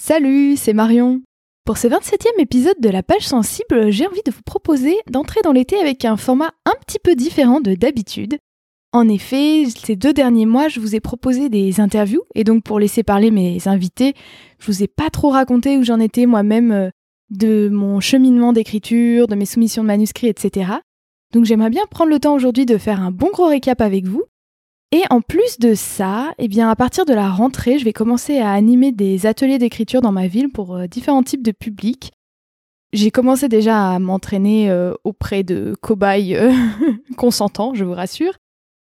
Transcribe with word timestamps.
Salut, 0.00 0.56
c'est 0.56 0.74
Marion. 0.74 1.22
Pour 1.64 1.76
ce 1.76 1.88
27e 1.88 2.40
épisode 2.40 2.78
de 2.80 2.88
la 2.88 3.02
page 3.02 3.26
sensible, 3.26 3.90
j'ai 3.90 4.06
envie 4.06 4.22
de 4.24 4.30
vous 4.30 4.42
proposer 4.46 4.96
d'entrer 5.10 5.40
dans 5.42 5.50
l'été 5.50 5.76
avec 5.76 6.04
un 6.04 6.16
format 6.16 6.52
un 6.66 6.74
petit 6.86 7.00
peu 7.02 7.16
différent 7.16 7.60
de 7.60 7.74
d'habitude. 7.74 8.38
En 8.92 9.08
effet, 9.08 9.64
ces 9.66 9.96
deux 9.96 10.12
derniers 10.12 10.46
mois, 10.46 10.68
je 10.68 10.78
vous 10.78 10.94
ai 10.94 11.00
proposé 11.00 11.48
des 11.48 11.80
interviews, 11.80 12.22
et 12.36 12.44
donc 12.44 12.62
pour 12.62 12.78
laisser 12.78 13.02
parler 13.02 13.32
mes 13.32 13.66
invités, 13.66 14.14
je 14.60 14.66
vous 14.66 14.84
ai 14.84 14.86
pas 14.86 15.10
trop 15.10 15.30
raconté 15.30 15.76
où 15.76 15.82
j'en 15.82 15.98
étais 15.98 16.26
moi-même 16.26 16.70
euh, 16.70 16.90
de 17.30 17.68
mon 17.68 17.98
cheminement 17.98 18.52
d'écriture, 18.52 19.26
de 19.26 19.34
mes 19.34 19.46
soumissions 19.46 19.82
de 19.82 19.88
manuscrits, 19.88 20.28
etc. 20.28 20.74
Donc 21.32 21.44
j'aimerais 21.44 21.70
bien 21.70 21.86
prendre 21.90 22.10
le 22.10 22.20
temps 22.20 22.36
aujourd'hui 22.36 22.66
de 22.66 22.78
faire 22.78 23.02
un 23.02 23.10
bon 23.10 23.30
gros 23.32 23.48
récap 23.48 23.80
avec 23.80 24.06
vous, 24.06 24.22
et 24.90 25.02
en 25.10 25.20
plus 25.20 25.58
de 25.58 25.74
ça, 25.74 26.32
eh 26.38 26.48
bien, 26.48 26.70
à 26.70 26.76
partir 26.76 27.04
de 27.04 27.12
la 27.12 27.28
rentrée, 27.28 27.78
je 27.78 27.84
vais 27.84 27.92
commencer 27.92 28.38
à 28.38 28.52
animer 28.52 28.90
des 28.90 29.26
ateliers 29.26 29.58
d'écriture 29.58 30.00
dans 30.00 30.12
ma 30.12 30.28
ville 30.28 30.50
pour 30.50 30.76
euh, 30.76 30.86
différents 30.86 31.22
types 31.22 31.42
de 31.42 31.52
publics. 31.52 32.12
J'ai 32.94 33.10
commencé 33.10 33.48
déjà 33.48 33.90
à 33.90 33.98
m'entraîner 33.98 34.70
euh, 34.70 34.94
auprès 35.04 35.42
de 35.42 35.74
cobayes 35.82 36.36
euh, 36.36 36.52
consentants, 37.18 37.74
je 37.74 37.84
vous 37.84 37.92
rassure. 37.92 38.32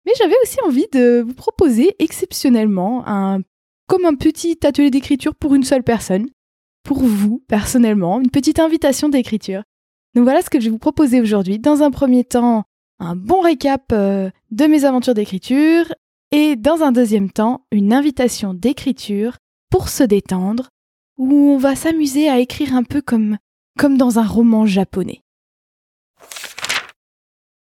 Mais 0.06 0.14
j'avais 0.18 0.38
aussi 0.42 0.58
envie 0.66 0.88
de 0.94 1.22
vous 1.22 1.34
proposer 1.34 1.94
exceptionnellement 2.00 3.04
un, 3.06 3.42
comme 3.88 4.06
un 4.06 4.16
petit 4.16 4.58
atelier 4.64 4.92
d'écriture 4.92 5.36
pour 5.36 5.54
une 5.54 5.64
seule 5.64 5.84
personne, 5.84 6.28
pour 6.84 7.00
vous 7.00 7.44
personnellement, 7.50 8.22
une 8.22 8.32
petite 8.32 8.60
invitation 8.60 9.10
d'écriture. 9.10 9.64
Donc 10.16 10.24
voilà 10.24 10.42
ce 10.42 10.50
que 10.50 10.62
je 10.62 10.66
vais 10.66 10.72
vous 10.72 10.80
proposer 10.80 11.20
aujourd'hui. 11.20 11.60
Dans 11.60 11.84
un 11.84 11.92
premier 11.92 12.24
temps, 12.24 12.64
un 13.00 13.16
bon 13.16 13.42
récap 13.42 13.92
euh, 13.92 14.30
de 14.52 14.66
mes 14.66 14.86
aventures 14.86 15.14
d'écriture 15.14 15.94
et 16.32 16.56
dans 16.56 16.84
un 16.84 16.92
deuxième 16.92 17.32
temps, 17.32 17.66
une 17.72 17.94
invitation 17.94 18.54
d'écriture 18.54 19.38
pour 19.70 19.90
se 19.90 20.04
détendre 20.04 20.70
où 21.18 21.34
on 21.34 21.58
va 21.58 21.76
s'amuser 21.76 22.30
à 22.30 22.40
écrire 22.40 22.76
un 22.76 22.84
peu 22.84 23.02
comme, 23.02 23.38
comme 23.78 23.98
dans 23.98 24.20
un 24.20 24.26
roman 24.26 24.66
japonais. 24.66 25.22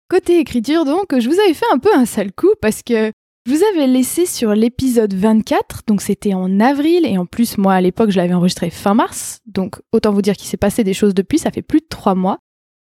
Côté 0.09 0.39
écriture 0.39 0.85
donc, 0.85 1.17
je 1.17 1.29
vous 1.29 1.39
avais 1.39 1.53
fait 1.53 1.65
un 1.71 1.77
peu 1.77 1.93
un 1.93 2.05
sale 2.05 2.31
coup 2.31 2.53
parce 2.61 2.81
que 2.83 3.11
je 3.45 3.53
vous 3.53 3.63
avais 3.73 3.87
laissé 3.87 4.25
sur 4.25 4.53
l'épisode 4.53 5.13
24, 5.13 5.83
donc 5.87 6.01
c'était 6.01 6.33
en 6.33 6.59
avril, 6.59 7.05
et 7.05 7.17
en 7.17 7.25
plus 7.25 7.57
moi 7.57 7.73
à 7.73 7.81
l'époque 7.81 8.11
je 8.11 8.17
l'avais 8.17 8.33
enregistré 8.33 8.69
fin 8.69 8.93
mars, 8.93 9.39
donc 9.45 9.79
autant 9.91 10.11
vous 10.11 10.21
dire 10.21 10.35
qu'il 10.35 10.47
s'est 10.47 10.57
passé 10.57 10.83
des 10.83 10.93
choses 10.93 11.13
depuis, 11.13 11.39
ça 11.39 11.49
fait 11.49 11.61
plus 11.61 11.79
de 11.79 11.87
trois 11.89 12.15
mois. 12.15 12.39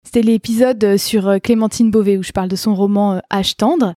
C'était 0.07 0.21
l'épisode 0.21 0.81
euh, 0.85 0.97
sur 0.97 1.27
euh, 1.27 1.37
Clémentine 1.37 1.91
Beauvais 1.91 2.15
où 2.15 2.23
je 2.23 2.31
parle 2.31 2.47
de 2.47 2.55
son 2.55 2.73
roman 2.73 3.15
euh, 3.15 3.41
tendre. 3.57 3.93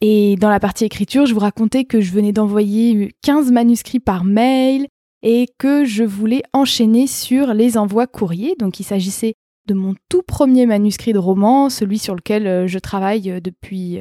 Et 0.00 0.36
dans 0.36 0.48
la 0.48 0.60
partie 0.60 0.84
écriture, 0.84 1.26
je 1.26 1.34
vous 1.34 1.40
racontais 1.40 1.82
que 1.82 2.00
je 2.00 2.12
venais 2.12 2.30
d'envoyer 2.30 3.12
15 3.22 3.50
manuscrits 3.50 3.98
par 3.98 4.22
mail 4.22 4.86
et 5.24 5.48
que 5.58 5.84
je 5.84 6.04
voulais 6.04 6.44
enchaîner 6.52 7.08
sur 7.08 7.52
les 7.52 7.76
envois 7.76 8.06
courriers. 8.06 8.54
Donc 8.60 8.78
il 8.78 8.84
s'agissait 8.84 9.34
de 9.66 9.74
mon 9.74 9.96
tout 10.08 10.22
premier 10.22 10.66
manuscrit 10.66 11.12
de 11.12 11.18
roman, 11.18 11.68
celui 11.68 11.98
sur 11.98 12.14
lequel 12.14 12.68
je 12.68 12.78
travaille 12.78 13.40
depuis 13.42 13.98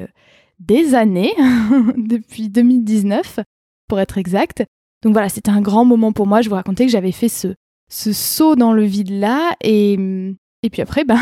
des 0.59 0.93
années, 0.93 1.33
depuis 1.97 2.49
2019 2.49 3.39
pour 3.88 3.99
être 3.99 4.19
exact. 4.19 4.63
Donc 5.01 5.13
voilà, 5.13 5.29
c'était 5.29 5.49
un 5.49 5.61
grand 5.61 5.83
moment 5.83 6.11
pour 6.11 6.27
moi. 6.27 6.43
Je 6.43 6.49
vous 6.49 6.55
racontais 6.55 6.85
que 6.85 6.91
j'avais 6.91 7.11
fait 7.11 7.27
ce, 7.27 7.55
ce 7.89 8.13
saut 8.13 8.55
dans 8.55 8.71
le 8.71 8.83
vide 8.83 9.09
là 9.09 9.55
et 9.63 9.95
hum, 9.97 10.35
et 10.63 10.69
puis 10.69 10.81
après, 10.81 11.05
ben, 11.05 11.19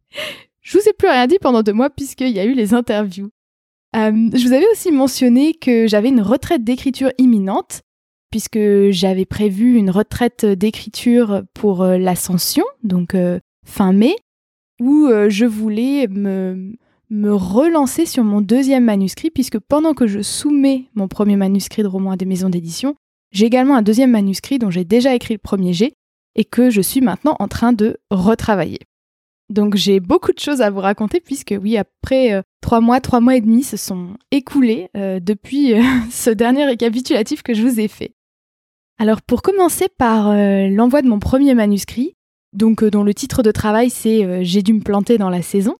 je 0.60 0.78
vous 0.78 0.88
ai 0.88 0.92
plus 0.92 1.08
rien 1.08 1.26
dit 1.26 1.38
pendant 1.40 1.62
deux 1.62 1.72
mois 1.72 1.90
puisqu'il 1.90 2.30
y 2.30 2.40
a 2.40 2.44
eu 2.44 2.54
les 2.54 2.74
interviews. 2.74 3.30
Euh, 3.94 4.30
je 4.32 4.46
vous 4.46 4.54
avais 4.54 4.66
aussi 4.72 4.90
mentionné 4.90 5.54
que 5.54 5.86
j'avais 5.86 6.08
une 6.08 6.22
retraite 6.22 6.64
d'écriture 6.64 7.10
imminente, 7.18 7.82
puisque 8.30 8.58
j'avais 8.90 9.26
prévu 9.26 9.76
une 9.76 9.90
retraite 9.90 10.46
d'écriture 10.46 11.42
pour 11.52 11.82
euh, 11.82 11.98
l'ascension, 11.98 12.64
donc 12.82 13.14
euh, 13.14 13.38
fin 13.66 13.92
mai, 13.92 14.16
où 14.80 15.08
je 15.28 15.44
voulais 15.44 16.08
me, 16.08 16.74
relancer 17.24 18.04
sur 18.04 18.24
mon 18.24 18.40
deuxième 18.40 18.84
manuscrit, 18.84 19.30
puisque 19.30 19.58
pendant 19.60 19.94
que 19.94 20.08
je 20.08 20.22
soumets 20.22 20.86
mon 20.94 21.06
premier 21.06 21.36
manuscrit 21.36 21.82
de 21.82 21.88
roman 21.88 22.12
à 22.12 22.16
des 22.16 22.24
maisons 22.24 22.48
d'édition, 22.48 22.96
j'ai 23.30 23.46
également 23.46 23.76
un 23.76 23.82
deuxième 23.82 24.10
manuscrit 24.10 24.58
dont 24.58 24.70
j'ai 24.70 24.84
déjà 24.84 25.14
écrit 25.14 25.34
le 25.34 25.38
premier 25.38 25.72
jet 25.72 25.92
et 26.34 26.44
que 26.44 26.70
je 26.70 26.80
suis 26.80 27.00
maintenant 27.00 27.36
en 27.38 27.48
train 27.48 27.72
de 27.72 27.98
retravailler. 28.10 28.80
Donc 29.52 29.76
j'ai 29.76 30.00
beaucoup 30.00 30.32
de 30.32 30.38
choses 30.38 30.62
à 30.62 30.70
vous 30.70 30.80
raconter 30.80 31.20
puisque 31.20 31.54
oui, 31.60 31.76
après 31.76 32.32
euh, 32.32 32.42
trois 32.62 32.80
mois, 32.80 33.00
trois 33.00 33.20
mois 33.20 33.36
et 33.36 33.40
demi 33.42 33.62
se 33.62 33.76
sont 33.76 34.16
écoulés 34.30 34.88
euh, 34.96 35.20
depuis 35.20 35.74
euh, 35.74 35.82
ce 36.10 36.30
dernier 36.30 36.64
récapitulatif 36.64 37.42
que 37.42 37.52
je 37.52 37.62
vous 37.62 37.78
ai 37.78 37.88
fait. 37.88 38.14
Alors 38.98 39.20
pour 39.20 39.42
commencer 39.42 39.88
par 39.98 40.32
l'envoi 40.32 41.02
de 41.02 41.08
mon 41.08 41.18
premier 41.18 41.54
manuscrit, 41.54 42.14
donc 42.52 42.84
dont 42.84 43.02
le 43.02 43.14
titre 43.14 43.42
de 43.42 43.50
travail 43.50 43.90
c'est 43.90 44.44
J'ai 44.44 44.62
dû 44.62 44.74
me 44.74 44.80
planter 44.80 45.18
dans 45.18 45.30
la 45.30 45.42
saison. 45.42 45.76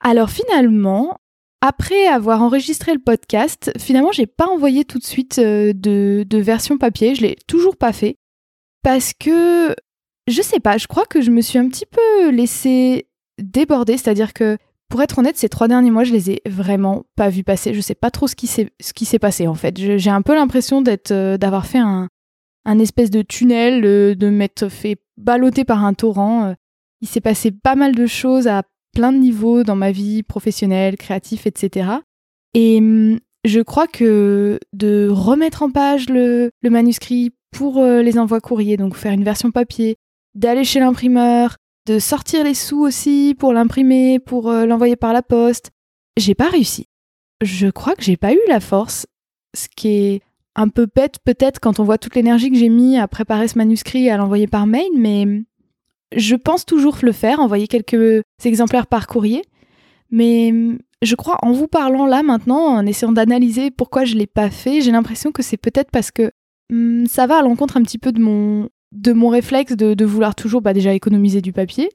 Alors 0.00 0.28
finalement, 0.28 1.16
après 1.62 2.06
avoir 2.06 2.42
enregistré 2.42 2.92
le 2.92 2.98
podcast, 2.98 3.72
finalement 3.78 4.12
j'ai 4.12 4.26
pas 4.26 4.46
envoyé 4.46 4.84
tout 4.84 4.98
de 4.98 5.04
suite 5.04 5.40
de, 5.40 5.72
de 6.28 6.38
version 6.38 6.76
papier, 6.76 7.14
je 7.14 7.22
l'ai 7.22 7.36
toujours 7.46 7.78
pas 7.78 7.94
fait 7.94 8.16
parce 8.82 9.14
que 9.14 9.74
je 10.28 10.42
sais 10.42 10.60
pas, 10.60 10.76
je 10.76 10.86
crois 10.86 11.04
que 11.04 11.20
je 11.20 11.30
me 11.30 11.40
suis 11.40 11.58
un 11.58 11.68
petit 11.68 11.86
peu 11.86 12.30
laissée 12.30 13.06
déborder, 13.38 13.96
c'est-à-dire 13.96 14.32
que 14.32 14.58
pour 14.88 15.02
être 15.02 15.18
honnête, 15.18 15.36
ces 15.36 15.48
trois 15.48 15.68
derniers 15.68 15.90
mois, 15.90 16.04
je 16.04 16.12
les 16.12 16.30
ai 16.30 16.42
vraiment 16.46 17.04
pas 17.16 17.28
vus 17.28 17.42
passer. 17.42 17.74
Je 17.74 17.80
sais 17.80 17.94
pas 17.94 18.10
trop 18.10 18.28
ce 18.28 18.36
qui 18.36 18.46
s'est 18.46 19.18
passé 19.18 19.46
en 19.46 19.54
fait. 19.54 19.76
J'ai 19.98 20.10
un 20.10 20.22
peu 20.22 20.34
l'impression 20.34 20.82
euh, 21.10 21.36
d'avoir 21.36 21.66
fait 21.66 21.78
un 21.78 22.08
un 22.68 22.80
espèce 22.80 23.10
de 23.10 23.22
tunnel, 23.22 23.84
euh, 23.84 24.16
de 24.16 24.28
m'être 24.28 24.68
fait 24.68 24.96
balloter 25.16 25.64
par 25.64 25.84
un 25.84 25.94
torrent. 25.94 26.46
Euh. 26.46 26.54
Il 27.00 27.08
s'est 27.08 27.20
passé 27.20 27.52
pas 27.52 27.76
mal 27.76 27.94
de 27.94 28.06
choses 28.06 28.48
à 28.48 28.62
plein 28.92 29.12
de 29.12 29.18
niveaux 29.18 29.62
dans 29.62 29.76
ma 29.76 29.92
vie 29.92 30.22
professionnelle, 30.22 30.96
créative, 30.96 31.42
etc. 31.46 31.90
Et 32.54 32.78
hum, 32.78 33.20
je 33.44 33.60
crois 33.60 33.86
que 33.86 34.58
de 34.72 35.08
remettre 35.10 35.62
en 35.62 35.70
page 35.70 36.08
le, 36.08 36.50
le 36.62 36.70
manuscrit 36.70 37.32
pour 37.52 37.82
les 37.82 38.18
envois 38.18 38.40
courriers, 38.40 38.76
donc 38.76 38.96
faire 38.96 39.12
une 39.12 39.24
version 39.24 39.50
papier, 39.50 39.96
d'aller 40.36 40.64
chez 40.64 40.78
l'imprimeur, 40.78 41.56
de 41.86 41.98
sortir 41.98 42.44
les 42.44 42.54
sous 42.54 42.80
aussi 42.80 43.34
pour 43.36 43.52
l'imprimer, 43.52 44.20
pour 44.20 44.50
euh, 44.50 44.66
l'envoyer 44.66 44.96
par 44.96 45.12
la 45.12 45.22
poste. 45.22 45.70
J'ai 46.16 46.34
pas 46.34 46.48
réussi. 46.48 46.86
Je 47.42 47.68
crois 47.68 47.94
que 47.94 48.04
j'ai 48.04 48.16
pas 48.16 48.32
eu 48.32 48.40
la 48.48 48.60
force, 48.60 49.06
ce 49.54 49.66
qui 49.74 49.88
est 49.88 50.22
un 50.54 50.68
peu 50.68 50.86
bête 50.94 51.18
peut-être 51.24 51.60
quand 51.60 51.80
on 51.80 51.84
voit 51.84 51.98
toute 51.98 52.14
l'énergie 52.14 52.50
que 52.50 52.56
j'ai 52.56 52.70
mis 52.70 52.98
à 52.98 53.08
préparer 53.08 53.48
ce 53.48 53.58
manuscrit 53.58 54.06
et 54.06 54.10
à 54.10 54.16
l'envoyer 54.16 54.46
par 54.46 54.66
mail, 54.66 54.88
mais 54.96 55.26
je 56.14 56.34
pense 56.34 56.64
toujours 56.64 56.96
le 57.02 57.12
faire, 57.12 57.40
envoyer 57.40 57.66
quelques 57.66 58.22
exemplaires 58.44 58.86
par 58.86 59.06
courrier. 59.06 59.42
Mais 60.10 60.52
je 61.02 61.14
crois 61.14 61.38
en 61.42 61.52
vous 61.52 61.68
parlant 61.68 62.06
là 62.06 62.22
maintenant, 62.22 62.76
en 62.76 62.86
essayant 62.86 63.12
d'analyser 63.12 63.70
pourquoi 63.70 64.04
je 64.04 64.14
l'ai 64.14 64.26
pas 64.26 64.50
fait, 64.50 64.80
j'ai 64.80 64.92
l'impression 64.92 65.30
que 65.30 65.42
c'est 65.42 65.56
peut-être 65.56 65.90
parce 65.90 66.10
que 66.10 66.30
hmm, 66.70 67.06
ça 67.06 67.26
va 67.26 67.38
à 67.38 67.42
l'encontre 67.42 67.76
un 67.76 67.82
petit 67.82 67.98
peu 67.98 68.12
de 68.12 68.20
mon 68.20 68.68
de 68.96 69.12
mon 69.12 69.28
réflexe 69.28 69.72
de, 69.72 70.04
vouloir 70.04 70.34
toujours 70.34 70.62
bah, 70.62 70.72
déjà 70.72 70.92
économiser 70.92 71.40
du 71.40 71.52
papier. 71.52 71.90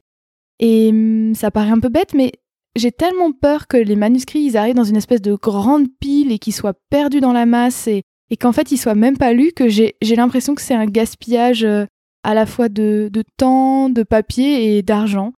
Et 0.58 0.90
hum, 0.90 1.34
ça 1.34 1.50
paraît 1.50 1.70
un 1.70 1.80
peu 1.80 1.88
bête, 1.88 2.14
mais 2.14 2.32
j'ai 2.76 2.92
tellement 2.92 3.32
peur 3.32 3.66
que 3.66 3.76
les 3.76 3.96
manuscrits 3.96 4.40
ils 4.40 4.56
arrivent 4.56 4.74
dans 4.74 4.84
une 4.84 4.96
espèce 4.96 5.20
de 5.20 5.34
grande 5.34 5.88
pile 6.00 6.32
et 6.32 6.38
qu'ils 6.38 6.54
soient 6.54 6.74
perdus 6.90 7.20
dans 7.20 7.32
la 7.32 7.46
masse 7.46 7.86
et, 7.86 8.02
qu'en 8.40 8.52
fait 8.52 8.72
ils 8.72 8.78
soient 8.78 8.94
même 8.94 9.18
pas 9.18 9.34
lus 9.34 9.52
que 9.52 9.68
j'ai 9.68 9.94
l'impression 10.02 10.54
que 10.54 10.62
c'est 10.62 10.74
un 10.74 10.86
gaspillage 10.86 11.64
euh, 11.64 11.84
à 12.24 12.32
la 12.32 12.46
fois 12.46 12.70
de, 12.70 13.10
de 13.12 13.22
temps, 13.36 13.90
de 13.90 14.02
papier 14.02 14.78
et 14.78 14.82
d'argent. 14.82 15.32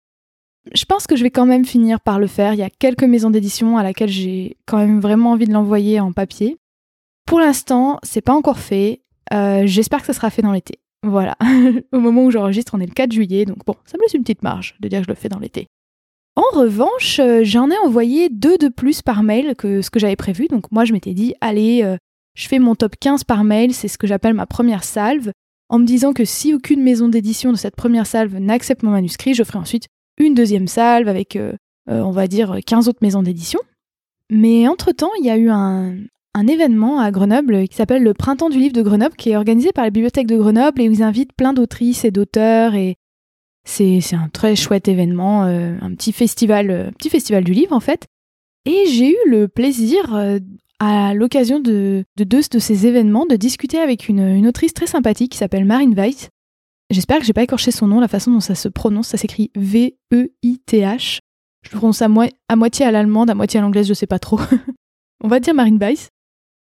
Je 0.73 0.85
pense 0.85 1.07
que 1.07 1.17
je 1.17 1.23
vais 1.23 1.31
quand 1.31 1.45
même 1.45 1.65
finir 1.65 2.01
par 2.01 2.19
le 2.19 2.27
faire. 2.27 2.55
Il 2.55 2.61
y 2.61 2.63
a 2.63 2.71
quelques 2.71 3.05
maisons 3.05 3.31
d'édition 3.31 3.77
à 3.77 3.83
laquelle 3.83 4.09
j'ai 4.09 4.57
quand 4.67 4.79
même 4.79 5.01
vraiment 5.01 5.33
envie 5.33 5.47
de 5.47 5.53
l'envoyer 5.53 6.01
en 6.01 6.13
papier. 6.13 6.57
Pour 7.27 7.41
l'instant, 7.41 7.99
c'est 8.03 8.21
pas 8.23 8.33
encore 8.33 8.59
fait. 8.59 9.03
Euh, 9.33 9.63
j'espère 9.67 10.01
que 10.01 10.07
ce 10.07 10.13
sera 10.13 10.31
fait 10.31 10.43
dans 10.43 10.53
l'été. 10.53 10.79
Voilà, 11.05 11.37
au 11.93 12.01
moment 12.01 12.25
où 12.25 12.31
j'enregistre, 12.31 12.75
on 12.75 12.81
est 12.81 12.87
le 12.87 12.93
4 12.93 13.13
juillet, 13.13 13.45
donc 13.45 13.59
bon, 13.67 13.75
ça 13.85 13.99
me 13.99 14.03
laisse 14.03 14.15
une 14.15 14.23
petite 14.23 14.43
marge 14.43 14.75
de 14.81 14.89
dire 14.89 15.01
que 15.01 15.05
je 15.05 15.11
le 15.11 15.15
fais 15.15 15.29
dans 15.29 15.39
l'été. 15.39 15.67
En 16.37 16.59
revanche, 16.59 17.21
euh, 17.21 17.43
j'en 17.45 17.71
ai 17.71 17.77
envoyé 17.79 18.29
deux 18.29 18.57
de 18.59 18.69
plus 18.69 19.03
par 19.03 19.23
mail 19.23 19.55
que 19.55 19.83
ce 19.83 19.91
que 19.91 20.01
j'avais 20.01 20.17
prévu. 20.17 20.49
Donc 20.49 20.73
moi, 20.73 20.85
je 20.85 20.93
m'étais 20.93 21.15
dit, 21.15 21.35
allez, 21.41 21.83
euh, 21.85 21.97
je 22.35 22.49
fais 22.49 22.59
mon 22.59 22.75
top 22.75 22.97
15 22.99 23.25
par 23.25 23.45
mail, 23.45 23.73
c'est 23.73 23.87
ce 23.87 23.99
que 23.99 24.07
j'appelle 24.07 24.35
ma 24.35 24.47
première 24.47 24.83
salve, 24.83 25.31
en 25.69 25.79
me 25.79 25.85
disant 25.85 26.13
que 26.13 26.25
si 26.25 26.55
aucune 26.55 26.83
maison 26.83 27.09
d'édition 27.09 27.53
de 27.53 27.57
cette 27.57 27.77
première 27.77 28.07
salve 28.07 28.37
n'accepte 28.39 28.83
mon 28.83 28.91
manuscrit, 28.91 29.35
je 29.35 29.45
ferai 29.45 29.59
ensuite 29.59 29.87
une 30.19 30.35
deuxième 30.35 30.69
salve 30.69 31.09
avec, 31.09 31.37
euh, 31.37 31.53
on 31.87 32.11
va 32.11 32.27
dire, 32.27 32.59
15 32.67 32.89
autres 32.89 32.99
maisons 33.03 33.23
d'édition. 33.23 33.61
Mais 34.31 34.67
entre-temps, 34.67 35.11
il 35.21 35.27
y 35.27 35.31
a 35.31 35.37
eu 35.37 35.51
un, 35.51 35.97
un 36.35 36.47
événement 36.47 36.99
à 36.99 37.11
Grenoble 37.11 37.69
qui 37.69 37.77
s'appelle 37.77 38.03
le 38.03 38.15
Printemps 38.15 38.51
du 38.51 38.59
livre 38.59 38.73
de 38.73 38.83
Grenoble, 38.83 39.17
qui 39.17 39.31
est 39.31 39.37
organisé 39.37 39.73
par 39.73 39.85
la 39.85 39.91
bibliothèque 39.91 40.27
de 40.27 40.37
Grenoble 40.37 40.81
et 40.81 40.89
où 40.89 40.93
ils 40.93 41.03
invitent 41.03 41.33
plein 41.33 41.53
d'autrices 41.53 42.05
et 42.05 42.11
d'auteurs 42.11 42.75
et 42.75 42.97
c'est 43.65 44.15
un 44.15 44.29
très 44.29 44.57
chouette 44.57 44.89
événement, 44.89 45.45
euh, 45.45 45.77
un 45.81 45.95
petit 45.95 46.13
festival, 46.13 46.71
euh, 46.71 46.91
petit 46.93 47.09
festival 47.09 47.45
du 47.45 47.53
livre 47.53 47.75
en 47.75 47.81
fait. 47.81 48.07
Et 48.67 48.85
j'ai 48.89 49.11
eu 49.11 49.17
le 49.27 49.49
plaisir, 49.49 50.15
euh, 50.15 50.39
à 50.81 51.15
l'occasion 51.15 51.61
de, 51.61 52.05
deux 52.19 52.25
de 52.25 52.59
ces 52.59 52.87
événements, 52.87 53.27
de 53.27 53.37
discuter 53.37 53.79
avec 53.79 54.09
une, 54.09 54.47
autrice 54.47 54.75
très 54.75 54.87
sympathique 54.87 55.33
qui 55.33 55.39
s'appelle 55.39 55.65
Marine 55.65 55.95
Weiss. 55.95 56.29
J'espère 56.91 57.19
que 57.19 57.25
j'ai 57.25 57.33
pas 57.33 57.43
écorché 57.43 57.71
son 57.71 57.87
nom, 57.87 58.01
la 58.01 58.09
façon 58.09 58.31
dont 58.31 58.41
ça 58.41 58.55
se 58.55 58.69
prononce, 58.69 59.09
ça 59.09 59.17
s'écrit 59.17 59.51
V-E-I-T-H. 59.57 61.21
Je 61.63 61.71
le 61.71 61.79
prononce 61.79 62.03
à, 62.03 62.09
à 62.49 62.57
moitié 62.57 62.85
à 62.85 62.91
l'allemande, 62.91 63.31
à 63.31 63.35
moitié 63.35 63.61
à 63.61 63.63
l'anglaise, 63.63 63.89
je 63.89 63.95
sais 63.95 64.07
pas 64.07 64.19
trop. 64.19 64.39
On 65.23 65.29
va 65.29 65.41
dire 65.41 65.55
Marine 65.55 65.79
Weiss. 65.79 66.11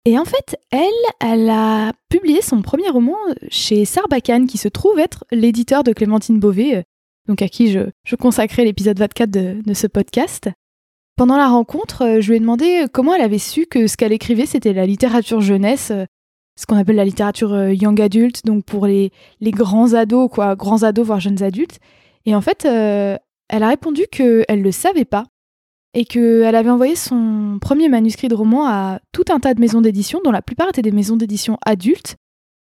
Et 0.08 0.20
en 0.20 0.26
fait, 0.26 0.56
elle, 0.70 1.50
a 1.50 1.92
publié 2.10 2.44
son 2.44 2.62
premier 2.62 2.90
roman 2.90 3.18
chez 3.50 3.86
Sarbacane, 3.86 4.46
qui 4.46 4.60
se 4.60 4.68
trouve 4.68 5.00
être 5.00 5.26
l'éditeur 5.32 5.84
de 5.84 5.94
Clémentine 5.94 6.40
Beauvais, 6.40 6.78
euh, 6.78 6.82
donc 7.28 7.42
à 7.42 7.48
qui 7.48 7.72
je, 7.72 8.16
consacrais 8.16 8.66
l'épisode 8.66 9.00
24 9.00 9.32
de, 9.32 9.62
de, 9.66 9.74
ce 9.74 9.88
podcast. 9.88 10.50
Pendant 11.18 11.38
la 11.38 11.48
rencontre, 11.48 12.04
euh, 12.04 12.22
je 12.22 12.30
lui 12.30 12.38
ai 12.38 12.40
demandé 12.40 12.86
comment 12.94 13.16
elle 13.16 13.24
avait 13.24 13.40
su 13.40 13.66
que 13.66 13.88
ce 13.88 13.98
qu'elle 13.98 14.14
écrivait, 14.14 14.46
c'était 14.46 14.74
la 14.74 14.86
littérature 14.86 15.42
jeunesse, 15.42 15.90
euh, 15.90 16.06
ce 16.56 16.68
qu'on 16.68 16.78
appelle 16.78 16.98
la 16.98 17.06
littérature 17.06 17.72
young 17.72 18.00
adult, 18.00 18.46
donc 18.46 18.64
pour 18.64 18.86
les, 18.86 19.12
les 19.42 19.52
grands 19.52 19.94
ados, 19.94 20.30
quoi, 20.32 20.56
grands 20.56 20.84
ados, 20.84 21.06
voire 21.08 21.20
jeunes 21.20 21.42
adultes. 21.42 21.80
Et 22.26 22.36
en 22.36 22.42
fait, 22.42 22.64
elle 22.64 23.64
a 23.64 23.68
répondu 23.68 24.04
qu'elle 24.10 24.46
ne 24.50 24.64
le 24.64 24.72
savait 24.72 25.04
pas, 25.04 25.26
et 25.96 26.04
qu'elle 26.04 26.56
avait 26.56 26.70
envoyé 26.70 26.96
son 26.96 27.58
premier 27.60 27.88
manuscrit 27.88 28.28
de 28.28 28.36
roman 28.36 28.68
à 28.68 29.00
tout 29.14 29.24
un 29.30 29.40
tas 29.40 29.54
de 29.54 29.62
maisons 29.62 29.82
d'édition, 29.82 30.20
dont 30.24 30.32
la 30.32 30.42
plupart 30.42 30.68
étaient 30.68 30.82
des 30.82 30.92
maisons 30.92 31.16
d'édition 31.16 31.58
adultes, 31.66 32.18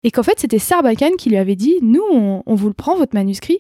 et 0.03 0.11
qu'en 0.11 0.23
fait 0.23 0.37
c'était 0.39 0.59
Sarbacane 0.59 1.15
qui 1.17 1.29
lui 1.29 1.37
avait 1.37 1.55
dit 1.55 1.77
nous 1.81 2.03
on, 2.03 2.55
vous 2.55 2.67
le 2.67 2.73
prend 2.73 2.97
votre 2.97 3.15
manuscrit, 3.15 3.59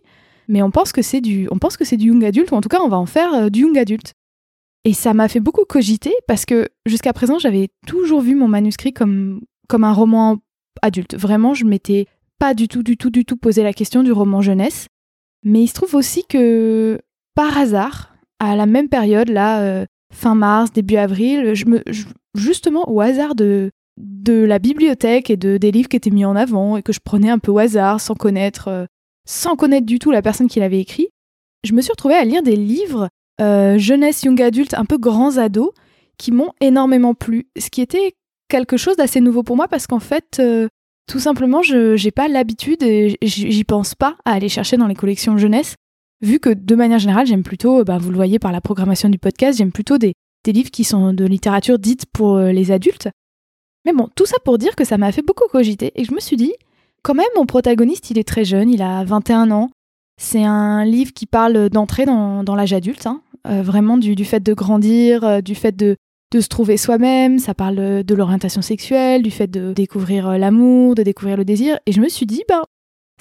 mais 0.49 0.61
on 0.61 0.69
pense 0.69 0.91
que 0.91 1.01
c'est 1.01 1.21
du 1.21 1.47
on 1.49 1.57
pense 1.57 1.77
que 1.77 1.85
c'est 1.85 1.95
du 1.95 2.07
young 2.07 2.23
adulte 2.25 2.51
ou 2.51 2.55
en 2.55 2.61
tout 2.61 2.67
cas 2.67 2.81
on 2.81 2.89
va 2.89 2.97
en 2.97 3.05
faire 3.05 3.33
euh, 3.33 3.49
du 3.49 3.61
young 3.61 3.77
adulte. 3.77 4.13
Et 4.83 4.91
ça 4.91 5.13
m'a 5.13 5.29
fait 5.29 5.39
beaucoup 5.39 5.63
cogiter 5.63 6.13
parce 6.27 6.43
que 6.43 6.67
jusqu'à 6.85 7.13
présent 7.13 7.39
j'avais 7.39 7.69
toujours 7.87 8.19
vu 8.19 8.35
mon 8.35 8.49
manuscrit 8.49 8.91
comme 8.91 9.39
comme 9.69 9.85
un 9.85 9.93
roman 9.93 10.39
adulte. 10.81 11.15
Vraiment 11.15 11.53
je 11.53 11.63
m'étais 11.63 12.07
pas 12.37 12.53
du 12.53 12.67
tout 12.67 12.83
du 12.83 12.97
tout 12.97 13.09
du 13.09 13.23
tout 13.23 13.37
posé 13.37 13.63
la 13.63 13.71
question 13.71 14.03
du 14.03 14.11
roman 14.11 14.41
jeunesse. 14.41 14.87
Mais 15.45 15.63
il 15.63 15.67
se 15.67 15.73
trouve 15.73 15.95
aussi 15.95 16.25
que 16.27 16.99
par 17.35 17.57
hasard, 17.57 18.12
à 18.43 18.55
la 18.55 18.65
même 18.65 18.89
période, 18.89 19.29
là, 19.29 19.61
euh, 19.61 19.85
fin 20.13 20.35
mars, 20.35 20.71
début 20.71 20.97
avril, 20.97 21.53
je 21.53 21.65
me, 21.65 21.83
justement 22.35 22.89
au 22.89 23.01
hasard 23.01 23.35
de, 23.35 23.71
de 23.97 24.43
la 24.43 24.59
bibliothèque 24.59 25.29
et 25.29 25.37
de, 25.37 25.57
des 25.57 25.71
livres 25.71 25.89
qui 25.89 25.97
étaient 25.97 26.09
mis 26.09 26.25
en 26.25 26.35
avant 26.35 26.77
et 26.77 26.83
que 26.83 26.93
je 26.93 26.99
prenais 27.03 27.29
un 27.29 27.39
peu 27.39 27.51
au 27.51 27.57
hasard 27.57 28.01
sans 28.01 28.15
connaître, 28.15 28.67
euh, 28.67 28.85
sans 29.27 29.55
connaître 29.55 29.85
du 29.85 29.99
tout 29.99 30.11
la 30.11 30.21
personne 30.21 30.47
qui 30.47 30.59
l'avait 30.59 30.79
écrit, 30.79 31.09
je 31.63 31.73
me 31.73 31.81
suis 31.81 31.91
retrouvée 31.91 32.15
à 32.15 32.25
lire 32.25 32.43
des 32.43 32.55
livres 32.55 33.09
euh, 33.41 33.77
jeunesse, 33.77 34.23
young 34.23 34.41
adulte, 34.41 34.73
un 34.73 34.85
peu 34.85 34.97
grands 34.97 35.37
ados, 35.37 35.71
qui 36.17 36.31
m'ont 36.31 36.51
énormément 36.61 37.13
plu. 37.13 37.47
Ce 37.57 37.69
qui 37.69 37.81
était 37.81 38.13
quelque 38.49 38.77
chose 38.77 38.97
d'assez 38.97 39.21
nouveau 39.21 39.43
pour 39.43 39.55
moi 39.55 39.67
parce 39.67 39.87
qu'en 39.87 39.99
fait, 39.99 40.39
tout 41.07 41.19
simplement, 41.19 41.63
je 41.63 42.01
n'ai 42.01 42.11
pas 42.11 42.27
l'habitude 42.27 42.83
et 42.83 43.17
j'y 43.21 43.63
pense 43.63 43.95
pas 43.95 44.15
à 44.25 44.33
aller 44.33 44.49
chercher 44.49 44.77
dans 44.77 44.87
les 44.87 44.95
collections 44.95 45.37
jeunesse 45.37 45.75
vu 46.23 46.39
que 46.39 46.49
de 46.49 46.75
manière 46.75 46.99
générale, 46.99 47.27
j'aime 47.27 47.43
plutôt, 47.43 47.83
bah, 47.83 47.97
vous 47.99 48.09
le 48.09 48.15
voyez 48.15 48.39
par 48.39 48.51
la 48.51 48.61
programmation 48.61 49.09
du 49.09 49.19
podcast, 49.19 49.57
j'aime 49.57 49.71
plutôt 49.71 49.97
des, 49.97 50.13
livres 50.47 50.71
qui 50.71 50.83
sont 50.83 51.13
de 51.13 51.25
littérature 51.25 51.79
dite 51.79 52.05
pour 52.07 52.35
euh, 52.35 52.51
les 52.51 52.71
adultes. 52.71 53.09
Mais 53.85 53.93
bon, 53.93 54.09
tout 54.15 54.25
ça 54.25 54.37
pour 54.43 54.57
dire 54.57 54.75
que 54.75 54.85
ça 54.85 54.97
m'a 54.97 55.11
fait 55.11 55.21
beaucoup 55.21 55.47
cogiter 55.49 55.91
et 55.95 56.05
je 56.05 56.13
me 56.13 56.19
suis 56.19 56.37
dit, 56.37 56.53
quand 57.01 57.13
même, 57.13 57.27
mon 57.35 57.45
protagoniste, 57.45 58.09
il 58.09 58.17
est 58.17 58.27
très 58.27 58.45
jeune, 58.45 58.69
il 58.69 58.81
a 58.81 59.03
21 59.03 59.51
ans. 59.51 59.69
C'est 60.21 60.43
un 60.43 60.85
livre 60.85 61.11
qui 61.13 61.25
parle 61.25 61.69
d'entrer 61.69 62.05
dans, 62.05 62.43
l'âge 62.55 62.73
adulte, 62.73 63.05
hein. 63.05 63.21
euh, 63.47 63.61
vraiment 63.61 63.97
du, 63.97 64.23
fait 64.25 64.41
de 64.41 64.53
grandir, 64.53 65.23
euh, 65.23 65.41
du 65.41 65.55
fait 65.55 65.75
de, 65.75 65.97
de 66.31 66.39
se 66.39 66.47
trouver 66.47 66.77
soi-même, 66.77 67.39
ça 67.39 67.53
parle 67.53 68.03
de 68.03 68.15
l'orientation 68.15 68.61
sexuelle, 68.61 69.23
du 69.23 69.31
fait 69.31 69.47
de 69.47 69.73
découvrir 69.73 70.37
l'amour, 70.37 70.95
de 70.95 71.03
découvrir 71.03 71.35
le 71.35 71.45
désir. 71.45 71.77
Et 71.85 71.91
je 71.91 71.99
me 71.99 72.09
suis 72.09 72.25
dit, 72.25 72.43
ben, 72.47 72.63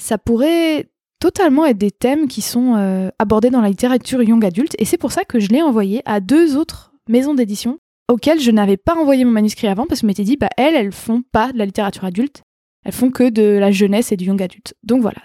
ça 0.00 0.18
pourrait 0.18 0.86
totalement 1.22 1.64
être 1.66 1.78
des 1.78 1.92
thèmes 1.92 2.26
qui 2.26 2.42
sont 2.42 2.74
euh, 2.74 3.08
abordés 3.20 3.50
dans 3.50 3.60
la 3.60 3.68
littérature 3.68 4.24
young 4.24 4.44
adulte, 4.44 4.74
et 4.80 4.84
c'est 4.84 4.96
pour 4.96 5.12
ça 5.12 5.22
que 5.24 5.38
je 5.38 5.50
l'ai 5.50 5.62
envoyé 5.62 6.02
à 6.04 6.18
deux 6.18 6.56
autres 6.56 6.92
maisons 7.08 7.32
d'édition 7.32 7.78
auxquelles 8.10 8.40
je 8.40 8.50
n'avais 8.50 8.76
pas 8.76 8.96
envoyé 8.96 9.24
mon 9.24 9.30
manuscrit 9.30 9.68
avant 9.68 9.86
parce 9.86 10.00
que 10.00 10.02
je 10.02 10.08
m'étais 10.08 10.24
dit, 10.24 10.36
bah 10.36 10.48
elles, 10.56 10.74
elles 10.74 10.90
font 10.90 11.22
pas 11.30 11.52
de 11.52 11.58
la 11.58 11.64
littérature 11.64 12.04
adulte, 12.04 12.42
elles 12.84 12.92
font 12.92 13.12
que 13.12 13.30
de 13.30 13.56
la 13.56 13.70
jeunesse 13.70 14.10
et 14.10 14.16
du 14.16 14.24
young 14.24 14.42
adulte. 14.42 14.74
Donc 14.82 15.00
voilà. 15.00 15.20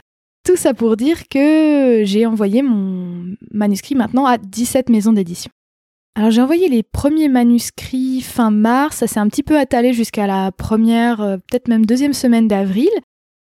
Tout 0.45 0.55
ça 0.55 0.75
pour 0.75 0.97
dire 0.97 1.27
que 1.29 2.03
j'ai 2.05 2.27
envoyé 2.27 2.61
mon 2.61 3.35
manuscrit 3.51 3.95
maintenant 3.95 4.27
à 4.27 4.37
17 4.37 4.89
maisons 4.89 5.13
d'édition. 5.13 5.49
Alors 6.13 6.29
j'ai 6.29 6.43
envoyé 6.43 6.69
les 6.69 6.83
premiers 6.83 7.27
manuscrits 7.27 8.21
fin 8.21 8.51
mars, 8.51 8.97
ça 8.97 9.07
s'est 9.07 9.19
un 9.19 9.29
petit 9.29 9.43
peu 9.43 9.57
attalé 9.57 9.93
jusqu'à 9.93 10.27
la 10.27 10.51
première, 10.51 11.21
euh, 11.21 11.37
peut-être 11.37 11.69
même 11.69 11.87
deuxième 11.87 12.13
semaine 12.13 12.47
d'avril. 12.47 12.89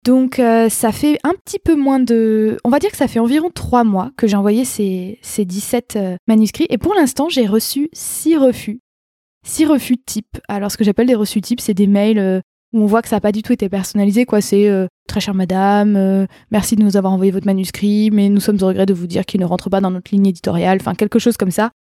Donc 0.03 0.39
euh, 0.39 0.67
ça 0.69 0.91
fait 0.91 1.19
un 1.23 1.33
petit 1.33 1.59
peu 1.59 1.75
moins 1.75 1.99
de... 1.99 2.57
On 2.63 2.69
va 2.69 2.79
dire 2.79 2.89
que 2.89 2.97
ça 2.97 3.07
fait 3.07 3.19
environ 3.19 3.49
trois 3.53 3.83
mois 3.83 4.11
que 4.17 4.25
j'ai 4.25 4.35
envoyé 4.35 4.65
ces, 4.65 5.19
ces 5.21 5.45
17 5.45 5.95
euh, 5.95 6.15
manuscrits 6.27 6.65
et 6.69 6.79
pour 6.79 6.95
l'instant 6.95 7.29
j'ai 7.29 7.45
reçu 7.45 7.89
six 7.93 8.35
refus. 8.35 8.79
Six 9.45 9.65
refus 9.65 9.97
type. 9.97 10.39
Alors 10.47 10.71
ce 10.71 10.77
que 10.77 10.83
j'appelle 10.83 11.07
des 11.07 11.15
refus 11.15 11.41
type, 11.41 11.61
c'est 11.61 11.75
des 11.75 11.85
mails 11.85 12.17
euh, 12.17 12.41
où 12.73 12.81
on 12.81 12.85
voit 12.87 13.03
que 13.03 13.09
ça 13.09 13.17
n'a 13.17 13.21
pas 13.21 13.31
du 13.31 13.43
tout 13.43 13.53
été 13.53 13.69
personnalisé. 13.69 14.25
quoi. 14.25 14.41
C'est 14.41 14.69
très 15.07 15.19
chère 15.19 15.33
madame, 15.33 16.25
merci 16.51 16.77
de 16.77 16.83
nous 16.83 16.95
avoir 16.95 17.11
envoyé 17.11 17.31
votre 17.31 17.45
manuscrit, 17.45 18.09
mais 18.11 18.29
nous 18.29 18.39
sommes 18.39 18.57
au 18.61 18.67
regret 18.67 18.85
de 18.85 18.93
vous 18.93 19.07
dire 19.07 19.25
qu'il 19.25 19.41
ne 19.41 19.45
rentre 19.45 19.69
pas 19.69 19.81
dans 19.81 19.91
notre 19.91 20.09
ligne 20.11 20.27
éditoriale. 20.27 20.77
Enfin 20.79 20.95
quelque 20.95 21.19
chose 21.19 21.35
comme 21.35 21.51
ça. 21.51 21.71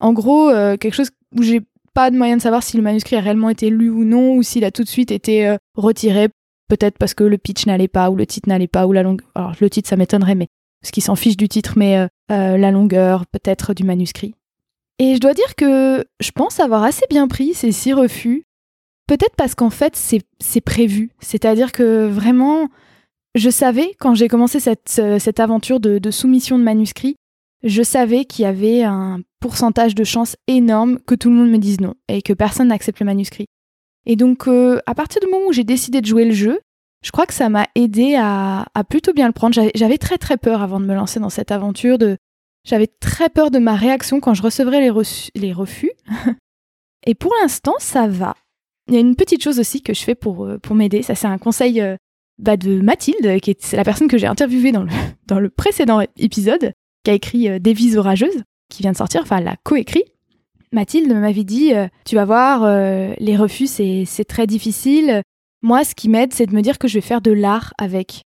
En 0.00 0.14
gros, 0.14 0.48
quelque 0.78 0.94
chose 0.94 1.10
où 1.36 1.42
j'ai 1.42 1.60
pas 1.92 2.10
de 2.10 2.16
moyen 2.16 2.38
de 2.38 2.42
savoir 2.42 2.62
si 2.62 2.78
le 2.78 2.82
manuscrit 2.82 3.16
a 3.16 3.20
réellement 3.20 3.50
été 3.50 3.68
lu 3.68 3.90
ou 3.90 4.04
non, 4.04 4.36
ou 4.36 4.42
s'il 4.42 4.64
a 4.64 4.70
tout 4.70 4.84
de 4.84 4.88
suite 4.88 5.10
été 5.10 5.54
retiré 5.74 6.28
Peut-être 6.68 6.98
parce 6.98 7.14
que 7.14 7.24
le 7.24 7.38
pitch 7.38 7.66
n'allait 7.66 7.88
pas, 7.88 8.10
ou 8.10 8.16
le 8.16 8.26
titre 8.26 8.48
n'allait 8.48 8.68
pas, 8.68 8.86
ou 8.86 8.92
la 8.92 9.02
longueur. 9.02 9.28
Alors, 9.34 9.52
le 9.60 9.70
titre, 9.70 9.88
ça 9.88 9.96
m'étonnerait, 9.96 10.34
mais. 10.34 10.48
Parce 10.80 10.92
qu'ils 10.92 11.02
s'en 11.02 11.16
fichent 11.16 11.36
du 11.36 11.48
titre, 11.48 11.74
mais 11.76 11.98
euh, 11.98 12.06
euh, 12.30 12.56
la 12.56 12.70
longueur, 12.70 13.26
peut-être 13.26 13.74
du 13.74 13.82
manuscrit. 13.82 14.34
Et 14.98 15.14
je 15.14 15.20
dois 15.20 15.34
dire 15.34 15.54
que 15.56 16.04
je 16.20 16.30
pense 16.30 16.60
avoir 16.60 16.84
assez 16.84 17.04
bien 17.08 17.26
pris 17.28 17.54
ces 17.54 17.72
six 17.72 17.92
refus. 17.92 18.44
Peut-être 19.06 19.36
parce 19.36 19.54
qu'en 19.54 19.70
fait, 19.70 19.96
c'est 19.96 20.60
prévu. 20.60 21.10
C'est-à-dire 21.20 21.72
que 21.72 22.06
vraiment, 22.06 22.68
je 23.34 23.50
savais, 23.50 23.94
quand 23.98 24.14
j'ai 24.14 24.28
commencé 24.28 24.60
cette, 24.60 24.96
euh, 24.98 25.18
cette 25.18 25.40
aventure 25.40 25.80
de, 25.80 26.10
soumission 26.10 26.58
de 26.58 26.64
manuscrits, 26.64 27.16
je 27.62 27.82
savais 27.82 28.24
qu'il 28.24 28.44
y 28.44 28.46
avait 28.46 28.82
un 28.82 29.20
pourcentage 29.40 29.94
de 29.94 30.04
chances 30.04 30.36
énorme 30.46 30.98
que 31.00 31.14
tout 31.14 31.30
le 31.30 31.36
monde 31.36 31.50
me 31.50 31.58
dise 31.58 31.80
non 31.80 31.94
et 32.08 32.22
que 32.22 32.32
personne 32.32 32.68
n'accepte 32.68 33.00
le 33.00 33.06
manuscrit. 33.06 33.46
Et 34.08 34.16
donc, 34.16 34.48
euh, 34.48 34.80
à 34.86 34.94
partir 34.94 35.20
du 35.20 35.28
moment 35.28 35.46
où 35.48 35.52
j'ai 35.52 35.64
décidé 35.64 36.00
de 36.00 36.06
jouer 36.06 36.24
le 36.24 36.32
jeu, 36.32 36.60
je 37.04 37.12
crois 37.12 37.26
que 37.26 37.34
ça 37.34 37.50
m'a 37.50 37.66
aidé 37.74 38.16
à, 38.18 38.64
plutôt 38.88 39.12
bien 39.12 39.26
le 39.26 39.32
prendre. 39.32 39.54
J'avais 39.74 39.98
très 39.98 40.16
très 40.16 40.38
peur 40.38 40.62
avant 40.62 40.80
de 40.80 40.86
me 40.86 40.94
lancer 40.94 41.20
dans 41.20 41.28
cette 41.28 41.52
aventure. 41.52 41.98
J'avais 42.64 42.88
très 42.88 43.28
peur 43.28 43.50
de 43.50 43.58
ma 43.58 43.76
réaction 43.76 44.18
quand 44.18 44.34
je 44.34 44.42
recevrais 44.42 44.80
les, 44.80 45.52
refus. 45.52 45.92
Et 47.06 47.14
pour 47.14 47.32
l'instant, 47.40 47.74
ça 47.78 48.08
va. 48.08 48.34
Il 48.88 48.94
y 48.94 48.96
a 48.96 49.00
une 49.00 49.14
petite 49.14 49.42
chose 49.42 49.60
aussi 49.60 49.82
que 49.82 49.92
je 49.92 50.02
fais 50.02 50.14
pour, 50.14 50.46
euh, 50.46 50.58
m'aider. 50.70 51.02
Ça, 51.02 51.14
c'est 51.14 51.26
un 51.26 51.38
conseil 51.38 51.80
euh, 51.82 51.96
bah, 52.38 52.56
de 52.56 52.80
Mathilde, 52.80 53.40
qui 53.40 53.50
est 53.50 53.72
la 53.74 53.84
personne 53.84 54.08
que 54.08 54.16
j'ai 54.16 54.26
interviewée 54.26 54.72
dans 54.72 54.84
le, 55.38 55.50
précédent 55.56 56.00
épisode, 56.16 56.72
qui 57.04 57.10
a 57.10 57.14
écrit 57.14 57.60
Des 57.60 57.74
vies 57.74 57.98
orageuses, 57.98 58.42
qui 58.70 58.82
vient 58.82 58.92
de 58.92 58.96
sortir, 58.96 59.20
enfin, 59.22 59.36
elle 59.36 59.44
l'a 59.44 59.56
coécrit. 59.62 60.04
Mathilde 60.72 61.12
m'avait 61.12 61.44
dit 61.44 61.74
euh, 61.74 61.88
Tu 62.04 62.14
vas 62.14 62.24
voir, 62.24 62.62
euh, 62.64 63.12
les 63.18 63.36
refus, 63.36 63.66
c'est 63.66 64.24
très 64.26 64.46
difficile. 64.46 65.22
Moi, 65.62 65.84
ce 65.84 65.94
qui 65.94 66.08
m'aide, 66.08 66.32
c'est 66.32 66.46
de 66.46 66.54
me 66.54 66.62
dire 66.62 66.78
que 66.78 66.88
je 66.88 66.94
vais 66.94 67.00
faire 67.00 67.20
de 67.20 67.32
l'art 67.32 67.72
avec. 67.78 68.22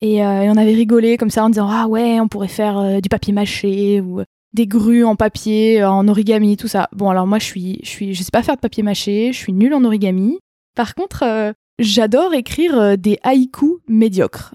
Et, 0.00 0.24
euh, 0.24 0.50
on 0.50 0.56
avait 0.56 0.72
rigolé 0.72 1.16
comme 1.16 1.30
ça 1.30 1.44
en 1.44 1.50
disant 1.50 1.68
Ah 1.70 1.88
ouais, 1.88 2.20
on 2.20 2.28
pourrait 2.28 2.48
faire 2.48 3.00
du 3.00 3.08
papier 3.08 3.32
mâché 3.32 4.00
ou 4.00 4.22
des 4.52 4.66
grues 4.66 5.04
en 5.04 5.16
papier, 5.16 5.84
en 5.84 6.08
origami, 6.08 6.56
tout 6.56 6.68
ça. 6.68 6.88
Bon, 6.92 7.10
alors 7.10 7.26
moi, 7.26 7.38
je 7.38 7.44
suis, 7.44 7.80
je 7.84 8.22
sais 8.22 8.30
pas 8.32 8.42
faire 8.42 8.56
de 8.56 8.60
papier 8.60 8.82
mâché, 8.82 9.32
je 9.32 9.38
suis 9.38 9.52
nulle 9.52 9.74
en 9.74 9.84
origami. 9.84 10.38
Par 10.74 10.94
contre, 10.94 11.54
j'adore 11.78 12.34
écrire 12.34 12.96
des 12.96 13.18
haïkus 13.22 13.78
médiocres. 13.88 14.54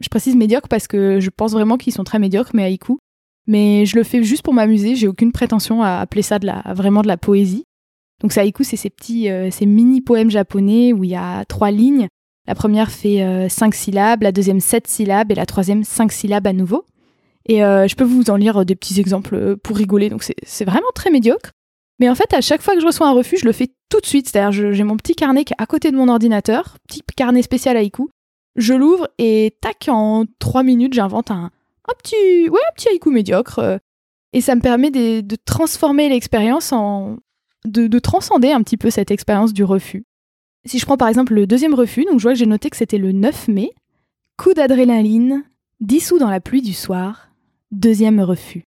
Je 0.00 0.08
précise 0.08 0.34
médiocres 0.34 0.68
parce 0.68 0.88
que 0.88 1.20
je 1.20 1.30
pense 1.30 1.52
vraiment 1.52 1.78
qu'ils 1.78 1.92
sont 1.92 2.04
très 2.04 2.18
médiocres, 2.18 2.50
mais 2.54 2.64
haïkus. 2.64 2.96
Mais 3.46 3.86
je 3.86 3.96
le 3.96 4.04
fais 4.04 4.22
juste 4.22 4.42
pour 4.42 4.54
m'amuser, 4.54 4.94
j'ai 4.94 5.08
aucune 5.08 5.32
prétention 5.32 5.82
à 5.82 5.98
appeler 5.98 6.22
ça 6.22 6.38
de 6.38 6.46
la, 6.46 6.62
vraiment 6.74 7.02
de 7.02 7.08
la 7.08 7.16
poésie. 7.16 7.64
Donc, 8.20 8.32
ça 8.32 8.42
haïku, 8.42 8.62
c'est 8.62 8.76
ces 8.76 8.90
petits, 8.90 9.28
ces 9.50 9.66
mini 9.66 10.00
poèmes 10.00 10.30
japonais 10.30 10.92
où 10.92 11.02
il 11.02 11.10
y 11.10 11.16
a 11.16 11.44
trois 11.44 11.72
lignes. 11.72 12.06
La 12.46 12.54
première 12.54 12.90
fait 12.90 13.48
cinq 13.48 13.74
syllabes, 13.74 14.22
la 14.22 14.30
deuxième 14.30 14.60
sept 14.60 14.86
syllabes 14.86 15.32
et 15.32 15.34
la 15.34 15.44
troisième 15.44 15.82
cinq 15.82 16.12
syllabes 16.12 16.46
à 16.46 16.52
nouveau. 16.52 16.84
Et 17.48 17.58
je 17.58 17.94
peux 17.96 18.04
vous 18.04 18.30
en 18.30 18.36
lire 18.36 18.64
des 18.64 18.76
petits 18.76 19.00
exemples 19.00 19.56
pour 19.56 19.76
rigoler. 19.76 20.08
Donc, 20.08 20.22
c'est 20.22 20.64
vraiment 20.64 20.86
très 20.94 21.10
médiocre. 21.10 21.50
Mais 21.98 22.08
en 22.08 22.14
fait, 22.14 22.32
à 22.32 22.40
chaque 22.40 22.62
fois 22.62 22.74
que 22.74 22.80
je 22.80 22.86
reçois 22.86 23.08
un 23.08 23.12
refus, 23.12 23.38
je 23.38 23.44
le 23.44 23.52
fais 23.52 23.68
tout 23.88 24.00
de 24.00 24.06
suite. 24.06 24.28
C'est-à-dire, 24.28 24.72
j'ai 24.72 24.84
mon 24.84 24.96
petit 24.96 25.14
carnet 25.14 25.44
qui 25.44 25.52
est 25.52 25.62
à 25.62 25.66
côté 25.66 25.90
de 25.90 25.96
mon 25.96 26.08
ordinateur, 26.08 26.76
petit 26.88 27.02
carnet 27.16 27.42
spécial 27.42 27.76
haïku. 27.76 28.08
Je 28.56 28.74
l'ouvre 28.74 29.08
et 29.18 29.56
tac, 29.60 29.86
en 29.88 30.24
trois 30.38 30.62
minutes, 30.62 30.94
j'invente 30.94 31.30
un, 31.30 31.50
un 31.88 31.94
petit, 31.98 32.48
ouais, 32.48 32.60
un 32.70 32.74
petit 32.74 32.88
haïku 32.88 33.10
médiocre. 33.10 33.58
Euh, 33.58 33.78
et 34.32 34.40
ça 34.40 34.54
me 34.54 34.60
permet 34.60 34.90
de, 34.90 35.36
transformer 35.44 36.08
l'expérience 36.08 36.72
en, 36.72 37.18
de, 37.64 37.98
transcender 37.98 38.50
un 38.50 38.62
petit 38.62 38.76
peu 38.76 38.90
cette 38.90 39.10
expérience 39.10 39.52
du 39.52 39.64
refus. 39.64 40.04
Si 40.64 40.78
je 40.78 40.86
prends 40.86 40.96
par 40.96 41.08
exemple 41.08 41.34
le 41.34 41.46
deuxième 41.46 41.74
refus, 41.74 42.04
donc 42.04 42.18
je 42.18 42.22
vois 42.22 42.32
que 42.32 42.38
j'ai 42.38 42.46
noté 42.46 42.70
que 42.70 42.76
c'était 42.76 42.98
le 42.98 43.12
9 43.12 43.48
mai, 43.48 43.72
coup 44.38 44.54
d'adrénaline, 44.54 45.44
dissous 45.80 46.18
dans 46.18 46.30
la 46.30 46.40
pluie 46.40 46.62
du 46.62 46.72
soir, 46.72 47.28
deuxième 47.72 48.20
refus. 48.20 48.64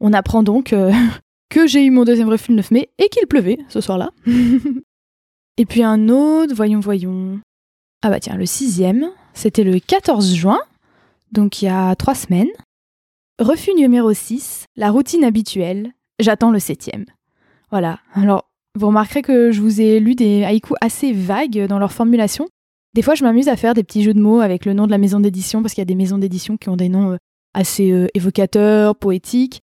On 0.00 0.12
apprend 0.12 0.42
donc 0.42 0.72
euh, 0.72 0.92
que 1.48 1.66
j'ai 1.66 1.84
eu 1.84 1.90
mon 1.90 2.04
deuxième 2.04 2.28
refus 2.28 2.50
le 2.50 2.58
9 2.58 2.70
mai 2.70 2.90
et 2.98 3.08
qu'il 3.08 3.26
pleuvait 3.26 3.58
ce 3.68 3.80
soir-là. 3.80 4.10
et 5.56 5.64
puis 5.64 5.82
un 5.82 6.08
autre, 6.08 6.54
voyons, 6.54 6.80
voyons. 6.80 7.40
Ah 8.02 8.10
bah 8.10 8.20
tiens, 8.20 8.36
le 8.36 8.46
sixième, 8.46 9.10
c'était 9.34 9.64
le 9.64 9.80
14 9.80 10.34
juin, 10.34 10.60
donc 11.32 11.62
il 11.62 11.66
y 11.66 11.68
a 11.68 11.94
trois 11.96 12.14
semaines. 12.14 12.48
Refus 13.38 13.74
numéro 13.74 14.12
6, 14.12 14.66
la 14.76 14.90
routine 14.90 15.24
habituelle, 15.24 15.92
j'attends 16.18 16.50
le 16.50 16.58
septième. 16.58 17.04
Voilà, 17.70 18.00
alors 18.14 18.48
vous 18.74 18.88
remarquerez 18.88 19.22
que 19.22 19.50
je 19.50 19.60
vous 19.60 19.80
ai 19.80 20.00
lu 20.00 20.14
des 20.14 20.44
haïkus 20.44 20.76
assez 20.80 21.12
vagues 21.12 21.66
dans 21.66 21.78
leur 21.78 21.92
formulation. 21.92 22.48
Des 22.94 23.02
fois, 23.02 23.14
je 23.14 23.24
m'amuse 23.24 23.48
à 23.48 23.56
faire 23.56 23.74
des 23.74 23.82
petits 23.82 24.02
jeux 24.02 24.14
de 24.14 24.20
mots 24.20 24.40
avec 24.40 24.64
le 24.64 24.72
nom 24.72 24.86
de 24.86 24.90
la 24.90 24.98
maison 24.98 25.20
d'édition, 25.20 25.62
parce 25.62 25.74
qu'il 25.74 25.82
y 25.82 25.82
a 25.82 25.86
des 25.86 25.94
maisons 25.94 26.18
d'édition 26.18 26.56
qui 26.56 26.68
ont 26.68 26.76
des 26.76 26.88
noms 26.88 27.12
euh, 27.12 27.16
assez 27.54 27.90
euh, 27.90 28.06
évocateurs, 28.14 28.96
poétiques. 28.96 29.62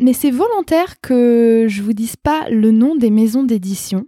Mais 0.00 0.12
c'est 0.12 0.30
volontaire 0.30 1.00
que 1.00 1.66
je 1.68 1.82
vous 1.82 1.92
dise 1.92 2.16
pas 2.16 2.48
le 2.48 2.70
nom 2.70 2.96
des 2.96 3.10
maisons 3.10 3.42
d'édition 3.42 4.06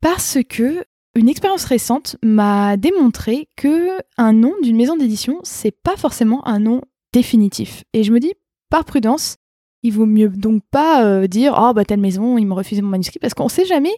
parce 0.00 0.38
que 0.48 0.84
une 1.14 1.28
expérience 1.28 1.64
récente 1.64 2.16
m'a 2.22 2.76
démontré 2.76 3.48
que 3.56 3.98
un 4.16 4.32
nom 4.32 4.52
d'une 4.62 4.76
maison 4.76 4.96
d'édition, 4.96 5.38
c'est 5.42 5.70
pas 5.70 5.96
forcément 5.96 6.46
un 6.46 6.58
nom 6.58 6.82
définitif. 7.12 7.84
Et 7.92 8.02
je 8.02 8.12
me 8.12 8.20
dis 8.20 8.32
par 8.70 8.84
prudence, 8.84 9.36
il 9.84 9.92
vaut 9.92 10.06
mieux 10.06 10.28
donc 10.28 10.62
pas 10.70 11.04
euh, 11.04 11.26
dire 11.26 11.54
oh 11.56 11.72
bah 11.72 11.84
telle 11.84 12.00
maison, 12.00 12.38
ils 12.38 12.46
m'ont 12.46 12.56
refusé 12.56 12.82
mon 12.82 12.88
manuscrit 12.88 13.20
parce 13.20 13.34
qu'on 13.34 13.48
sait 13.48 13.66
jamais. 13.66 13.94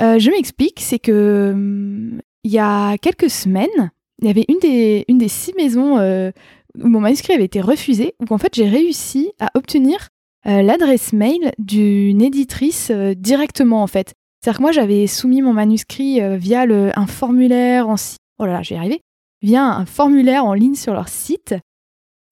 Euh, 0.00 0.18
je 0.18 0.30
m'explique, 0.30 0.80
c'est 0.80 0.98
que 0.98 1.50
hum, 1.52 2.20
il 2.44 2.52
y 2.52 2.58
a 2.58 2.96
quelques 2.98 3.28
semaines, 3.28 3.90
il 4.22 4.28
y 4.28 4.30
avait 4.30 4.46
une 4.48 4.58
des, 4.60 5.28
six 5.28 5.52
maisons 5.54 5.98
euh, 5.98 6.30
où 6.78 6.88
mon 6.88 7.00
manuscrit 7.00 7.34
avait 7.34 7.44
été 7.44 7.60
refusé, 7.60 8.14
où 8.20 8.32
en 8.32 8.38
fait 8.38 8.54
j'ai 8.54 8.68
réussi 8.68 9.32
à 9.40 9.50
obtenir 9.54 10.08
l'adresse 10.44 11.12
mail 11.12 11.52
d'une 11.58 12.22
éditrice 12.22 12.90
directement 12.90 13.82
en 13.82 13.86
fait. 13.86 14.14
C'est-à-dire 14.48 14.60
que 14.60 14.62
moi 14.62 14.72
j'avais 14.72 15.06
soumis 15.06 15.42
mon 15.42 15.52
manuscrit 15.52 16.22
euh, 16.22 16.38
via 16.38 16.62
un 16.62 17.06
formulaire 17.06 17.86
en 17.86 17.96
oh 18.38 18.46
là 18.46 18.52
là, 18.54 18.62
j'ai 18.62 18.78
arrivé, 18.78 19.02
via 19.42 19.62
un 19.62 19.84
formulaire 19.84 20.46
en 20.46 20.54
ligne 20.54 20.74
sur 20.74 20.94
leur 20.94 21.10
site. 21.10 21.54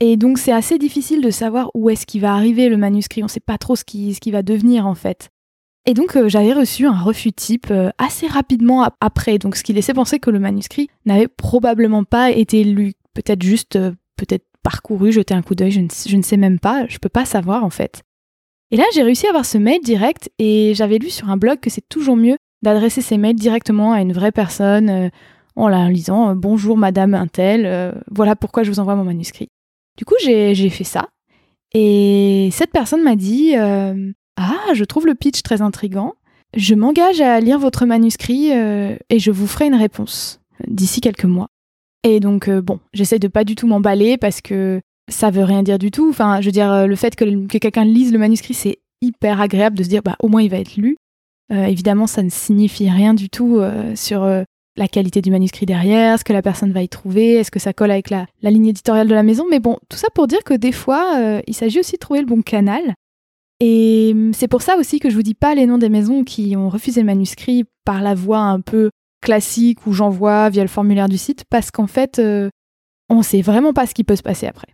Et 0.01 0.17
donc 0.17 0.39
c'est 0.39 0.51
assez 0.51 0.79
difficile 0.79 1.21
de 1.21 1.29
savoir 1.29 1.71
où 1.75 1.91
est-ce 1.91 2.07
qu'il 2.07 2.23
va 2.23 2.33
arriver 2.33 2.71
le 2.71 2.79
manuscrit, 2.79 3.23
on 3.23 3.27
ne 3.27 3.31
sait 3.31 3.39
pas 3.39 3.59
trop 3.59 3.77
ce 3.77 3.85
qui, 3.85 4.15
ce 4.15 4.21
qui 4.21 4.31
va 4.31 4.43
devenir 4.43 4.87
en 4.87 4.95
fait. 4.95 5.29
Et 5.85 5.93
donc 5.93 6.17
j'avais 6.27 6.55
reçu 6.55 6.87
un 6.87 6.99
refus 6.99 7.35
type 7.35 7.71
assez 7.99 8.27
rapidement 8.29 8.89
après, 9.03 9.37
donc 9.37 9.55
ce 9.55 9.63
qui 9.63 9.75
laissait 9.75 9.93
penser 9.93 10.19
que 10.19 10.31
le 10.31 10.39
manuscrit 10.39 10.89
n'avait 11.05 11.29
probablement 11.29 12.05
pas 12.05 12.31
été 12.31 12.65
lu, 12.65 12.95
peut-être 13.13 13.43
juste, 13.43 13.79
peut-être 14.17 14.47
parcouru, 14.63 15.13
jeté 15.13 15.35
un 15.35 15.43
coup 15.43 15.55
d'œil, 15.55 15.71
je, 15.71 16.17
ne 16.17 16.23
sais 16.23 16.39
même 16.39 16.61
pas, 16.61 16.87
je 16.89 16.97
peux 16.97 17.11
pas 17.11 17.27
savoir 17.27 17.63
en 17.63 17.69
fait. 17.69 18.06
Et 18.77 18.79
là, 18.79 18.85
j'ai 18.93 19.03
réussi 19.03 19.25
à 19.25 19.31
avoir 19.31 19.47
ce 19.47 19.57
mail 19.57 19.81
direct 19.81 20.31
et 20.39 20.75
j'avais 20.75 20.99
lu 20.99 21.09
sur 21.09 21.31
un 21.31 21.39
blog 21.39 21.61
que 21.61 21.71
c'est 21.71 21.89
toujours 21.89 22.15
mieux 22.15 22.37
d'adresser 22.61 23.01
ses 23.01 23.17
mails 23.17 23.37
directement 23.37 23.95
à 23.95 24.03
une 24.03 24.13
vraie 24.13 24.33
personne 24.33 24.91
euh, 24.91 25.09
en 25.55 25.69
la 25.69 25.89
lisant 25.89 26.29
euh, 26.29 26.35
Bonjour 26.35 26.77
Madame 26.77 27.15
Intel, 27.15 27.65
euh, 27.65 27.93
voilà 28.11 28.37
pourquoi 28.37 28.65
je 28.65 28.71
vous 28.71 28.79
envoie 28.79 28.95
mon 28.95 29.05
manuscrit. 29.05 29.49
Du 29.97 30.05
coup, 30.05 30.17
j'ai 30.21 30.69
fait 30.69 30.85
ça 30.85 31.09
et 31.73 32.51
cette 32.53 32.71
personne 32.71 33.03
m'a 33.03 33.17
dit 33.17 33.55
Ah, 33.57 34.75
je 34.75 34.85
trouve 34.85 35.07
le 35.07 35.15
pitch 35.15 35.41
très 35.41 35.63
intrigant. 35.63 36.13
Je 36.55 36.75
m'engage 36.75 37.23
à 37.23 37.41
lire 37.41 37.59
votre 37.59 37.87
manuscrit 37.87 38.51
et 38.51 39.19
je 39.19 39.31
vous 39.31 39.47
ferai 39.47 39.69
une 39.69 39.75
réponse 39.75 40.43
d'ici 40.69 41.01
quelques 41.01 41.25
mois. 41.25 41.49
Et 42.07 42.21
donc, 42.21 42.49
euh, 42.49 42.63
bon, 42.63 42.79
j'essaie 42.93 43.19
de 43.19 43.27
pas 43.27 43.43
du 43.43 43.57
tout 43.57 43.67
m'emballer 43.67 44.17
parce 44.17 44.41
que 44.41 44.81
ça 45.09 45.31
veut 45.31 45.45
rien 45.45 45.63
dire 45.63 45.79
du 45.79 45.91
tout. 45.91 46.09
Enfin, 46.11 46.41
je 46.41 46.47
veux 46.47 46.53
dire, 46.53 46.71
euh, 46.71 46.87
le 46.87 46.97
fait 46.97 47.15
que, 47.15 47.47
quelqu'un 47.59 47.85
lise 47.85 48.13
le 48.13 48.19
manuscrit, 48.19 48.55
c'est 48.55 48.79
hyper 49.03 49.41
agréable 49.41 49.77
de 49.77 49.83
se 49.83 49.89
dire, 49.89 50.03
bah, 50.03 50.17
au 50.21 50.29
moins 50.29 50.43
il 50.43 50.51
va 50.51 50.59
être 50.59 50.77
lu. 50.77 50.97
Euh, 51.53 51.65
évidemment, 51.65 52.07
ça 52.07 52.23
ne 52.23 52.31
signifie 52.31 52.91
rien 52.91 53.15
du 53.15 53.29
tout 53.29 53.61
sur 53.95 54.27
la 54.77 54.89
qualité 54.89 55.23
du 55.23 55.31
manuscrit 55.31 55.65
derrière, 55.65 56.19
ce 56.19 56.25
que 56.25 56.33
la 56.33 56.43
personne 56.43 56.73
va 56.73 56.83
y 56.83 56.89
trouver, 56.89 57.35
est-ce 57.35 57.51
que 57.51 57.59
ça 57.59 57.73
colle 57.73 57.91
avec 57.91 58.11
la, 58.11 58.27
ligne 58.43 58.67
éditoriale 58.67 59.09
de 59.09 59.15
la 59.15 59.23
maison. 59.23 59.45
Mais 59.51 59.61
bon, 59.61 59.79
tout 59.89 59.97
ça 59.97 60.09
pour 60.13 60.27
dire 60.27 60.43
que 60.45 60.55
des 60.55 60.73
fois, 60.73 61.41
il 61.47 61.55
s'agit 61.55 61.79
aussi 61.79 61.93
de 61.93 61.99
trouver 61.99 62.21
le 62.21 62.27
bon 62.27 62.43
canal. 62.43 62.95
Et 63.61 64.11
hum, 64.15 64.33
c'est 64.35 64.49
pour 64.49 64.63
ça 64.63 64.77
aussi 64.77 64.99
que 64.99 65.11
je 65.11 65.15
vous 65.15 65.23
dis 65.23 65.35
pas 65.35 65.55
les 65.55 65.67
noms 65.67 65.79
des 65.79 65.89
maisons 65.89 66.25
qui 66.25 66.57
ont 66.57 66.69
refusé 66.69 67.01
le 67.01 67.07
manuscrit 67.07 67.65
par 67.85 68.03
la 68.03 68.15
voie 68.15 68.41
un 68.41 68.61
peu 68.61 68.91
classique 69.23 69.87
où 69.87 69.93
j'envoie 69.93 70.51
via 70.51 70.63
le 70.63 70.69
formulaire 70.69 71.09
du 71.09 71.19
site 71.19 71.45
parce 71.49 71.71
qu'en 71.71 71.87
fait, 71.87 72.19
euh, 72.19 72.51
on 73.09 73.23
sait 73.23 73.43
vraiment 73.43 73.73
pas 73.73 73.87
ce 73.87 73.95
qui 73.95 74.05
peut 74.05 74.17
se 74.17 74.23
passer 74.23 74.47
après. 74.47 74.69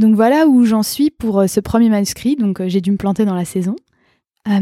Donc 0.00 0.16
voilà 0.16 0.48
où 0.48 0.64
j'en 0.64 0.82
suis 0.82 1.10
pour 1.10 1.38
euh, 1.40 1.46
ce 1.46 1.60
premier 1.60 1.88
manuscrit, 1.88 2.34
donc 2.34 2.60
euh, 2.60 2.68
j'ai 2.68 2.80
dû 2.80 2.90
me 2.90 2.96
planter 2.96 3.24
dans 3.24 3.34
la 3.34 3.44
saison. 3.44 3.76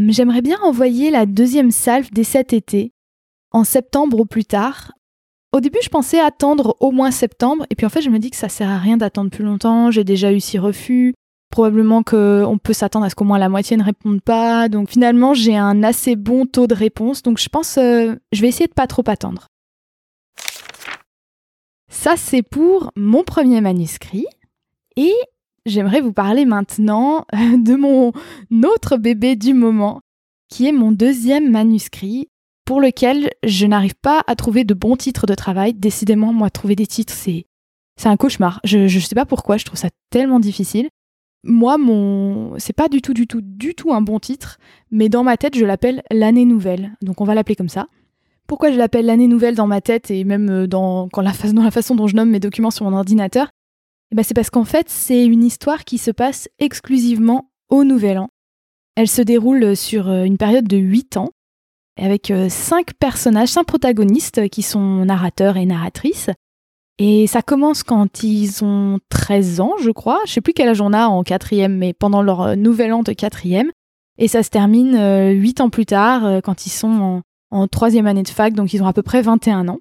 J'aimerais 0.08 0.42
bien 0.42 0.58
envoyer 0.62 1.10
la 1.10 1.24
deuxième 1.24 1.70
salve 1.70 2.08
dès 2.12 2.24
cet 2.24 2.52
été, 2.52 2.92
en 3.52 3.64
septembre 3.64 4.20
ou 4.20 4.26
plus 4.26 4.44
tard. 4.44 4.92
Au 5.52 5.60
début, 5.60 5.78
je 5.82 5.88
pensais 5.88 6.20
attendre 6.20 6.76
au 6.80 6.90
moins 6.90 7.10
septembre, 7.10 7.64
et 7.70 7.74
puis 7.74 7.86
en 7.86 7.88
fait, 7.88 8.02
je 8.02 8.10
me 8.10 8.18
dis 8.18 8.30
que 8.30 8.36
ça 8.36 8.50
sert 8.50 8.68
à 8.68 8.76
rien 8.76 8.98
d'attendre 8.98 9.30
plus 9.30 9.44
longtemps. 9.44 9.90
J'ai 9.90 10.04
déjà 10.04 10.32
eu 10.32 10.40
six 10.40 10.58
refus, 10.58 11.14
Probablement 11.50 12.02
qu'on 12.02 12.58
peut 12.62 12.74
s'attendre 12.74 13.06
à 13.06 13.10
ce 13.10 13.14
qu'au 13.14 13.24
moins 13.24 13.38
la 13.38 13.48
moitié 13.48 13.76
ne 13.78 13.82
réponde 13.82 14.20
pas. 14.20 14.68
Donc 14.68 14.90
finalement, 14.90 15.32
j'ai 15.32 15.56
un 15.56 15.82
assez 15.82 16.14
bon 16.14 16.44
taux 16.44 16.66
de 16.66 16.74
réponse. 16.74 17.22
Donc 17.22 17.38
je 17.38 17.48
pense, 17.48 17.78
euh, 17.78 18.14
je 18.32 18.42
vais 18.42 18.48
essayer 18.48 18.66
de 18.66 18.74
pas 18.74 18.86
trop 18.86 19.02
attendre. 19.06 19.46
Ça, 21.90 22.16
c'est 22.16 22.42
pour 22.42 22.92
mon 22.96 23.24
premier 23.24 23.62
manuscrit. 23.62 24.26
Et 24.98 25.14
j'aimerais 25.64 26.00
vous 26.00 26.12
parler 26.12 26.44
maintenant 26.44 27.24
euh, 27.34 27.56
de 27.56 27.74
mon 27.74 28.12
autre 28.64 28.96
bébé 28.96 29.36
du 29.36 29.54
moment, 29.54 30.00
qui 30.50 30.66
est 30.66 30.72
mon 30.72 30.90
deuxième 30.92 31.50
manuscrit, 31.50 32.28
pour 32.64 32.80
lequel 32.80 33.30
je 33.44 33.66
n'arrive 33.66 33.94
pas 33.94 34.22
à 34.26 34.34
trouver 34.34 34.64
de 34.64 34.74
bons 34.74 34.96
titres 34.96 35.26
de 35.26 35.34
travail. 35.34 35.72
Décidément, 35.72 36.32
moi, 36.32 36.50
trouver 36.50 36.74
des 36.74 36.86
titres, 36.86 37.14
c'est, 37.14 37.46
c'est 37.96 38.08
un 38.08 38.16
cauchemar. 38.16 38.60
Je 38.64 38.80
ne 38.80 39.00
sais 39.00 39.14
pas 39.14 39.24
pourquoi, 39.24 39.56
je 39.56 39.64
trouve 39.64 39.78
ça 39.78 39.88
tellement 40.10 40.40
difficile 40.40 40.88
moi, 41.44 41.78
mon, 41.78 42.58
c'est 42.58 42.72
pas 42.72 42.88
du 42.88 43.00
tout, 43.00 43.14
du 43.14 43.26
tout, 43.26 43.40
du 43.42 43.74
tout 43.74 43.92
un 43.92 44.00
bon 44.00 44.18
titre, 44.18 44.58
mais 44.90 45.08
dans 45.08 45.22
ma 45.22 45.36
tête, 45.36 45.56
je 45.56 45.64
l'appelle 45.64 46.02
l'année 46.10 46.44
nouvelle. 46.44 46.92
Donc 47.02 47.20
on 47.20 47.24
va 47.24 47.34
l'appeler 47.34 47.56
comme 47.56 47.68
ça. 47.68 47.86
Pourquoi 48.46 48.72
je 48.72 48.78
l'appelle 48.78 49.06
l'année 49.06 49.26
nouvelle 49.26 49.54
dans 49.54 49.66
ma 49.66 49.80
tête 49.80 50.10
et 50.10 50.24
même 50.24 50.48
euh, 50.50 50.66
dans, 50.66 51.08
la, 51.16 51.32
façon 51.32 51.94
dont 51.94 52.06
je 52.06 52.16
nomme 52.16 52.30
mes 52.30 52.40
documents 52.40 52.70
sur 52.70 52.88
mon 52.88 52.96
ordinateur? 52.96 53.50
Ben, 54.14 54.22
C'est 54.22 54.34
parce 54.34 54.50
qu'en 54.50 54.64
fait, 54.64 54.88
c'est 54.88 55.24
une 55.24 55.44
histoire 55.44 55.84
qui 55.84 55.98
se 55.98 56.10
passe 56.10 56.48
exclusivement 56.58 57.50
au 57.68 57.84
Nouvel 57.84 58.18
An. 58.18 58.28
Elle 58.96 59.08
se 59.08 59.22
déroule 59.22 59.76
sur 59.76 60.08
euh, 60.08 60.24
une 60.24 60.38
période 60.38 60.66
de 60.66 60.76
8 60.76 61.18
ans, 61.18 61.30
avec 61.98 62.30
euh, 62.30 62.48
cinq 62.48 62.94
personnages, 62.94 63.50
cinq 63.50 63.64
protagonistes 63.64 64.48
qui 64.48 64.62
sont 64.62 65.04
narrateurs 65.04 65.56
et 65.56 65.66
narratrices. 65.66 66.30
Et 66.98 67.26
ça 67.26 67.42
commence 67.42 67.82
quand 67.82 68.22
ils 68.24 68.64
ont 68.64 68.98
13 69.08 69.60
ans, 69.60 69.74
je 69.80 69.90
crois. 69.90 70.20
Je 70.26 70.32
sais 70.32 70.40
plus 70.40 70.52
quel 70.52 70.68
âge 70.68 70.80
on 70.80 70.92
a 70.92 71.06
en 71.06 71.22
quatrième, 71.22 71.76
mais 71.76 71.92
pendant 71.92 72.22
leur 72.22 72.42
euh, 72.42 72.54
nouvel 72.56 72.92
an 72.92 73.02
de 73.02 73.12
quatrième. 73.12 73.70
Et 74.18 74.26
ça 74.26 74.42
se 74.42 74.50
termine 74.50 74.96
euh, 74.96 75.30
huit 75.30 75.60
ans 75.60 75.70
plus 75.70 75.86
tard, 75.86 76.42
quand 76.42 76.66
ils 76.66 76.70
sont 76.70 77.22
en, 77.50 77.68
troisième 77.68 78.08
année 78.08 78.24
de 78.24 78.28
fac, 78.28 78.52
donc 78.52 78.72
ils 78.72 78.82
ont 78.82 78.86
à 78.86 78.92
peu 78.92 79.02
près 79.02 79.22
21 79.22 79.68
ans. 79.68 79.78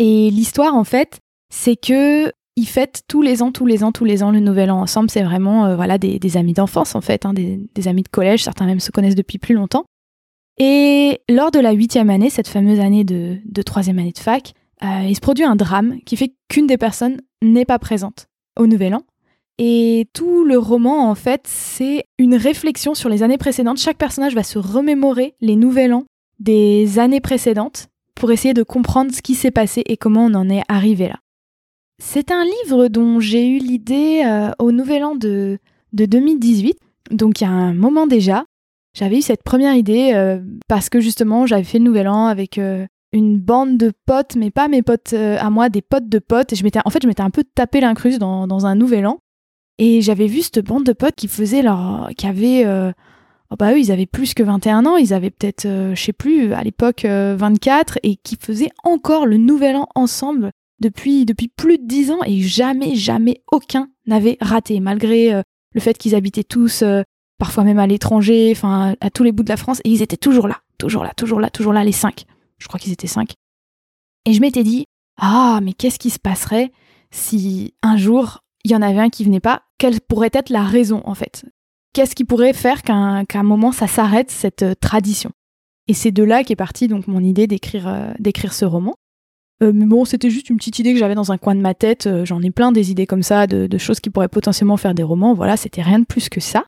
Et 0.00 0.30
l'histoire, 0.30 0.74
en 0.74 0.82
fait, 0.82 1.20
c'est 1.52 1.76
que 1.76 2.32
ils 2.60 2.66
fêtent 2.66 3.02
tous 3.08 3.22
les 3.22 3.42
ans, 3.42 3.52
tous 3.52 3.64
les 3.64 3.82
ans, 3.82 3.90
tous 3.90 4.04
les 4.04 4.22
ans 4.22 4.30
le 4.30 4.40
nouvel 4.40 4.70
an 4.70 4.80
ensemble. 4.80 5.10
C'est 5.10 5.22
vraiment 5.22 5.74
voilà 5.76 5.96
des, 5.96 6.36
amis 6.36 6.52
d'enfance, 6.52 6.94
en 6.94 7.00
fait, 7.00 7.24
hein, 7.24 7.32
des, 7.32 7.88
amis 7.88 8.02
de 8.02 8.08
collège. 8.08 8.44
Certains 8.44 8.66
même 8.66 8.80
se 8.80 8.90
connaissent 8.90 9.14
depuis 9.14 9.38
plus 9.38 9.54
longtemps. 9.54 9.84
Et 10.58 11.22
lors 11.30 11.50
de 11.50 11.58
la 11.58 11.72
huitième 11.72 12.10
année, 12.10 12.28
cette 12.28 12.48
fameuse 12.48 12.80
année 12.80 13.04
de, 13.04 13.38
de 13.46 13.62
troisième 13.62 13.98
année 13.98 14.12
de 14.12 14.18
fac, 14.18 14.52
euh, 14.82 15.06
il 15.08 15.14
se 15.14 15.20
produit 15.20 15.44
un 15.44 15.56
drame 15.56 16.00
qui 16.04 16.16
fait 16.16 16.34
qu'une 16.48 16.66
des 16.66 16.76
personnes 16.76 17.20
n'est 17.42 17.64
pas 17.64 17.78
présente 17.78 18.28
au 18.58 18.66
Nouvel 18.66 18.94
An. 18.94 19.02
Et 19.58 20.06
tout 20.12 20.44
le 20.44 20.58
roman, 20.58 21.10
en 21.10 21.14
fait, 21.14 21.42
c'est 21.46 22.04
une 22.18 22.34
réflexion 22.34 22.94
sur 22.94 23.08
les 23.08 23.22
années 23.22 23.38
précédentes. 23.38 23.78
Chaque 23.78 23.98
personnage 23.98 24.34
va 24.34 24.42
se 24.42 24.58
remémorer 24.58 25.34
les 25.40 25.56
Nouvel 25.56 25.92
An 25.94 26.04
des 26.38 26.98
années 26.98 27.20
précédentes 27.20 27.88
pour 28.14 28.32
essayer 28.32 28.54
de 28.54 28.62
comprendre 28.62 29.12
ce 29.14 29.22
qui 29.22 29.34
s'est 29.34 29.50
passé 29.50 29.82
et 29.86 29.96
comment 29.96 30.26
on 30.26 30.34
en 30.34 30.48
est 30.48 30.62
arrivé 30.68 31.08
là. 31.08 31.20
C'est 32.02 32.30
un 32.30 32.44
livre 32.44 32.88
dont 32.88 33.20
j'ai 33.20 33.46
eu 33.46 33.58
l'idée 33.58 34.22
euh, 34.24 34.50
au 34.58 34.72
Nouvel 34.72 35.04
An 35.04 35.14
de, 35.14 35.58
de 35.92 36.06
2018, 36.06 36.76
donc 37.10 37.40
il 37.40 37.44
y 37.44 37.46
a 37.46 37.50
un 37.50 37.74
moment 37.74 38.06
déjà. 38.06 38.46
J'avais 38.94 39.18
eu 39.18 39.22
cette 39.22 39.42
première 39.42 39.74
idée 39.74 40.12
euh, 40.14 40.40
parce 40.66 40.88
que 40.88 40.98
justement 40.98 41.44
j'avais 41.44 41.62
fait 41.62 41.78
le 41.78 41.84
Nouvel 41.84 42.08
An 42.08 42.26
avec 42.26 42.56
euh, 42.56 42.86
une 43.12 43.38
bande 43.38 43.76
de 43.76 43.92
potes, 44.06 44.34
mais 44.34 44.50
pas 44.50 44.66
mes 44.66 44.82
potes 44.82 45.12
à 45.12 45.50
moi, 45.50 45.68
des 45.68 45.82
potes 45.82 46.08
de 46.08 46.18
potes. 46.18 46.54
Et 46.54 46.56
je 46.56 46.64
en 46.84 46.90
fait, 46.90 47.02
je 47.02 47.06
m'étais 47.06 47.22
un 47.22 47.30
peu 47.30 47.44
tapé 47.54 47.80
l'incruste 47.80 48.18
dans, 48.18 48.46
dans 48.46 48.64
un 48.64 48.76
Nouvel 48.76 49.06
An. 49.06 49.18
Et 49.78 50.00
j'avais 50.00 50.26
vu 50.26 50.40
cette 50.40 50.64
bande 50.64 50.84
de 50.84 50.94
potes 50.94 51.16
qui 51.16 51.28
faisaient 51.28 51.62
leur, 51.62 52.08
qui 52.16 52.26
avaient, 52.26 52.64
oh 53.50 53.56
bah 53.58 53.72
eux, 53.72 53.78
ils 53.78 53.92
avaient 53.92 54.06
plus 54.06 54.32
que 54.34 54.42
21 54.42 54.86
ans, 54.86 54.96
ils 54.96 55.12
avaient 55.12 55.30
peut-être, 55.30 55.64
je 55.64 56.00
sais 56.00 56.12
plus, 56.12 56.52
à 56.52 56.62
l'époque 56.62 57.04
24, 57.04 57.98
et 58.02 58.16
qui 58.16 58.36
faisaient 58.36 58.70
encore 58.84 59.26
le 59.26 59.38
Nouvel 59.38 59.76
An 59.76 59.88
ensemble 59.94 60.52
depuis, 60.80 61.26
depuis 61.26 61.48
plus 61.48 61.78
de 61.78 61.86
dix 61.86 62.10
ans 62.10 62.20
et 62.26 62.40
jamais, 62.40 62.94
jamais 62.94 63.42
aucun 63.52 63.88
n'avait 64.06 64.38
raté, 64.40 64.80
malgré 64.80 65.32
euh, 65.32 65.42
le 65.74 65.80
fait 65.80 65.96
qu'ils 65.96 66.14
habitaient 66.14 66.44
tous, 66.44 66.82
euh, 66.82 67.02
parfois 67.38 67.64
même 67.64 67.78
à 67.78 67.86
l'étranger, 67.86 68.52
enfin 68.54 68.94
à 69.00 69.10
tous 69.10 69.22
les 69.22 69.32
bouts 69.32 69.42
de 69.42 69.50
la 69.50 69.56
France, 69.56 69.80
et 69.84 69.90
ils 69.90 70.02
étaient 70.02 70.16
toujours 70.16 70.48
là, 70.48 70.60
toujours 70.78 71.04
là, 71.04 71.12
toujours 71.14 71.40
là, 71.40 71.50
toujours 71.50 71.72
là, 71.72 71.84
les 71.84 71.92
cinq. 71.92 72.24
Je 72.58 72.66
crois 72.66 72.80
qu'ils 72.80 72.92
étaient 72.92 73.06
cinq. 73.06 73.34
Et 74.26 74.32
je 74.32 74.40
m'étais 74.40 74.64
dit, 74.64 74.84
ah, 75.18 75.60
mais 75.62 75.72
qu'est-ce 75.72 75.98
qui 75.98 76.10
se 76.10 76.18
passerait 76.18 76.72
si 77.10 77.74
un 77.82 77.96
jour 77.96 78.40
il 78.64 78.70
y 78.70 78.76
en 78.76 78.82
avait 78.82 79.00
un 79.00 79.10
qui 79.10 79.24
venait 79.24 79.40
pas? 79.40 79.62
Quelle 79.78 80.00
pourrait 80.00 80.30
être 80.32 80.50
la 80.50 80.64
raison 80.64 81.02
en 81.04 81.14
fait? 81.14 81.44
Qu'est-ce 81.92 82.14
qui 82.14 82.24
pourrait 82.24 82.52
faire 82.52 82.82
qu'à 82.82 82.94
un, 82.94 83.42
moment 83.42 83.72
ça 83.72 83.86
s'arrête 83.86 84.30
cette 84.30 84.62
euh, 84.62 84.74
tradition? 84.80 85.30
Et 85.88 85.94
c'est 85.94 86.12
de 86.12 86.22
là 86.22 86.44
qu'est 86.44 86.56
partie 86.56 86.88
donc 86.88 87.08
mon 87.08 87.24
idée 87.24 87.46
d'écrire 87.46 88.14
d'écrire 88.20 88.52
ce 88.52 88.64
roman. 88.64 88.94
Euh, 89.62 89.72
mais 89.74 89.84
bon, 89.84 90.04
c'était 90.04 90.30
juste 90.30 90.48
une 90.48 90.56
petite 90.56 90.78
idée 90.78 90.92
que 90.92 90.98
j'avais 90.98 91.14
dans 91.14 91.32
un 91.32 91.38
coin 91.38 91.54
de 91.54 91.60
ma 91.60 91.74
tête. 91.74 92.06
Euh, 92.06 92.24
j'en 92.24 92.42
ai 92.42 92.50
plein 92.50 92.72
des 92.72 92.90
idées 92.90 93.06
comme 93.06 93.22
ça, 93.22 93.46
de, 93.46 93.78
choses 93.78 94.00
qui 94.00 94.10
pourraient 94.10 94.28
potentiellement 94.28 94.76
faire 94.76 94.94
des 94.94 95.02
romans. 95.02 95.34
Voilà, 95.34 95.56
c'était 95.56 95.82
rien 95.82 95.98
de 95.98 96.04
plus 96.04 96.28
que 96.28 96.40
ça. 96.40 96.64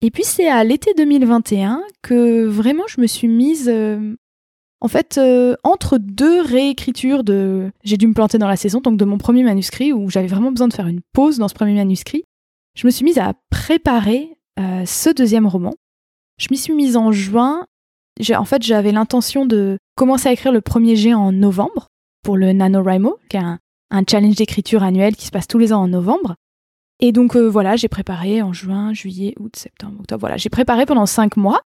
Et 0.00 0.10
puis 0.10 0.24
c'est 0.24 0.48
à 0.48 0.62
l'été 0.62 0.92
2021 0.96 1.82
que 2.02 2.46
vraiment 2.46 2.84
je 2.88 3.00
me 3.00 3.06
suis 3.06 3.26
mise, 3.26 3.68
euh, 3.68 4.14
en 4.80 4.88
fait, 4.88 5.20
entre 5.64 5.98
deux 5.98 6.40
réécritures 6.40 7.24
de... 7.24 7.70
J'ai 7.82 7.96
dû 7.96 8.06
me 8.06 8.14
planter 8.14 8.38
dans 8.38 8.46
la 8.46 8.56
saison, 8.56 8.80
donc 8.80 8.96
de 8.96 9.04
mon 9.04 9.18
premier 9.18 9.42
manuscrit, 9.42 9.92
où 9.92 10.08
j'avais 10.08 10.28
vraiment 10.28 10.52
besoin 10.52 10.68
de 10.68 10.74
faire 10.74 10.86
une 10.86 11.00
pause 11.12 11.38
dans 11.38 11.48
ce 11.48 11.54
premier 11.54 11.74
manuscrit. 11.74 12.22
Je 12.76 12.86
me 12.86 12.92
suis 12.92 13.04
mise 13.04 13.18
à 13.18 13.34
préparer 13.50 14.36
ce 14.86 15.12
deuxième 15.12 15.48
roman. 15.48 15.74
Je 16.38 16.46
m'y 16.52 16.56
suis 16.56 16.74
mise 16.74 16.96
en 16.96 17.10
juin. 17.10 17.66
En 18.36 18.44
fait, 18.44 18.62
j'avais 18.62 18.92
l'intention 18.92 19.46
de 19.46 19.78
commencer 19.96 20.28
à 20.28 20.32
écrire 20.32 20.52
le 20.52 20.60
premier 20.60 20.94
jet 20.94 21.14
en 21.14 21.32
novembre 21.32 21.88
pour 22.28 22.36
le 22.36 22.52
NaNoWriMo, 22.52 23.18
qui 23.30 23.38
est 23.38 23.40
un, 23.40 23.58
challenge 24.06 24.34
d'écriture 24.34 24.82
annuel 24.82 25.16
qui 25.16 25.24
se 25.24 25.30
passe 25.30 25.48
tous 25.48 25.56
les 25.56 25.72
ans 25.72 25.80
en 25.80 25.88
novembre. 25.88 26.34
Et 27.00 27.10
donc 27.10 27.34
euh, 27.36 27.48
voilà, 27.48 27.76
j'ai 27.76 27.88
préparé 27.88 28.42
en 28.42 28.52
juin, 28.52 28.92
juillet, 28.92 29.32
août, 29.40 29.56
septembre, 29.56 30.00
octobre. 30.00 30.20
Voilà, 30.20 30.36
j'ai 30.36 30.50
préparé 30.50 30.84
pendant 30.84 31.06
cinq 31.06 31.38
mois. 31.38 31.62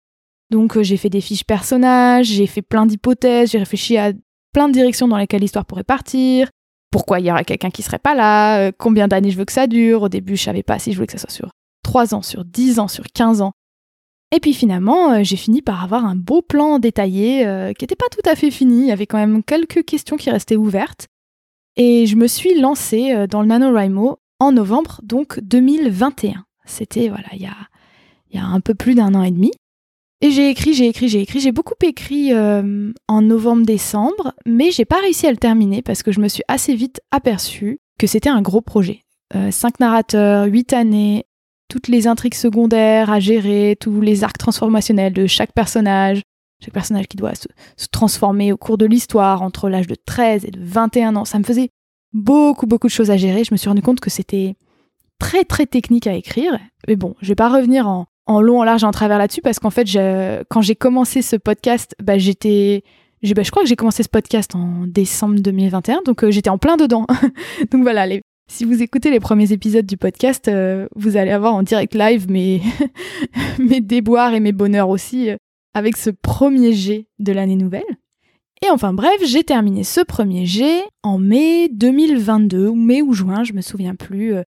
Donc 0.50 0.76
euh, 0.76 0.82
j'ai 0.82 0.96
fait 0.96 1.10
des 1.10 1.20
fiches 1.20 1.44
personnages, 1.44 2.26
j'ai 2.26 2.48
fait 2.48 2.60
plein 2.60 2.86
d'hypothèses, 2.86 3.52
j'ai 3.52 3.58
réfléchi 3.58 3.98
à 3.98 4.10
plein 4.52 4.66
de 4.66 4.72
directions 4.72 5.06
dans 5.06 5.16
lesquelles 5.16 5.42
l'histoire 5.42 5.64
pourrait 5.64 5.84
partir. 5.84 6.48
Pourquoi 6.90 7.20
il 7.20 7.26
y 7.26 7.30
aura 7.30 7.44
quelqu'un 7.44 7.70
qui 7.70 7.84
serait 7.84 8.00
pas 8.00 8.16
là 8.16 8.58
euh, 8.58 8.72
Combien 8.76 9.06
d'années 9.06 9.30
je 9.30 9.38
veux 9.38 9.44
que 9.44 9.52
ça 9.52 9.68
dure 9.68 10.02
Au 10.02 10.08
début, 10.08 10.34
je 10.34 10.42
savais 10.42 10.64
pas 10.64 10.80
si 10.80 10.90
je 10.90 10.96
voulais 10.96 11.06
que 11.06 11.12
ça 11.12 11.18
soit 11.18 11.30
sur 11.30 11.50
trois 11.84 12.16
ans, 12.16 12.22
sur 12.22 12.44
dix 12.44 12.80
ans, 12.80 12.88
sur 12.88 13.04
quinze 13.04 13.42
ans. 13.42 13.52
Et 14.30 14.40
puis 14.40 14.52
finalement, 14.52 15.12
euh, 15.12 15.20
j'ai 15.22 15.36
fini 15.36 15.62
par 15.62 15.82
avoir 15.82 16.04
un 16.04 16.14
beau 16.14 16.42
plan 16.42 16.78
détaillé 16.78 17.46
euh, 17.46 17.72
qui 17.72 17.84
n'était 17.84 17.96
pas 17.96 18.08
tout 18.10 18.28
à 18.28 18.34
fait 18.34 18.50
fini. 18.50 18.82
Il 18.82 18.86
y 18.88 18.92
avait 18.92 19.06
quand 19.06 19.18
même 19.18 19.42
quelques 19.42 19.84
questions 19.84 20.16
qui 20.16 20.30
restaient 20.30 20.56
ouvertes. 20.56 21.08
Et 21.76 22.06
je 22.06 22.16
me 22.16 22.26
suis 22.26 22.58
lancée 22.58 23.12
euh, 23.12 23.26
dans 23.26 23.40
le 23.40 23.48
NaNoWriMo 23.48 24.18
en 24.40 24.52
novembre, 24.52 25.00
donc 25.02 25.40
2021. 25.40 26.44
C'était, 26.66 27.08
voilà, 27.08 27.28
il 27.32 27.40
y 27.40 27.46
a, 27.46 27.56
il 28.30 28.38
y 28.38 28.42
a 28.42 28.44
un 28.44 28.60
peu 28.60 28.74
plus 28.74 28.94
d'un 28.94 29.14
an 29.14 29.22
et 29.22 29.30
demi. 29.30 29.52
Et 30.20 30.30
j'ai 30.30 30.50
écrit, 30.50 30.74
j'ai 30.74 30.88
écrit, 30.88 31.08
j'ai 31.08 31.20
écrit. 31.22 31.40
J'ai 31.40 31.52
beaucoup 31.52 31.74
écrit 31.80 32.32
en 32.34 33.22
novembre-décembre, 33.22 34.34
mais 34.46 34.72
j'ai 34.72 34.84
pas 34.84 35.00
réussi 35.00 35.28
à 35.28 35.30
le 35.30 35.36
terminer 35.36 35.80
parce 35.80 36.02
que 36.02 36.10
je 36.10 36.20
me 36.20 36.26
suis 36.26 36.42
assez 36.48 36.74
vite 36.74 37.00
aperçue 37.12 37.78
que 38.00 38.08
c'était 38.08 38.28
un 38.28 38.42
gros 38.42 38.60
projet. 38.60 39.04
cinq 39.52 39.78
narrateurs, 39.78 40.46
huit 40.46 40.72
années, 40.72 41.24
toutes 41.68 41.88
les 41.88 42.06
intrigues 42.06 42.34
secondaires 42.34 43.10
à 43.10 43.20
gérer, 43.20 43.76
tous 43.78 44.00
les 44.00 44.24
arcs 44.24 44.38
transformationnels 44.38 45.12
de 45.12 45.26
chaque 45.26 45.52
personnage, 45.52 46.22
chaque 46.60 46.74
personnage 46.74 47.06
qui 47.06 47.16
doit 47.16 47.34
se, 47.34 47.46
transformer 47.90 48.52
au 48.52 48.56
cours 48.56 48.78
de 48.78 48.86
l'histoire 48.86 49.42
entre 49.42 49.68
l'âge 49.68 49.86
de 49.86 49.94
13 49.94 50.44
et 50.44 50.50
de 50.50 50.60
21 50.60 51.16
ans. 51.16 51.24
Ça 51.24 51.38
me 51.38 51.44
faisait 51.44 51.70
beaucoup, 52.12 52.66
beaucoup 52.66 52.86
de 52.86 52.92
choses 52.92 53.10
à 53.10 53.16
gérer. 53.16 53.44
Je 53.44 53.52
me 53.52 53.56
suis 53.56 53.68
rendu 53.68 53.82
compte 53.82 54.00
que 54.00 54.10
c'était 54.10 54.56
très, 55.18 55.44
très 55.44 55.66
technique 55.66 56.06
à 56.06 56.14
écrire. 56.14 56.58
Mais 56.86 56.96
bon, 56.96 57.14
je 57.20 57.28
vais 57.28 57.34
pas 57.34 57.48
revenir 57.48 57.86
en, 57.86 58.06
long, 58.40 58.60
en 58.60 58.64
large 58.64 58.82
et 58.82 58.86
en 58.86 58.90
travers 58.90 59.18
là-dessus 59.18 59.42
parce 59.42 59.58
qu'en 59.58 59.70
fait, 59.70 59.86
quand 60.48 60.62
j'ai 60.62 60.74
commencé 60.74 61.22
ce 61.22 61.36
podcast, 61.36 61.94
bah, 62.02 62.18
j'étais. 62.18 62.82
Bah, 63.34 63.42
je 63.42 63.50
crois 63.50 63.64
que 63.64 63.68
j'ai 63.68 63.76
commencé 63.76 64.04
ce 64.04 64.08
podcast 64.08 64.54
en 64.54 64.86
décembre 64.86 65.40
2021, 65.40 66.02
donc 66.04 66.22
euh, 66.22 66.30
j'étais 66.30 66.50
en 66.50 66.58
plein 66.58 66.76
dedans. 66.76 67.04
donc 67.72 67.82
voilà, 67.82 68.06
si 68.48 68.64
vous 68.64 68.82
écoutez 68.82 69.10
les 69.10 69.20
premiers 69.20 69.52
épisodes 69.52 69.84
du 69.84 69.96
podcast, 69.96 70.48
euh, 70.48 70.88
vous 70.96 71.16
allez 71.16 71.30
avoir 71.30 71.54
en 71.54 71.62
direct 71.62 71.94
live 71.94 72.30
mes, 72.30 72.60
déboires 73.80 74.34
et 74.34 74.40
mes 74.40 74.52
bonheurs 74.52 74.88
aussi 74.88 75.30
euh, 75.30 75.36
avec 75.74 75.96
ce 75.96 76.10
premier 76.10 76.72
jet 76.72 77.06
de 77.18 77.32
l'année 77.32 77.56
nouvelle. 77.56 77.84
Et 78.62 78.70
enfin 78.70 78.92
bref, 78.92 79.20
j'ai 79.24 79.44
terminé 79.44 79.84
ce 79.84 80.00
premier 80.00 80.46
jet 80.46 80.82
en 81.02 81.18
mai 81.18 81.68
2022, 81.68 82.68
ou 82.68 82.74
mai 82.74 83.02
ou 83.02 83.12
juin, 83.12 83.44
je 83.44 83.52
me 83.52 83.60
souviens 83.60 83.94
plus. 83.94 84.34
Euh. 84.34 84.42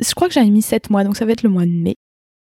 je 0.00 0.14
crois 0.14 0.28
que 0.28 0.34
j'avais 0.34 0.50
mis 0.50 0.62
7 0.62 0.90
mois, 0.90 1.02
donc 1.02 1.16
ça 1.16 1.24
va 1.24 1.32
être 1.32 1.42
le 1.42 1.48
mois 1.48 1.66
de 1.66 1.70
mai. 1.70 1.96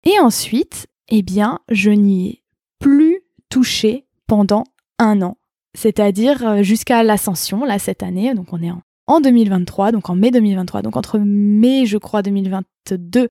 Et 0.03 0.19
ensuite, 0.19 0.87
eh 1.09 1.21
bien, 1.21 1.59
je 1.69 1.91
n'y 1.91 2.27
ai 2.27 2.43
plus 2.79 3.21
touché 3.49 4.07
pendant 4.27 4.63
un 4.97 5.21
an. 5.21 5.37
C'est-à-dire 5.77 6.63
jusqu'à 6.63 7.03
l'ascension, 7.03 7.63
là, 7.63 7.79
cette 7.79 8.03
année, 8.03 8.33
donc 8.33 8.51
on 8.51 8.61
est 8.61 8.71
en 8.71 8.81
en 9.11 9.19
2023, 9.19 9.91
donc 9.91 10.09
en 10.09 10.15
mai 10.15 10.31
2023, 10.31 10.81
donc 10.83 10.95
entre 10.95 11.19
mai, 11.19 11.85
je 11.85 11.97
crois, 11.97 12.21
2022 12.21 13.27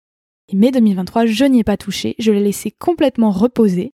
et 0.48 0.56
mai 0.56 0.72
2023, 0.72 1.24
je 1.24 1.44
n'y 1.46 1.60
ai 1.60 1.64
pas 1.64 1.78
touché. 1.78 2.14
Je 2.18 2.30
l'ai 2.32 2.40
laissé 2.40 2.70
complètement 2.70 3.30
reposer 3.30 3.92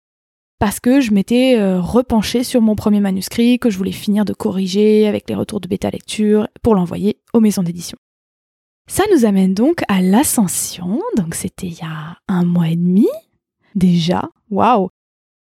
parce 0.57 0.79
que 0.79 0.99
je 0.99 1.11
m'étais 1.11 1.59
euh, 1.59 1.79
repenchée 1.79 2.43
sur 2.43 2.61
mon 2.61 2.75
premier 2.75 3.01
manuscrit 3.01 3.59
que 3.59 3.69
je 3.69 3.77
voulais 3.77 3.91
finir 3.91 4.25
de 4.25 4.33
corriger 4.33 5.07
avec 5.07 5.29
les 5.29 5.35
retours 5.35 5.59
de 5.59 5.67
bêta 5.67 5.91
lecture 5.91 6.47
pour 6.63 6.73
l'envoyer 6.73 7.19
aux 7.33 7.39
maisons 7.39 7.61
d'édition. 7.61 7.99
Ça 8.87 9.03
nous 9.13 9.25
amène 9.25 9.53
donc 9.53 9.83
à 9.87 10.01
l'ascension, 10.01 11.01
donc 11.17 11.35
c'était 11.35 11.67
il 11.67 11.77
y 11.77 11.83
a 11.83 12.17
un 12.27 12.45
mois 12.45 12.69
et 12.69 12.75
demi 12.75 13.07
déjà, 13.75 14.29
waouh, 14.49 14.89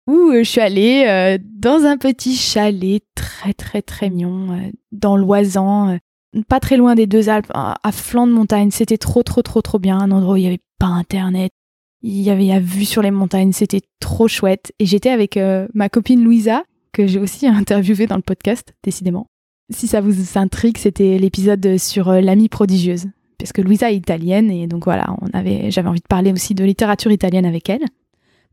où 0.06 0.30
euh, 0.30 0.44
je 0.44 0.48
suis 0.48 0.60
allée 0.60 1.04
euh, 1.08 1.38
dans 1.42 1.84
un 1.84 1.96
petit 1.96 2.36
chalet 2.36 3.02
très 3.16 3.54
très 3.54 3.82
très 3.82 4.08
mignon 4.08 4.70
dans 4.92 5.16
l'Oisan, 5.16 5.98
pas 6.48 6.60
très 6.60 6.76
loin 6.76 6.94
des 6.94 7.06
deux 7.06 7.28
Alpes, 7.28 7.50
à 7.54 7.92
flanc 7.92 8.26
de 8.26 8.32
montagne. 8.32 8.70
C'était 8.70 8.98
trop, 8.98 9.22
trop, 9.22 9.42
trop, 9.42 9.62
trop 9.62 9.78
bien. 9.78 9.98
Un 9.98 10.10
endroit 10.10 10.34
où 10.34 10.36
il 10.36 10.42
n'y 10.42 10.46
avait 10.46 10.62
pas 10.78 10.86
Internet. 10.86 11.50
Il 12.02 12.20
y 12.20 12.30
avait 12.30 12.46
la 12.46 12.60
vue 12.60 12.84
sur 12.84 13.02
les 13.02 13.10
montagnes. 13.10 13.52
C'était 13.52 13.82
trop 14.00 14.28
chouette. 14.28 14.72
Et 14.78 14.86
j'étais 14.86 15.10
avec 15.10 15.36
euh, 15.36 15.66
ma 15.74 15.88
copine 15.88 16.22
Louisa, 16.22 16.64
que 16.92 17.06
j'ai 17.06 17.18
aussi 17.18 17.46
interviewée 17.48 18.06
dans 18.06 18.16
le 18.16 18.22
podcast, 18.22 18.74
décidément. 18.82 19.26
Si 19.70 19.86
ça 19.86 20.00
vous 20.00 20.38
intrigue, 20.38 20.78
c'était 20.78 21.18
l'épisode 21.18 21.78
sur 21.78 22.08
euh, 22.08 22.20
l'amie 22.20 22.48
prodigieuse. 22.48 23.06
Parce 23.38 23.52
que 23.52 23.62
Louisa 23.62 23.92
est 23.92 23.96
italienne 23.96 24.50
et 24.50 24.66
donc 24.66 24.84
voilà, 24.84 25.06
j'avais 25.68 25.88
envie 25.88 26.00
de 26.00 26.06
parler 26.08 26.32
aussi 26.32 26.54
de 26.56 26.64
littérature 26.64 27.12
italienne 27.12 27.46
avec 27.46 27.70
elle. 27.70 27.84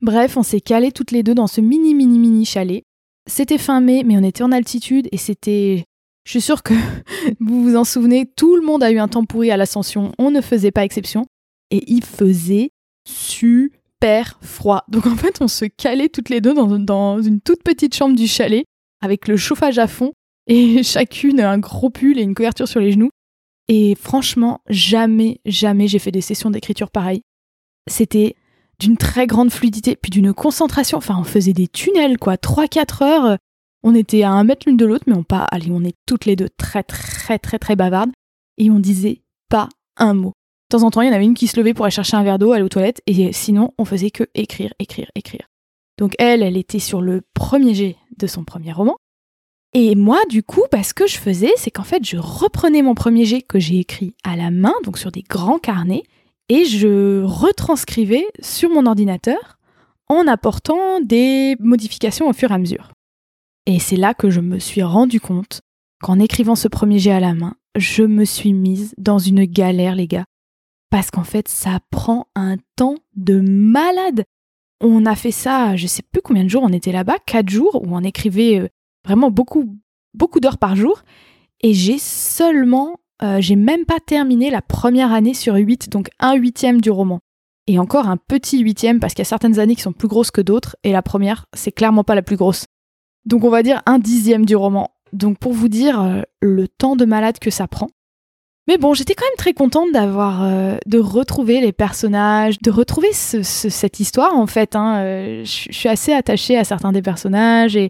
Bref, 0.01 0.37
on 0.37 0.43
s'est 0.43 0.61
calés 0.61 0.91
toutes 0.91 1.09
les 1.09 1.23
deux 1.23 1.33
dans 1.33 1.47
ce 1.47 1.59
mini, 1.59 1.95
mini, 1.95 2.19
mini 2.19 2.45
chalet. 2.45 2.83
C'était 3.25 3.57
fin 3.57 3.81
mai, 3.81 4.03
mais 4.05 4.15
on 4.15 4.23
était 4.23 4.43
en 4.43 4.51
altitude 4.51 5.07
et 5.11 5.17
c'était 5.17 5.85
je 6.25 6.31
suis 6.31 6.41
sûre 6.41 6.63
que 6.63 6.73
vous 7.39 7.63
vous 7.63 7.75
en 7.75 7.83
souvenez, 7.83 8.25
tout 8.25 8.55
le 8.55 8.63
monde 8.63 8.83
a 8.83 8.91
eu 8.91 8.97
un 8.97 9.07
temps 9.07 9.25
pourri 9.25 9.51
à 9.51 9.57
l'ascension, 9.57 10.11
on 10.17 10.31
ne 10.31 10.41
faisait 10.41 10.71
pas 10.71 10.83
exception, 10.83 11.25
et 11.71 11.83
il 11.87 12.03
faisait 12.03 12.71
super 13.07 14.37
froid. 14.41 14.83
Donc 14.89 15.05
en 15.05 15.15
fait, 15.15 15.37
on 15.41 15.47
se 15.47 15.65
calait 15.65 16.09
toutes 16.09 16.29
les 16.29 16.41
deux 16.41 16.53
dans, 16.53 17.21
une 17.21 17.39
toute 17.39 17.63
petite 17.63 17.95
chambre 17.95 18.15
du 18.15 18.27
chalet, 18.27 18.65
avec 19.01 19.27
le 19.27 19.37
chauffage 19.37 19.77
à 19.77 19.87
fond, 19.87 20.11
et 20.47 20.83
chacune 20.83 21.39
un 21.39 21.59
gros 21.59 21.89
pull 21.89 22.19
et 22.19 22.23
une 22.23 22.35
couverture 22.35 22.67
sur 22.67 22.79
les 22.79 22.91
genoux. 22.91 23.11
Et 23.67 23.95
franchement, 23.95 24.61
jamais, 24.69 25.39
jamais 25.45 25.87
j'ai 25.87 25.99
fait 25.99 26.11
des 26.11 26.21
sessions 26.21 26.51
d'écriture 26.51 26.91
pareilles. 26.91 27.21
C'était 27.87 28.35
d'une 28.79 28.97
très 28.97 29.25
grande 29.25 29.51
fluidité, 29.51 29.95
puis 29.95 30.11
d'une 30.11 30.33
concentration. 30.33 30.97
Enfin, 30.97 31.17
on 31.19 31.23
faisait 31.23 31.53
des 31.53 31.67
tunnels, 31.67 32.17
quoi. 32.17 32.35
3-4 32.35 33.03
heures 33.03 33.37
on 33.85 33.93
était 33.93 34.23
à 34.23 34.31
un 34.31 34.43
mètre 34.43 34.63
l'une 34.65 34.77
de 34.77 34.85
l'autre, 34.85 35.03
mais 35.05 35.13
on 35.13 35.23
pas, 35.23 35.47
allez, 35.51 35.69
on 35.69 35.83
est 35.83 35.95
toutes 36.07 36.25
les 36.25 36.35
deux 36.35 36.49
très 36.57 36.81
très 36.81 37.37
très 37.37 37.59
très 37.59 37.75
bavardes 37.75 38.09
et 38.57 38.71
on 38.71 38.79
disait 38.79 39.21
pas 39.47 39.69
un 39.95 40.15
mot. 40.15 40.33
De 40.71 40.77
temps 40.77 40.83
en 40.83 40.89
temps, 40.89 41.01
il 41.01 41.07
y 41.07 41.11
en 41.11 41.13
avait 41.13 41.23
une 41.23 41.35
qui 41.35 41.45
se 41.45 41.55
levait 41.55 41.75
pour 41.75 41.85
aller 41.85 41.91
chercher 41.91 42.17
un 42.17 42.23
verre 42.23 42.39
d'eau, 42.39 42.51
aller 42.51 42.63
aux 42.63 42.69
toilettes, 42.69 43.03
et 43.05 43.31
sinon, 43.31 43.75
on 43.77 43.85
faisait 43.85 44.09
que 44.09 44.23
écrire, 44.33 44.73
écrire, 44.79 45.11
écrire. 45.13 45.47
Donc 45.99 46.15
elle, 46.17 46.41
elle 46.41 46.57
était 46.57 46.79
sur 46.79 46.99
le 46.99 47.21
premier 47.35 47.75
jet 47.75 47.95
de 48.17 48.25
son 48.25 48.43
premier 48.43 48.73
roman. 48.73 48.97
Et 49.75 49.93
moi, 49.93 50.19
du 50.29 50.41
coup, 50.41 50.63
bah, 50.71 50.81
ce 50.81 50.95
que 50.95 51.05
je 51.05 51.17
faisais, 51.17 51.51
c'est 51.55 51.69
qu'en 51.69 51.83
fait, 51.83 52.03
je 52.03 52.17
reprenais 52.17 52.81
mon 52.81 52.95
premier 52.95 53.25
jet 53.25 53.43
que 53.43 53.59
j'ai 53.59 53.77
écrit 53.77 54.15
à 54.23 54.35
la 54.35 54.49
main, 54.49 54.73
donc 54.83 54.97
sur 54.97 55.11
des 55.11 55.21
grands 55.21 55.59
carnets, 55.59 56.03
et 56.49 56.65
je 56.65 57.21
retranscrivais 57.23 58.25
sur 58.41 58.71
mon 58.71 58.87
ordinateur 58.87 59.59
en 60.07 60.27
apportant 60.27 61.01
des 61.01 61.55
modifications 61.59 62.27
au 62.27 62.33
fur 62.33 62.49
et 62.49 62.55
à 62.55 62.57
mesure. 62.57 62.94
Et 63.65 63.79
c'est 63.79 63.95
là 63.95 64.13
que 64.13 64.29
je 64.29 64.41
me 64.41 64.59
suis 64.59 64.83
rendu 64.83 65.19
compte 65.19 65.61
qu'en 66.01 66.19
écrivant 66.19 66.55
ce 66.55 66.67
premier 66.67 66.99
jet 66.99 67.11
à 67.11 67.19
la 67.19 67.33
main, 67.33 67.55
je 67.75 68.03
me 68.03 68.25
suis 68.25 68.53
mise 68.53 68.93
dans 68.97 69.17
une 69.17 69.45
galère, 69.45 69.95
les 69.95 70.07
gars. 70.07 70.25
Parce 70.91 71.09
qu'en 71.09 71.23
fait, 71.23 71.47
ça 71.47 71.79
prend 71.89 72.27
un 72.35 72.57
temps 72.75 72.97
de 73.15 73.39
malade. 73.39 74.23
On 74.81 75.05
a 75.05 75.15
fait 75.15 75.31
ça, 75.31 75.75
je 75.75 75.87
sais 75.87 76.03
plus 76.03 76.21
combien 76.21 76.43
de 76.43 76.49
jours 76.49 76.63
on 76.63 76.73
était 76.73 76.91
là-bas, 76.91 77.17
quatre 77.25 77.49
jours, 77.49 77.81
où 77.83 77.95
on 77.95 78.03
écrivait 78.03 78.59
euh, 78.59 78.67
vraiment 79.03 79.31
beaucoup, 79.31 79.77
beaucoup 80.13 80.39
d'heures 80.39 80.59
par 80.59 80.75
jour. 80.75 81.01
Et 81.61 81.73
j'ai 81.73 81.97
seulement, 81.97 82.99
euh, 83.23 83.41
j'ai 83.41 83.55
même 83.55 83.85
pas 83.85 83.99
terminé 83.99 84.51
la 84.51 84.61
première 84.61 85.11
année 85.11 85.33
sur 85.33 85.55
huit, 85.55 85.89
donc 85.89 86.09
un 86.19 86.35
huitième 86.35 86.81
du 86.81 86.91
roman. 86.91 87.19
Et 87.67 87.79
encore 87.79 88.07
un 88.07 88.17
petit 88.17 88.59
huitième, 88.59 88.99
parce 88.99 89.13
qu'il 89.13 89.21
y 89.21 89.27
a 89.27 89.29
certaines 89.29 89.57
années 89.57 89.75
qui 89.75 89.81
sont 89.81 89.93
plus 89.93 90.07
grosses 90.07 90.31
que 90.31 90.41
d'autres, 90.41 90.75
et 90.83 90.91
la 90.91 91.01
première, 91.01 91.47
c'est 91.53 91.71
clairement 91.71 92.03
pas 92.03 92.13
la 92.13 92.21
plus 92.21 92.35
grosse. 92.35 92.65
Donc 93.25 93.43
on 93.43 93.49
va 93.49 93.63
dire 93.63 93.81
un 93.85 93.99
dixième 93.99 94.45
du 94.45 94.55
roman. 94.55 94.91
Donc 95.13 95.37
pour 95.37 95.53
vous 95.53 95.69
dire 95.69 96.01
euh, 96.01 96.21
le 96.41 96.67
temps 96.67 96.95
de 96.95 97.05
malade 97.05 97.39
que 97.39 97.49
ça 97.49 97.67
prend. 97.67 97.89
Mais 98.67 98.77
bon, 98.77 98.95
j'étais 98.95 99.13
quand 99.13 99.25
même 99.25 99.37
très 99.37 99.53
contente 99.53 99.91
d'avoir, 99.93 100.43
euh, 100.43 100.77
de 100.87 100.97
retrouver 100.97 101.61
les 101.61 101.71
personnages, 101.71 102.57
de 102.59 102.71
retrouver 102.71 103.09
cette 103.13 103.99
histoire 103.99 104.35
en 104.35 104.47
fait. 104.47 104.75
Hein. 104.75 104.97
Euh, 104.97 105.45
je 105.45 105.71
suis 105.71 105.89
assez 105.89 106.13
attachée 106.13 106.57
à 106.57 106.63
certains 106.63 106.91
des 106.91 107.03
personnages 107.03 107.75
et 107.75 107.89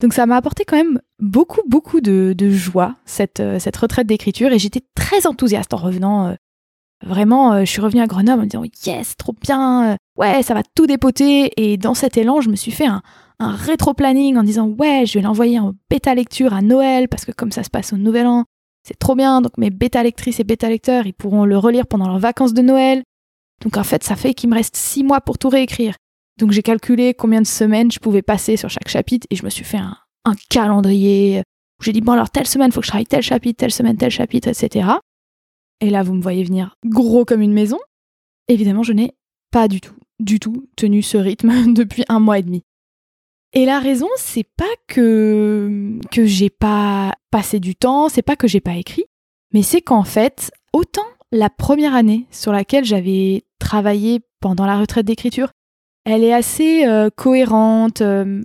donc 0.00 0.14
ça 0.14 0.26
m'a 0.26 0.36
apporté 0.36 0.64
quand 0.64 0.76
même 0.76 1.00
beaucoup, 1.18 1.60
beaucoup 1.68 2.00
de, 2.00 2.34
joie 2.50 2.96
cette, 3.04 3.42
cette 3.58 3.76
retraite 3.76 4.06
d'écriture 4.06 4.52
et 4.52 4.58
j'étais 4.58 4.82
très 4.94 5.26
enthousiaste 5.26 5.72
en 5.72 5.78
revenant. 5.78 6.36
vraiment, 7.04 7.64
je 7.64 7.70
suis 7.70 7.80
revenue 7.80 8.02
à 8.02 8.06
Grenoble 8.06 8.40
en 8.40 8.44
me 8.44 8.48
disant 8.48 8.64
yes, 8.86 9.16
trop 9.16 9.34
bien, 9.40 9.96
ouais, 10.18 10.42
ça 10.42 10.54
va 10.54 10.62
tout 10.74 10.86
dépoter 10.86 11.52
et 11.56 11.76
dans 11.76 11.94
cet 11.94 12.16
élan, 12.16 12.40
je 12.40 12.48
me 12.48 12.56
suis 12.56 12.72
fait 12.72 12.86
un, 12.86 13.02
un 13.38 13.52
rétro-planning 13.54 14.36
en 14.36 14.42
disant 14.42 14.68
ouais, 14.68 15.04
je 15.06 15.14
vais 15.14 15.22
l'envoyer 15.22 15.58
en 15.58 15.74
bêta 15.90 16.14
lecture 16.14 16.54
à 16.54 16.62
Noël 16.62 17.08
parce 17.08 17.24
que 17.24 17.32
comme 17.32 17.52
ça 17.52 17.62
se 17.62 17.70
passe 17.70 17.92
au 17.92 17.96
Nouvel 17.96 18.26
An, 18.26 18.44
c'est 18.86 18.98
trop 18.98 19.14
bien. 19.14 19.40
Donc 19.40 19.58
mes 19.58 19.70
bêta 19.70 20.02
lectrices 20.02 20.40
et 20.40 20.44
bêta 20.44 20.68
lecteurs, 20.68 21.06
ils 21.06 21.14
pourront 21.14 21.44
le 21.44 21.58
relire 21.58 21.86
pendant 21.86 22.06
leurs 22.06 22.18
vacances 22.18 22.54
de 22.54 22.62
Noël. 22.62 23.02
Donc 23.62 23.76
en 23.76 23.84
fait, 23.84 24.04
ça 24.04 24.16
fait 24.16 24.34
qu'il 24.34 24.50
me 24.50 24.54
reste 24.54 24.76
six 24.76 25.04
mois 25.04 25.20
pour 25.20 25.38
tout 25.38 25.48
réécrire. 25.48 25.96
Donc 26.38 26.50
j'ai 26.52 26.62
calculé 26.62 27.14
combien 27.14 27.40
de 27.40 27.46
semaines 27.46 27.90
je 27.92 27.98
pouvais 27.98 28.22
passer 28.22 28.56
sur 28.56 28.68
chaque 28.68 28.88
chapitre 28.88 29.26
et 29.30 29.36
je 29.36 29.44
me 29.44 29.50
suis 29.50 29.64
fait 29.64 29.78
un, 29.78 29.96
calendrier 30.48 31.42
j'ai 31.82 31.92
dit 31.92 32.00
bon 32.00 32.12
alors 32.12 32.30
telle 32.30 32.46
semaine 32.46 32.72
faut 32.72 32.80
que 32.80 32.86
je 32.86 32.90
travaille 32.90 33.06
tel 33.06 33.20
chapitre, 33.20 33.58
telle 33.58 33.72
semaine 33.72 33.96
tel 33.96 34.10
chapitre, 34.10 34.48
etc. 34.48 34.88
Et 35.80 35.90
là 35.90 36.02
vous 36.02 36.14
me 36.14 36.22
voyez 36.22 36.42
venir 36.42 36.76
gros 36.84 37.24
comme 37.24 37.42
une 37.42 37.52
maison. 37.52 37.78
Évidemment, 38.48 38.82
je 38.82 38.92
n'ai 38.92 39.12
pas 39.50 39.68
du 39.68 39.80
tout, 39.80 39.94
du 40.20 40.38
tout 40.38 40.66
tenu 40.76 41.02
ce 41.02 41.16
rythme 41.16 41.72
depuis 41.74 42.04
un 42.08 42.20
mois 42.20 42.38
et 42.38 42.42
demi. 42.42 42.62
Et 43.54 43.66
la 43.66 43.78
raison, 43.78 44.08
c'est 44.16 44.46
pas 44.56 44.64
que 44.88 45.98
que 46.10 46.26
j'ai 46.26 46.50
pas 46.50 47.12
passé 47.30 47.60
du 47.60 47.76
temps, 47.76 48.08
c'est 48.08 48.22
pas 48.22 48.34
que 48.34 48.48
j'ai 48.48 48.60
pas 48.60 48.74
écrit, 48.74 49.04
mais 49.52 49.62
c'est 49.62 49.80
qu'en 49.80 50.02
fait, 50.02 50.50
autant 50.72 51.06
la 51.30 51.50
première 51.50 51.94
année 51.94 52.26
sur 52.32 52.50
laquelle 52.50 52.84
j'avais 52.84 53.44
travaillé 53.60 54.20
pendant 54.40 54.66
la 54.66 54.76
retraite 54.76 55.06
d'écriture, 55.06 55.52
elle 56.04 56.24
est 56.24 56.34
assez 56.34 56.84
euh, 56.84 57.10
cohérente. 57.14 58.00
Euh, 58.00 58.42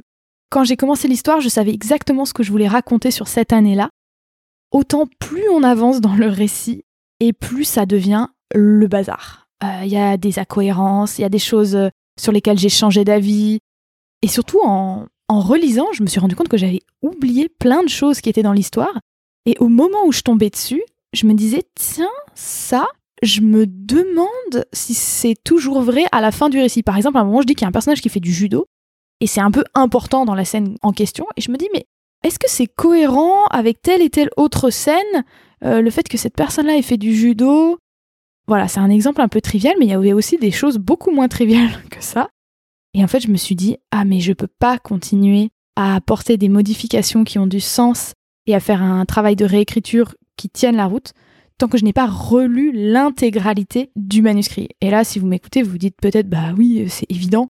quand 0.51 0.63
j'ai 0.63 0.77
commencé 0.77 1.07
l'histoire, 1.07 1.41
je 1.41 1.49
savais 1.49 1.73
exactement 1.73 2.25
ce 2.25 2.33
que 2.33 2.43
je 2.43 2.51
voulais 2.51 2.67
raconter 2.67 3.09
sur 3.09 3.27
cette 3.27 3.51
année-là. 3.51 3.89
Autant 4.71 5.07
plus 5.19 5.49
on 5.49 5.63
avance 5.63 6.01
dans 6.01 6.15
le 6.15 6.27
récit, 6.27 6.83
et 7.19 7.33
plus 7.33 7.63
ça 7.63 7.87
devient 7.87 8.27
le 8.53 8.87
bazar. 8.87 9.47
Euh, 9.63 9.81
il 9.83 9.89
y 9.89 9.97
a 9.97 10.17
des 10.17 10.37
incohérences, 10.37 11.17
il 11.17 11.23
y 11.23 11.25
a 11.25 11.29
des 11.29 11.39
choses 11.39 11.89
sur 12.19 12.31
lesquelles 12.31 12.59
j'ai 12.59 12.69
changé 12.69 13.03
d'avis, 13.03 13.59
et 14.21 14.27
surtout, 14.27 14.59
en, 14.63 15.07
relisant, 15.29 15.87
je 15.93 16.03
me 16.03 16.07
suis 16.07 16.19
rendu 16.19 16.35
compte 16.35 16.49
que 16.49 16.57
j'avais 16.57 16.81
oublié 17.01 17.49
plein 17.49 17.83
de 17.83 17.89
choses 17.89 18.21
qui 18.21 18.29
étaient 18.29 18.43
dans 18.43 18.53
l'histoire. 18.53 18.99
Et 19.45 19.55
au 19.59 19.67
moment 19.67 20.05
où 20.05 20.11
je 20.11 20.21
tombais 20.21 20.49
dessus, 20.49 20.81
je 21.13 21.25
me 21.25 21.33
disais, 21.33 21.63
tiens, 21.75 22.09
ça, 22.35 22.87
je 23.21 23.41
me 23.41 23.65
demande 23.67 24.65
si 24.73 24.93
c'est 24.93 25.35
toujours 25.43 25.81
vrai 25.81 26.05
à 26.11 26.21
la 26.21 26.31
fin 26.31 26.49
du 26.49 26.59
récit. 26.59 26.83
Par 26.83 26.97
exemple, 26.97 27.17
à 27.17 27.21
un 27.21 27.25
moment, 27.25 27.41
je 27.41 27.47
dis 27.47 27.55
qu'il 27.55 27.63
y 27.63 27.65
a 27.65 27.69
un 27.69 27.73
personnage 27.73 28.01
qui 28.01 28.09
fait 28.09 28.19
du 28.19 28.33
judo, 28.33 28.65
et 29.21 29.27
c'est 29.27 29.41
un 29.41 29.51
peu 29.51 29.63
important 29.73 30.25
dans 30.25 30.35
la 30.35 30.45
scène 30.45 30.75
en 30.81 30.91
question, 30.91 31.25
et 31.37 31.41
je 31.41 31.51
me 31.51 31.57
dis, 31.57 31.69
mais 31.73 31.85
est-ce 32.23 32.39
que 32.39 32.49
c'est 32.49 32.67
cohérent 32.67 33.45
avec 33.45 33.81
telle 33.81 34.01
et 34.01 34.09
telle 34.09 34.29
autre 34.35 34.69
scène, 34.69 35.23
euh, 35.63 35.81
le 35.81 35.89
fait 35.89 36.07
que 36.07 36.17
cette 36.17 36.35
personne-là 36.35 36.75
ait 36.75 36.81
fait 36.81 36.97
du 36.97 37.15
judo? 37.15 37.77
Voilà, 38.47 38.67
c'est 38.67 38.79
un 38.79 38.89
exemple 38.89 39.21
un 39.21 39.27
peu 39.27 39.41
trivial, 39.41 39.75
mais 39.79 39.85
il 39.85 39.91
y 39.91 39.93
avait 39.93 40.13
aussi 40.13 40.37
des 40.37 40.51
choses 40.51 40.77
beaucoup 40.77 41.11
moins 41.11 41.27
triviales 41.27 41.83
que 41.91 42.03
ça. 42.03 42.29
Et 42.93 43.03
en 43.03 43.07
fait, 43.07 43.19
je 43.19 43.29
me 43.29 43.37
suis 43.37 43.55
dit, 43.55 43.77
ah 43.91 44.05
mais 44.05 44.19
je 44.19 44.33
peux 44.33 44.47
pas 44.47 44.79
continuer 44.79 45.49
à 45.75 45.95
apporter 45.95 46.37
des 46.37 46.49
modifications 46.49 47.23
qui 47.23 47.39
ont 47.39 47.47
du 47.47 47.59
sens 47.59 48.13
et 48.47 48.55
à 48.55 48.59
faire 48.59 48.81
un 48.81 49.05
travail 49.05 49.35
de 49.35 49.45
réécriture 49.45 50.15
qui 50.35 50.49
tienne 50.49 50.75
la 50.75 50.87
route 50.87 51.13
tant 51.59 51.67
que 51.67 51.77
je 51.77 51.83
n'ai 51.83 51.93
pas 51.93 52.07
relu 52.07 52.71
l'intégralité 52.73 53.91
du 53.95 54.21
manuscrit. 54.21 54.69
Et 54.81 54.89
là, 54.89 55.03
si 55.03 55.19
vous 55.19 55.27
m'écoutez, 55.27 55.61
vous 55.61 55.71
vous 55.71 55.77
dites 55.77 55.97
peut-être, 56.01 56.29
bah 56.29 56.53
oui, 56.57 56.85
c'est 56.89 57.05
évident. 57.09 57.49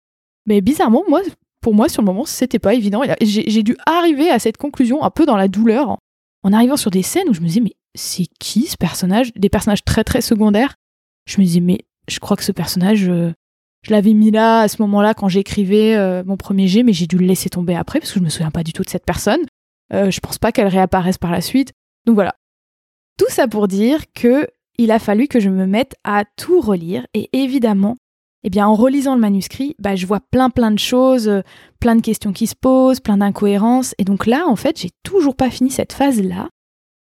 Mais 0.46 0.60
bizarrement, 0.60 1.02
moi, 1.08 1.22
pour 1.62 1.74
moi, 1.74 1.88
sur 1.88 2.02
le 2.02 2.06
moment, 2.06 2.26
c'était 2.26 2.58
pas 2.58 2.74
évident. 2.74 3.02
J'ai 3.22 3.62
dû 3.62 3.76
arriver 3.86 4.30
à 4.30 4.38
cette 4.38 4.58
conclusion 4.58 5.02
un 5.02 5.10
peu 5.10 5.24
dans 5.24 5.38
la 5.38 5.48
douleur, 5.48 5.96
en 6.42 6.52
arrivant 6.52 6.76
sur 6.76 6.90
des 6.90 7.02
scènes 7.02 7.28
où 7.30 7.34
je 7.34 7.40
me 7.40 7.46
disais, 7.46 7.62
mais 7.62 7.74
c'est 7.94 8.26
qui 8.38 8.66
ce 8.66 8.76
personnage? 8.76 9.32
Des 9.34 9.48
personnages 9.48 9.84
très 9.84 10.04
très 10.04 10.20
secondaires? 10.20 10.74
Je 11.26 11.40
me 11.40 11.46
disais, 11.46 11.60
mais 11.60 11.78
je 12.06 12.18
crois 12.20 12.36
que 12.36 12.44
ce 12.44 12.52
personnage, 12.52 13.08
euh, 13.08 13.32
je 13.84 13.92
l'avais 13.92 14.14
mis 14.14 14.30
là 14.30 14.60
à 14.60 14.68
ce 14.68 14.80
moment-là 14.82 15.12
quand 15.12 15.28
j'écrivais 15.28 15.94
euh, 15.94 16.24
mon 16.24 16.38
premier 16.38 16.68
G, 16.68 16.82
mais 16.82 16.94
j'ai 16.94 17.06
dû 17.06 17.18
le 17.18 17.26
laisser 17.26 17.50
tomber 17.50 17.76
après 17.76 18.00
parce 18.00 18.12
que 18.12 18.18
je 18.18 18.24
me 18.24 18.30
souviens 18.30 18.50
pas 18.50 18.64
du 18.64 18.72
tout 18.72 18.82
de 18.82 18.88
cette 18.88 19.04
personne. 19.04 19.40
Euh, 19.92 20.10
je 20.10 20.20
pense 20.20 20.38
pas 20.38 20.52
qu'elle 20.52 20.68
réapparaisse 20.68 21.18
par 21.18 21.30
la 21.30 21.42
suite. 21.42 21.72
Donc 22.06 22.14
voilà. 22.14 22.34
Tout 23.18 23.28
ça 23.28 23.46
pour 23.46 23.68
dire 23.68 24.04
que 24.14 24.48
il 24.78 24.90
a 24.90 24.98
fallu 24.98 25.28
que 25.28 25.38
je 25.38 25.50
me 25.50 25.66
mette 25.66 25.94
à 26.02 26.24
tout 26.36 26.60
relire 26.60 27.06
et 27.12 27.28
évidemment, 27.34 27.96
eh 28.42 28.50
bien 28.50 28.66
en 28.66 28.74
relisant 28.74 29.14
le 29.14 29.20
manuscrit, 29.20 29.76
bah, 29.78 29.94
je 29.96 30.06
vois 30.06 30.20
plein 30.20 30.48
plein 30.48 30.70
de 30.70 30.78
choses, 30.78 31.28
euh, 31.28 31.42
plein 31.78 31.94
de 31.94 32.00
questions 32.00 32.32
qui 32.32 32.46
se 32.46 32.56
posent, 32.56 33.00
plein 33.00 33.18
d'incohérences 33.18 33.94
et 33.98 34.04
donc 34.04 34.24
là 34.24 34.46
en 34.48 34.56
fait, 34.56 34.80
j'ai 34.80 34.90
toujours 35.02 35.36
pas 35.36 35.50
fini 35.50 35.70
cette 35.70 35.92
phase 35.92 36.22
là 36.22 36.48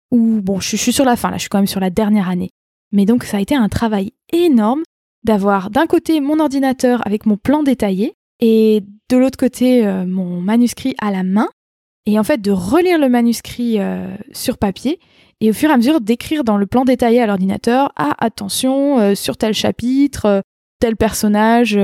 où 0.10 0.40
bon, 0.42 0.62
je 0.62 0.78
suis 0.78 0.94
sur 0.94 1.06
la 1.06 1.18
fin 1.18 1.32
là, 1.32 1.36
je 1.36 1.42
suis 1.42 1.50
quand 1.50 1.60
même 1.60 1.68
sur 1.68 1.82
la 1.82 1.90
dernière 1.90 2.30
année. 2.30 2.50
Mais 2.94 3.06
donc 3.06 3.26
ça 3.26 3.38
a 3.38 3.42
été 3.42 3.56
un 3.56 3.70
travail 3.70 4.14
énorme 4.32 4.84
d'avoir 5.24 5.70
d'un 5.70 5.88
côté 5.88 6.20
mon 6.20 6.40
ordinateur 6.40 7.06
avec 7.06 7.26
mon 7.26 7.38
plan 7.38 7.64
détaillé 7.64 8.16
et 8.40 8.84
de 9.10 9.18
l'autre 9.18 9.38
côté 9.38 9.86
euh, 9.86 10.06
mon 10.06 10.42
manuscrit 10.42 10.96
à 11.00 11.12
la 11.12 11.24
main. 11.24 11.48
Et 12.06 12.18
en 12.18 12.24
fait 12.24 12.42
de 12.42 12.52
relire 12.52 12.98
le 12.98 13.10
manuscrit 13.10 13.80
euh, 13.80 14.16
sur 14.32 14.58
papier 14.58 15.00
et 15.40 15.52
au 15.52 15.54
fur 15.54 15.70
et 15.70 15.74
à 15.74 15.78
mesure 15.78 16.02
d'écrire 16.02 16.44
dans 16.44 16.58
le 16.58 16.66
plan 16.66 16.84
détaillé 16.84 17.22
à 17.22 17.28
l'ordinateur 17.28 17.92
ah 17.96 18.16
attention 18.18 19.00
euh, 19.00 19.16
sur 19.16 19.38
tel 19.38 19.54
chapitre 19.54 20.42
tel 20.80 20.96
personnage 20.96 21.80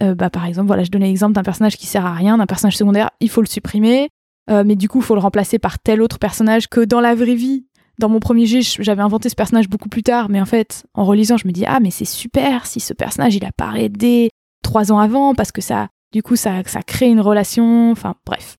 bah, 0.00 0.30
par 0.30 0.46
exemple 0.46 0.68
voilà 0.68 0.84
je 0.84 0.90
donnais 0.90 1.08
l'exemple 1.08 1.34
d'un 1.34 1.42
personnage 1.42 1.76
qui 1.76 1.86
sert 1.86 2.06
à 2.06 2.14
rien 2.14 2.38
d'un 2.38 2.46
personnage 2.46 2.78
secondaire 2.78 3.10
il 3.20 3.28
faut 3.28 3.42
le 3.42 3.46
supprimer 3.46 4.08
mais 4.48 4.74
du 4.74 4.88
coup 4.88 5.00
il 5.00 5.04
faut 5.04 5.14
le 5.14 5.20
remplacer 5.20 5.58
par 5.58 5.78
tel 5.78 6.00
autre 6.00 6.18
personnage 6.18 6.68
que 6.68 6.80
dans 6.80 7.02
la 7.02 7.14
vraie 7.14 7.34
vie 7.34 7.66
dans 8.00 8.08
mon 8.08 8.18
premier 8.18 8.46
jet, 8.46 8.62
j'avais 8.62 9.02
inventé 9.02 9.28
ce 9.28 9.36
personnage 9.36 9.68
beaucoup 9.68 9.88
plus 9.88 10.02
tard, 10.02 10.28
mais 10.28 10.40
en 10.40 10.46
fait, 10.46 10.84
en 10.94 11.04
relisant, 11.04 11.36
je 11.36 11.46
me 11.46 11.52
dis 11.52 11.64
ah 11.66 11.78
mais 11.78 11.92
c'est 11.92 12.04
super 12.04 12.66
si 12.66 12.80
ce 12.80 12.92
personnage 12.92 13.36
il 13.36 13.44
apparaît 13.44 13.88
dès 13.88 14.30
trois 14.64 14.90
ans 14.90 14.98
avant 14.98 15.34
parce 15.34 15.52
que 15.52 15.60
ça, 15.60 15.88
du 16.12 16.22
coup, 16.22 16.34
ça, 16.34 16.62
ça 16.66 16.82
crée 16.82 17.08
une 17.08 17.20
relation. 17.20 17.92
Enfin 17.92 18.16
bref. 18.26 18.56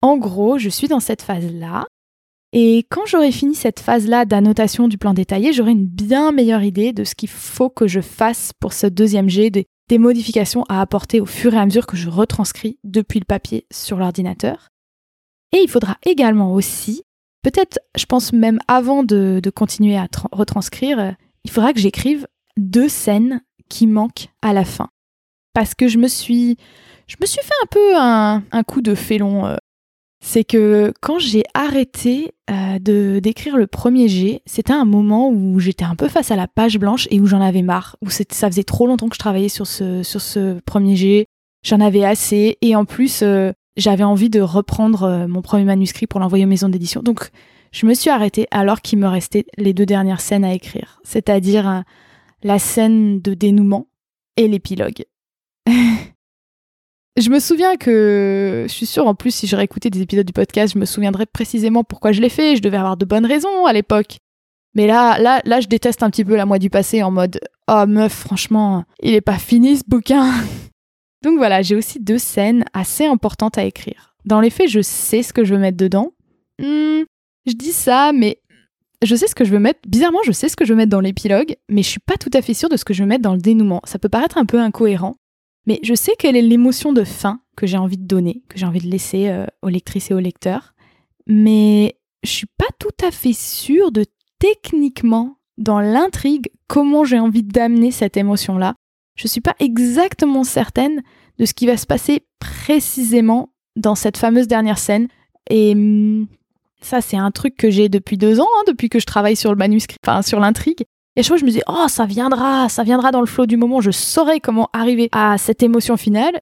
En 0.00 0.16
gros, 0.16 0.58
je 0.58 0.68
suis 0.68 0.88
dans 0.88 0.98
cette 0.98 1.22
phase 1.22 1.52
là. 1.52 1.84
Et 2.52 2.84
quand 2.90 3.06
j'aurai 3.06 3.32
fini 3.32 3.54
cette 3.54 3.80
phase-là 3.80 4.26
d'annotation 4.26 4.86
du 4.86 4.98
plan 4.98 5.14
détaillé, 5.14 5.52
j'aurai 5.54 5.70
une 5.70 5.86
bien 5.86 6.32
meilleure 6.32 6.62
idée 6.62 6.92
de 6.92 7.04
ce 7.04 7.14
qu'il 7.14 7.30
faut 7.30 7.70
que 7.70 7.86
je 7.86 8.00
fasse 8.00 8.52
pour 8.60 8.74
ce 8.74 8.86
deuxième 8.86 9.28
des, 9.28 9.64
des 9.88 9.98
modifications 9.98 10.64
à 10.68 10.82
apporter 10.82 11.20
au 11.20 11.26
fur 11.26 11.54
et 11.54 11.58
à 11.58 11.64
mesure 11.64 11.86
que 11.86 11.96
je 11.96 12.10
retranscris 12.10 12.78
depuis 12.84 13.20
le 13.20 13.24
papier 13.24 13.64
sur 13.72 13.96
l'ordinateur. 13.96 14.68
Et 15.52 15.62
il 15.62 15.68
faudra 15.68 15.96
également 16.04 16.52
aussi 16.52 17.04
peut-être, 17.42 17.78
je 17.96 18.06
pense 18.06 18.32
même 18.32 18.58
avant 18.68 19.02
de, 19.02 19.40
continuer 19.54 19.96
à 19.96 20.08
retranscrire, 20.32 20.98
euh, 20.98 21.10
il 21.44 21.50
faudra 21.50 21.72
que 21.72 21.80
j'écrive 21.80 22.26
deux 22.56 22.88
scènes 22.88 23.42
qui 23.68 23.86
manquent 23.86 24.28
à 24.40 24.52
la 24.52 24.64
fin. 24.64 24.88
Parce 25.54 25.74
que 25.74 25.88
je 25.88 25.98
me 25.98 26.08
suis, 26.08 26.56
je 27.06 27.16
me 27.20 27.26
suis 27.26 27.42
fait 27.42 27.54
un 27.62 27.66
peu 27.66 27.96
un, 27.96 28.62
coup 28.62 28.80
de 28.80 28.94
félon. 28.94 29.46
Euh. 29.46 29.56
C'est 30.24 30.44
que 30.44 30.92
quand 31.00 31.18
j'ai 31.18 31.42
arrêté 31.52 32.32
euh, 32.48 32.78
de 32.78 33.18
d'écrire 33.18 33.56
le 33.56 33.66
premier 33.66 34.06
G, 34.06 34.40
c'était 34.46 34.72
un 34.72 34.84
moment 34.84 35.28
où 35.28 35.58
j'étais 35.58 35.84
un 35.84 35.96
peu 35.96 36.08
face 36.08 36.30
à 36.30 36.36
la 36.36 36.46
page 36.46 36.78
blanche 36.78 37.08
et 37.10 37.20
où 37.20 37.26
j'en 37.26 37.40
avais 37.40 37.62
marre, 37.62 37.96
où 38.02 38.08
ça 38.08 38.48
faisait 38.48 38.62
trop 38.62 38.86
longtemps 38.86 39.08
que 39.08 39.16
je 39.16 39.20
travaillais 39.20 39.48
sur 39.48 39.66
ce, 39.66 40.60
premier 40.60 40.94
G. 40.94 41.26
j'en 41.64 41.80
avais 41.80 42.04
assez 42.04 42.56
et 42.62 42.76
en 42.76 42.84
plus 42.84 43.24
j'avais 43.76 44.04
envie 44.04 44.30
de 44.30 44.40
reprendre 44.40 45.04
euh, 45.04 45.26
mon 45.26 45.42
premier 45.42 45.64
manuscrit 45.64 46.06
pour 46.06 46.20
l'envoyer 46.20 46.44
aux 46.44 46.48
maisons 46.48 46.68
d'édition. 46.68 47.02
Donc 47.02 47.30
je 47.72 47.86
me 47.86 47.94
suis 47.94 48.10
arrêtée 48.10 48.46
alors 48.50 48.80
qu'il 48.82 48.98
me 48.98 49.08
restait 49.08 49.46
les 49.56 49.72
deux 49.72 49.86
dernières 49.86 50.20
scènes 50.20 50.44
à 50.44 50.52
écrire, 50.52 51.00
c'est-à-dire 51.04 51.68
euh, 51.68 51.80
la 52.42 52.58
scène 52.58 53.20
de 53.20 53.34
dénouement 53.34 53.86
et 54.36 54.48
l'épilogue. 54.48 55.04
je 55.66 57.30
me 57.30 57.38
souviens 57.38 57.76
que, 57.76 58.66
je 58.68 58.72
suis 58.72 58.86
sûre 58.86 59.06
en 59.06 59.14
plus 59.14 59.34
si 59.34 59.46
j'aurais 59.46 59.64
écouté 59.64 59.90
des 59.90 60.02
épisodes 60.02 60.26
du 60.26 60.32
podcast, 60.32 60.74
je 60.74 60.78
me 60.78 60.84
souviendrais 60.84 61.26
précisément 61.26 61.84
pourquoi 61.84 62.12
je 62.12 62.20
l'ai 62.20 62.28
fait, 62.28 62.56
je 62.56 62.62
devais 62.62 62.76
avoir 62.76 62.96
de 62.96 63.04
bonnes 63.04 63.26
raisons 63.26 63.66
à 63.66 63.72
l'époque. 63.72 64.18
Mais 64.74 64.86
là, 64.86 65.18
là, 65.18 65.42
là, 65.44 65.60
je 65.60 65.68
déteste 65.68 66.02
un 66.02 66.10
petit 66.10 66.24
peu 66.24 66.34
la 66.34 66.46
moi 66.46 66.58
du 66.58 66.70
passé 66.70 67.02
en 67.02 67.10
mode 67.10 67.40
Oh 67.68 67.84
meuf, 67.86 68.12
franchement, 68.12 68.84
il 69.02 69.14
est 69.14 69.20
pas 69.20 69.38
fini 69.38 69.76
ce 69.76 69.82
bouquin. 69.86 70.30
Donc 71.22 71.36
voilà, 71.38 71.62
j'ai 71.62 71.76
aussi 71.76 72.00
deux 72.00 72.18
scènes 72.18 72.64
assez 72.72 73.06
importantes 73.06 73.58
à 73.58 73.64
écrire. 73.64 74.14
Dans 74.24 74.40
les 74.40 74.50
faits, 74.50 74.68
je 74.68 74.80
sais 74.80 75.22
ce 75.22 75.32
que 75.32 75.44
je 75.44 75.54
veux 75.54 75.60
mettre 75.60 75.76
dedans. 75.76 76.12
Hmm, 76.60 77.02
je 77.46 77.52
dis 77.52 77.72
ça, 77.72 78.12
mais 78.12 78.40
je 79.02 79.16
sais 79.16 79.26
ce 79.26 79.34
que 79.34 79.44
je 79.44 79.50
veux 79.50 79.58
mettre. 79.58 79.80
Bizarrement, 79.88 80.20
je 80.24 80.32
sais 80.32 80.48
ce 80.48 80.56
que 80.56 80.64
je 80.64 80.72
veux 80.72 80.76
mettre 80.76 80.90
dans 80.90 81.00
l'épilogue, 81.00 81.56
mais 81.68 81.82
je 81.82 81.88
suis 81.88 82.00
pas 82.00 82.16
tout 82.16 82.30
à 82.34 82.42
fait 82.42 82.54
sûre 82.54 82.68
de 82.68 82.76
ce 82.76 82.84
que 82.84 82.94
je 82.94 83.02
veux 83.02 83.08
mettre 83.08 83.22
dans 83.22 83.34
le 83.34 83.40
dénouement. 83.40 83.80
Ça 83.84 83.98
peut 83.98 84.08
paraître 84.08 84.38
un 84.38 84.46
peu 84.46 84.60
incohérent, 84.60 85.16
mais 85.66 85.80
je 85.82 85.94
sais 85.94 86.12
quelle 86.18 86.36
est 86.36 86.42
l'émotion 86.42 86.92
de 86.92 87.04
fin 87.04 87.40
que 87.56 87.66
j'ai 87.66 87.78
envie 87.78 87.98
de 87.98 88.06
donner, 88.06 88.42
que 88.48 88.58
j'ai 88.58 88.66
envie 88.66 88.80
de 88.80 88.90
laisser 88.90 89.28
euh, 89.28 89.46
aux 89.62 89.68
lectrices 89.68 90.10
et 90.10 90.14
aux 90.14 90.20
lecteurs. 90.20 90.74
Mais 91.26 91.96
je 92.22 92.30
suis 92.30 92.48
pas 92.58 92.68
tout 92.78 93.04
à 93.04 93.10
fait 93.10 93.32
sûre 93.32 93.92
de 93.92 94.04
techniquement, 94.38 95.36
dans 95.58 95.80
l'intrigue, 95.80 96.50
comment 96.66 97.04
j'ai 97.04 97.18
envie 97.18 97.42
d'amener 97.42 97.90
cette 97.90 98.16
émotion-là. 98.16 98.74
Je 99.16 99.28
suis 99.28 99.40
pas 99.40 99.54
exactement 99.58 100.44
certaine 100.44 101.02
de 101.38 101.44
ce 101.44 101.54
qui 101.54 101.66
va 101.66 101.76
se 101.76 101.86
passer 101.86 102.26
précisément 102.38 103.52
dans 103.76 103.94
cette 103.94 104.16
fameuse 104.16 104.48
dernière 104.48 104.78
scène. 104.78 105.08
Et 105.50 105.72
hum, 105.72 106.26
ça, 106.80 107.00
c'est 107.00 107.16
un 107.16 107.30
truc 107.30 107.56
que 107.56 107.70
j'ai 107.70 107.88
depuis 107.88 108.18
deux 108.18 108.40
ans, 108.40 108.48
hein, 108.58 108.64
depuis 108.66 108.88
que 108.88 108.98
je 108.98 109.06
travaille 109.06 109.36
sur 109.36 109.50
le 109.50 109.56
manuscrit, 109.56 109.98
enfin 110.04 110.22
sur 110.22 110.40
l'intrigue. 110.40 110.84
Et 111.16 111.22
chaque 111.22 111.28
fois, 111.28 111.36
je 111.36 111.44
me 111.44 111.50
dis, 111.50 111.62
oh, 111.66 111.86
ça 111.88 112.06
viendra, 112.06 112.68
ça 112.68 112.84
viendra 112.84 113.10
dans 113.10 113.20
le 113.20 113.26
flot 113.26 113.46
du 113.46 113.56
moment, 113.56 113.80
je 113.80 113.90
saurai 113.90 114.40
comment 114.40 114.70
arriver 114.72 115.08
à 115.12 115.36
cette 115.38 115.62
émotion 115.62 115.96
finale. 115.96 116.40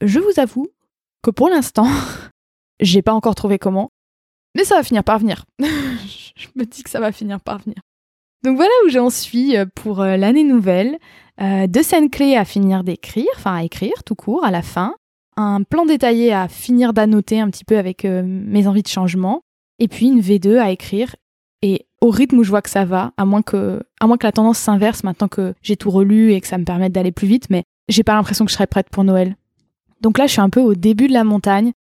Je 0.00 0.20
vous 0.20 0.38
avoue 0.38 0.68
que 1.22 1.30
pour 1.30 1.48
l'instant, 1.48 1.88
j'ai 2.80 3.02
pas 3.02 3.12
encore 3.12 3.34
trouvé 3.34 3.58
comment, 3.58 3.90
mais 4.54 4.64
ça 4.64 4.76
va 4.76 4.82
finir 4.82 5.02
par 5.02 5.18
venir. 5.18 5.44
je 5.60 6.46
me 6.54 6.64
dis 6.64 6.82
que 6.82 6.90
ça 6.90 7.00
va 7.00 7.10
finir 7.10 7.40
par 7.40 7.58
venir. 7.58 7.78
Donc 8.44 8.56
voilà 8.56 8.70
où 8.84 8.90
j'en 8.90 9.10
suis 9.10 9.56
euh, 9.56 9.66
pour 9.74 10.00
euh, 10.00 10.16
l'année 10.16 10.44
nouvelle. 10.44 10.98
Euh, 11.40 11.66
deux 11.66 11.82
scènes 11.82 12.10
clés 12.10 12.36
à 12.36 12.44
finir 12.44 12.84
d'écrire, 12.84 13.28
enfin 13.36 13.56
à 13.56 13.62
écrire 13.62 14.04
tout 14.04 14.14
court 14.14 14.44
à 14.44 14.50
la 14.50 14.62
fin. 14.62 14.94
Un 15.36 15.62
plan 15.62 15.84
détaillé 15.84 16.32
à 16.32 16.48
finir 16.48 16.92
d'annoter 16.92 17.40
un 17.40 17.50
petit 17.50 17.64
peu 17.64 17.76
avec 17.76 18.04
mes 18.04 18.66
envies 18.66 18.82
de 18.82 18.88
changement. 18.88 19.42
Et 19.78 19.88
puis 19.88 20.06
une 20.06 20.20
V2 20.20 20.58
à 20.58 20.70
écrire. 20.70 21.14
Et 21.60 21.86
au 22.00 22.08
rythme 22.08 22.38
où 22.38 22.44
je 22.44 22.48
vois 22.48 22.62
que 22.62 22.70
ça 22.70 22.86
va, 22.86 23.12
à 23.18 23.26
moins 23.26 23.42
que, 23.42 23.82
à 24.00 24.06
moins 24.06 24.16
que 24.16 24.26
la 24.26 24.32
tendance 24.32 24.58
s'inverse 24.58 25.04
maintenant 25.04 25.28
que 25.28 25.52
j'ai 25.62 25.76
tout 25.76 25.90
relu 25.90 26.32
et 26.32 26.40
que 26.40 26.46
ça 26.46 26.56
me 26.56 26.64
permette 26.64 26.92
d'aller 26.92 27.12
plus 27.12 27.28
vite, 27.28 27.50
mais 27.50 27.64
j'ai 27.90 28.02
pas 28.02 28.14
l'impression 28.14 28.46
que 28.46 28.50
je 28.50 28.54
serai 28.54 28.66
prête 28.66 28.88
pour 28.88 29.04
Noël. 29.04 29.36
Donc 30.00 30.16
là, 30.16 30.26
je 30.26 30.32
suis 30.32 30.40
un 30.40 30.48
peu 30.50 30.60
au 30.60 30.74
début 30.74 31.08
de 31.08 31.12
la 31.12 31.24
montagne 31.24 31.72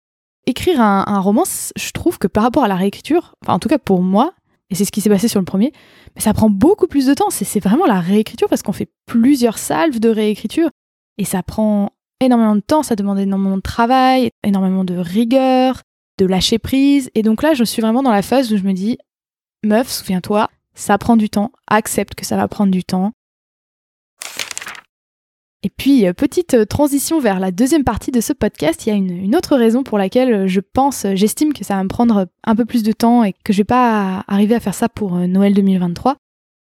écrire 0.46 0.80
un, 0.80 1.20
roman, 1.20 1.44
je 1.76 1.90
trouve 1.92 2.18
que 2.18 2.26
par 2.26 2.42
rapport 2.42 2.64
à 2.64 2.68
la 2.68 2.76
réécriture, 2.76 3.34
en 3.46 3.58
tout 3.58 3.68
cas 3.68 3.78
pour 3.78 4.02
moi, 4.02 4.32
et 4.70 4.74
c'est 4.74 4.85
ce 4.85 4.92
qui 4.92 5.00
s'est 5.00 5.11
passé 5.11 5.29
sur 5.29 5.40
le 5.40 5.44
premier, 5.44 5.72
mais 6.14 6.20
ça 6.20 6.33
prend 6.33 6.48
beaucoup 6.48 6.87
plus 6.87 7.07
de 7.07 7.14
temps. 7.14 7.31
C'est 7.31 7.61
vraiment 7.61 7.87
la 7.87 8.00
réécriture 8.00 8.48
parce 8.48 8.62
qu'on 8.62 8.72
fait 8.72 8.90
plusieurs 9.07 9.59
salves 9.59 10.00
de 10.00 10.09
réécriture. 10.09 10.70
Et 11.18 11.24
ça 11.24 11.42
prend 11.42 11.90
énormément 12.20 12.57
de 12.57 12.61
temps, 12.61 12.83
ça 12.83 12.96
demande 12.96 13.18
énormément 13.18 13.57
de 13.57 13.62
travail, 13.62 14.31
énormément 14.42 14.85
de 14.85 14.96
rigueur, 14.96 15.83
de 16.18 16.27
lâcher 16.27 16.59
prise. 16.59 17.11
Et 17.14 17.22
donc 17.22 17.42
là, 17.42 17.55
je 17.55 17.64
suis 17.64 17.83
vraiment 17.83 18.03
dans 18.03 18.11
la 18.11 18.22
phase 18.22 18.53
où 18.53 18.57
je 18.57 18.62
me 18.62 18.72
dis, 18.72 18.98
meuf, 19.64 19.88
souviens-toi, 19.88 20.50
ça 20.74 20.98
prend 20.98 21.16
du 21.16 21.29
temps, 21.31 21.53
accepte 21.68 22.14
que 22.14 22.24
ça 22.24 22.37
va 22.37 22.48
prendre 22.48 22.72
du 22.72 22.83
temps, 22.83 23.12
et 25.64 25.70
puis, 25.70 26.07
euh, 26.07 26.12
petite 26.12 26.53
euh, 26.53 26.66
transition 26.66 27.20
vers 27.20 27.40
la 27.40 27.50
deuxième 27.50 27.85
partie 27.85 28.11
de 28.11 28.20
ce 28.20 28.35
podcast, 28.35 28.85
il 28.85 28.88
y 28.90 28.92
a 28.92 28.96
une, 28.96 29.35
autre 29.35 29.57
raison 29.57 29.83
pour 29.83 29.96
laquelle 29.96 30.33
euh, 30.35 30.46
je 30.46 30.61
pense, 30.61 31.07
j'estime 31.14 31.55
que 31.55 31.64
ça 31.64 31.77
va 31.77 31.83
me 31.83 31.88
prendre 31.88 32.27
un 32.44 32.55
peu 32.55 32.66
plus 32.66 32.83
de 32.83 32.92
temps 32.92 33.24
et 33.24 33.33
que 33.33 33.55
je 33.55 33.59
vais 33.59 33.64
pas 33.64 34.24
arriver 34.29 34.55
à 34.55 34.61
faire 34.61 34.74
ça 34.74 34.90
pour 34.90 35.16
Noël 35.16 35.55
2023. 35.55 36.16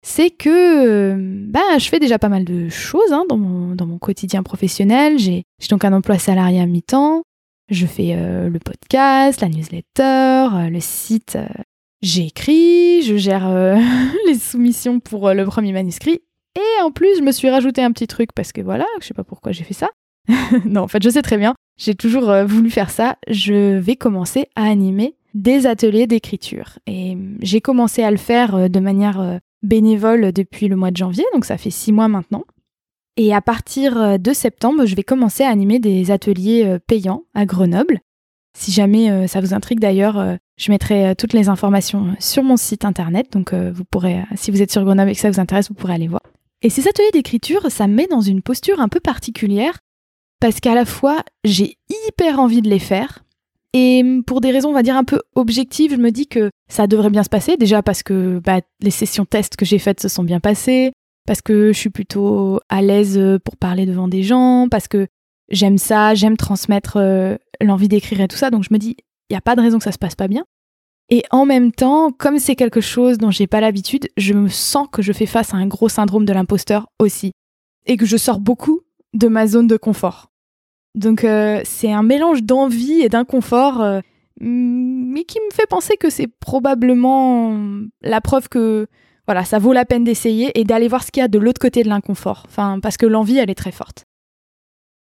C'est 0.04 0.30
que 0.30 1.16
bah, 1.48 1.78
je 1.78 1.88
fais 1.88 2.00
déjà 2.00 2.20
pas 2.20 2.28
mal 2.28 2.44
de 2.44 2.68
choses 2.68 3.14
hein, 3.14 3.24
dans, 3.30 3.38
mon, 3.38 3.76
dans 3.76 3.86
mon 3.86 3.98
quotidien 3.98 4.44
professionnel. 4.44 5.20
J'ai 5.20 5.46
donc 5.70 5.86
un 5.86 5.94
emploi 5.94 6.18
salarié 6.18 6.60
à 6.60 6.66
mi-temps. 6.66 7.22
Je 7.70 7.86
fais 7.86 8.16
le 8.16 8.60
podcast, 8.60 9.42
la 9.42 9.48
newsletter, 9.48 10.70
le 10.70 10.80
site. 10.80 11.38
J'écris, 12.02 13.04
je 13.04 13.16
gère 13.16 13.48
les 14.28 14.40
soumissions 14.40 15.00
pour 15.00 15.32
le 15.34 15.46
premier 15.46 15.72
manuscrit 15.72 16.20
et 16.56 16.82
en 16.84 16.92
plus, 16.92 17.18
je 17.18 17.24
me 17.24 17.32
suis 17.32 17.50
rajouté 17.50 17.82
un 17.82 17.92
petit 17.92 18.08
truc 18.08 18.32
parce 18.34 18.52
que 18.52 18.62
voilà, 18.62 18.86
je 19.00 19.08
sais 19.08 19.14
pas 19.14 19.24
pourquoi 19.24 19.52
j'ai 19.52 19.64
fait 19.64 19.74
ça. 19.74 19.90
non, 20.66 20.82
en 20.82 20.88
fait, 20.88 21.04
je 21.04 21.10
sais 21.10 21.22
très 21.22 21.38
bien. 21.38 21.56
J'ai 21.78 21.96
toujours 21.96 22.30
euh, 22.30 22.46
voulu 22.46 22.70
faire 22.70 22.90
ça. 22.90 23.18
Je 23.28 23.78
vais 23.78 23.96
commencer 23.96 24.48
à 24.56 24.66
animer 24.66 25.16
des 25.34 25.66
ateliers 25.66 26.08
d'écriture. 26.08 26.78
Et 26.86 27.14
hum, 27.14 27.38
j'ai 27.42 27.62
commencé 27.62 28.04
à 28.04 28.12
le 28.12 28.18
faire 28.18 28.56
euh, 28.56 28.68
de 28.68 28.80
manière 28.80 29.20
euh, 29.20 29.38
bénévole 29.64 30.32
depuis 30.32 30.68
le 30.68 30.76
mois 30.76 30.92
de 30.92 30.98
janvier, 30.98 31.24
donc 31.34 31.46
ça 31.46 31.58
fait 31.58 31.70
six 31.70 31.92
mois 31.92 32.08
maintenant. 32.08 32.44
Et 33.18 33.34
à 33.34 33.42
partir 33.42 34.18
de 34.20 34.34
septembre, 34.34 34.86
je 34.86 34.96
vais 34.96 35.04
commencer 35.04 35.44
à 35.44 35.50
animer 35.50 35.80
des 35.80 36.12
ateliers 36.12 36.78
payants 36.88 37.24
à 37.36 37.46
Grenoble. 37.46 38.00
Si 38.58 38.72
jamais 38.72 39.28
ça 39.28 39.42
vous 39.42 39.54
intrigue 39.54 39.82
d'ailleurs, 39.82 40.38
je 40.58 40.72
mettrai 40.72 41.14
toutes 41.18 41.34
les 41.34 41.50
informations 41.50 42.16
sur 42.20 42.42
mon 42.42 42.56
site 42.56 42.86
internet, 42.86 43.34
donc 43.34 43.54
vous 43.54 43.84
pourrez, 43.84 44.24
si 44.36 44.50
vous 44.50 44.62
êtes 44.62 44.72
sur 44.72 44.86
Grenoble 44.86 45.12
et 45.12 45.14
que 45.14 45.20
ça 45.20 45.30
vous 45.30 45.42
intéresse, 45.42 45.68
vous 45.68 45.76
pourrez 45.76 45.94
aller 45.94 46.08
voir. 46.08 46.22
Et 46.62 46.69
ces 46.69 46.88
ateliers 46.88 47.12
d'écriture, 47.12 47.71
ça 47.71 47.88
me 47.88 47.95
met 47.95 48.08
dans 48.08 48.21
une 48.21 48.41
posture 48.41 48.80
un 48.80 48.88
peu 48.88 49.00
particulière 49.00 49.80
parce 50.39 50.60
qu'à 50.60 50.76
la 50.76 50.86
fois, 50.86 51.24
j'ai 51.43 51.78
hyper 52.08 52.39
envie 52.39 52.62
de 52.62 52.69
les 52.69 52.80
faire. 52.80 53.24
Et 53.74 54.04
pour 54.28 54.41
des 54.41 54.52
raisons, 54.52 54.69
on 54.69 54.74
va 54.74 54.84
dire, 54.84 54.97
un 54.97 55.04
peu 55.04 55.21
objectives, 55.36 55.91
je 55.91 55.97
me 55.97 56.12
dis 56.12 56.28
que 56.28 56.50
ça 56.69 56.88
devrait 56.88 57.10
bien 57.10 57.24
se 57.24 57.30
passer. 57.30 57.58
Déjà 57.58 57.82
parce 57.82 58.04
que 58.04 58.39
bah, 58.43 58.60
les 58.82 58.91
sessions 58.91 59.26
tests 59.26 59.56
que 59.56 59.65
j'ai 59.65 59.80
faites 59.80 60.02
se 60.02 60.10
sont 60.10 60.24
bien 60.24 60.39
passées, 60.39 60.91
parce 61.26 61.41
que 61.41 61.71
je 61.71 61.78
suis 61.78 61.89
plutôt 61.89 62.60
à 62.69 62.82
l'aise 62.82 63.19
pour 63.45 63.56
parler 63.56 63.86
devant 63.86 64.08
des 64.08 64.24
gens, 64.24 64.67
parce 64.69 64.88
que 64.88 65.08
j'aime 65.50 65.78
ça, 65.78 66.15
j'aime 66.15 66.38
transmettre 66.38 66.97
euh, 66.97 67.38
l'envie 67.62 67.88
d'écrire 67.88 68.21
et 68.21 68.28
tout 68.28 68.38
ça. 68.38 68.50
Donc 68.50 68.63
je 68.63 68.74
me 68.74 68.80
dis, 68.80 68.97
il 69.30 69.34
n'y 69.34 69.38
a 69.38 69.41
pas 69.41 69.56
de 69.56 69.62
raison 69.62 69.78
que 69.78 69.84
ça 69.84 69.91
se 69.91 70.00
passe 70.00 70.15
pas 70.15 70.28
bien. 70.28 70.43
Et 71.12 71.24
en 71.30 71.45
même 71.45 71.74
temps, 71.74 72.12
comme 72.12 72.39
c'est 72.39 72.56
quelque 72.56 72.80
chose 72.80 73.17
dont 73.17 73.32
j'ai 73.32 73.45
pas 73.45 73.60
l'habitude, 73.60 74.08
je 74.15 74.34
me 74.34 74.47
sens 74.47 74.88
que 74.89 75.02
je 75.02 75.12
fais 75.12 75.26
face 75.26 75.54
à 75.54 75.58
un 75.58 75.67
gros 75.67 75.89
syndrome 75.89 76.24
de 76.24 76.32
l'imposteur 76.32 76.88
aussi. 77.00 77.34
Et 77.86 77.97
que 77.97 78.06
je 78.06 78.15
sors 78.15 78.39
beaucoup 78.39 78.80
de 79.13 79.28
ma 79.28 79.45
zone 79.45 79.67
de 79.67 79.76
confort. 79.76 80.32
Donc 80.95 81.26
euh, 81.26 81.62
c'est 81.65 81.91
un 81.91 82.04
mélange 82.04 82.43
d'envie 82.43 83.02
et 83.02 83.10
d'inconfort, 83.10 83.82
euh, 83.82 84.00
mais 84.39 85.26
qui 85.26 85.39
me 85.39 85.54
fait 85.54 85.67
penser 85.67 85.97
que 85.97 86.10
c'est 86.10 86.28
probablement 86.28 87.58
la 88.02 88.21
preuve 88.21 88.47
que 88.47 88.88
voilà, 89.28 89.43
ça 89.43 89.60
vaut 89.60 89.74
la 89.74 89.86
peine 89.86 90.06
d'essayer 90.06 90.58
et 90.60 90.63
d'aller 90.63 90.88
voir 90.88 91.04
ce 91.04 91.12
qu'il 91.12 91.21
y 91.21 91.24
a 91.24 91.28
de 91.28 91.39
l'autre 91.39 91.62
côté 91.62 91.84
de 91.84 91.89
l'inconfort. 91.89 92.43
Enfin, 92.47 92.80
parce 92.82 92.97
que 92.97 93.06
l'envie, 93.06 93.38
elle 93.38 93.50
est 93.50 93.56
très 93.56 93.71
forte. 93.71 94.06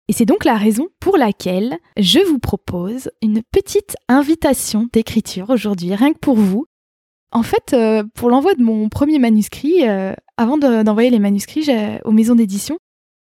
Et 0.08 0.12
c'est 0.12 0.24
donc 0.24 0.44
la 0.44 0.56
raison 0.56 0.88
pour 1.00 1.16
laquelle 1.16 1.78
je 1.96 2.20
vous 2.20 2.38
propose 2.38 3.10
une 3.22 3.42
petite 3.50 3.96
invitation 4.08 4.88
d'écriture 4.92 5.50
aujourd'hui, 5.50 5.94
rien 5.94 6.12
que 6.12 6.18
pour 6.18 6.36
vous. 6.36 6.66
En 7.32 7.42
fait, 7.42 7.72
euh, 7.72 8.04
pour 8.14 8.30
l'envoi 8.30 8.54
de 8.54 8.62
mon 8.62 8.88
premier 8.88 9.18
manuscrit, 9.18 9.88
euh, 9.88 10.14
avant 10.36 10.58
d'envoyer 10.58 11.10
les 11.10 11.18
manuscrits 11.18 11.68
aux 12.04 12.12
maisons 12.12 12.36
d'édition, 12.36 12.78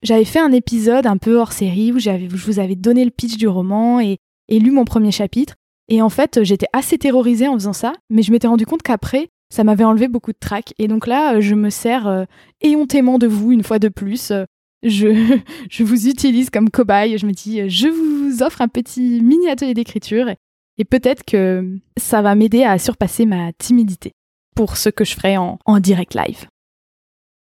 j'avais 0.02 0.24
fait 0.24 0.38
un 0.38 0.52
épisode 0.52 1.06
un 1.06 1.18
peu 1.18 1.36
hors 1.36 1.52
série 1.52 1.92
où, 1.92 1.98
je 1.98 2.26
vous 2.26 2.58
avais 2.58 2.76
donné 2.76 3.04
le 3.04 3.10
pitch 3.10 3.36
du 3.36 3.48
roman 3.48 4.00
et, 4.00 4.18
lu 4.48 4.70
mon 4.70 4.84
premier 4.84 5.12
chapitre. 5.12 5.54
Et 5.88 6.02
en 6.02 6.08
fait, 6.08 6.42
j'étais 6.42 6.66
assez 6.72 6.98
terrorisée 6.98 7.48
en 7.48 7.54
faisant 7.54 7.72
ça, 7.72 7.92
mais 8.08 8.22
je 8.22 8.32
m'étais 8.32 8.48
rendu 8.48 8.64
compte 8.64 8.82
qu'après, 8.82 9.28
ça 9.52 9.64
m'avait 9.64 9.84
enlevé 9.84 10.08
beaucoup 10.08 10.32
de 10.32 10.38
trac. 10.38 10.72
Et 10.78 10.88
donc 10.88 11.06
là, 11.06 11.40
je 11.40 11.54
me 11.54 11.70
sers 11.70 12.06
euh, 12.06 12.24
éhontément 12.62 13.18
de 13.18 13.26
vous 13.26 13.52
une 13.52 13.62
fois 13.62 13.78
de 13.78 13.88
plus 13.88 14.32
je, 15.70 15.82
vous 15.82 16.08
utilise 16.08 16.50
comme 16.50 16.70
cobaye. 16.70 17.18
Je 17.18 17.26
me 17.26 17.32
dis, 17.32 17.68
je 17.68 17.88
vous 17.88 18.42
offre 18.42 18.62
un 18.62 18.68
petit 18.68 19.20
mini 19.20 19.48
atelier 19.48 19.74
d'écriture 19.74 20.28
et 20.78 20.84
peut-être 20.84 21.24
que 21.24 21.78
ça 21.98 22.22
va 22.22 22.34
m'aider 22.34 22.64
à 22.64 22.78
surpasser 22.78 23.26
ma 23.26 23.52
timidité 23.52 24.12
pour 24.56 24.76
ce 24.76 24.88
que 24.88 25.04
je 25.04 25.14
ferai 25.14 25.36
en, 25.36 25.58
en 25.66 25.80
direct 25.80 26.14
live. 26.14 26.46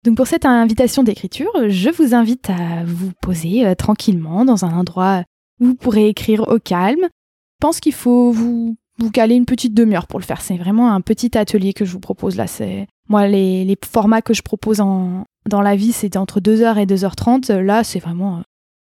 Donc 0.04 0.16
pour 0.16 0.26
cette 0.26 0.46
invitation 0.46 1.02
d'écriture, 1.02 1.50
je 1.68 1.90
vous 1.90 2.14
invite 2.14 2.50
à 2.50 2.84
vous 2.84 3.12
poser 3.20 3.66
euh, 3.66 3.74
tranquillement 3.74 4.44
dans 4.44 4.64
un 4.64 4.72
endroit 4.72 5.24
où 5.60 5.66
vous 5.66 5.74
pourrez 5.74 6.08
écrire 6.08 6.46
au 6.48 6.58
calme. 6.58 7.02
Je 7.02 7.60
pense 7.60 7.80
qu'il 7.80 7.92
faut 7.92 8.30
vous, 8.30 8.76
vous 8.98 9.10
caler 9.10 9.34
une 9.34 9.46
petite 9.46 9.74
demi-heure 9.74 10.06
pour 10.06 10.20
le 10.20 10.24
faire. 10.24 10.40
C'est 10.40 10.56
vraiment 10.56 10.92
un 10.92 11.00
petit 11.00 11.36
atelier 11.36 11.72
que 11.72 11.84
je 11.84 11.92
vous 11.92 12.00
propose 12.00 12.36
là. 12.36 12.46
C'est 12.46 12.86
moi 13.08 13.26
les, 13.26 13.64
les 13.64 13.76
formats 13.84 14.22
que 14.22 14.34
je 14.34 14.42
propose 14.42 14.80
en, 14.80 15.24
dans 15.48 15.62
la 15.62 15.76
vie, 15.76 15.92
c'était 15.92 16.18
entre 16.18 16.40
2h 16.40 16.78
et 16.78 16.86
2h30. 16.86 17.52
Là, 17.52 17.84
c'est 17.84 17.98
vraiment 17.98 18.38
euh, 18.38 18.42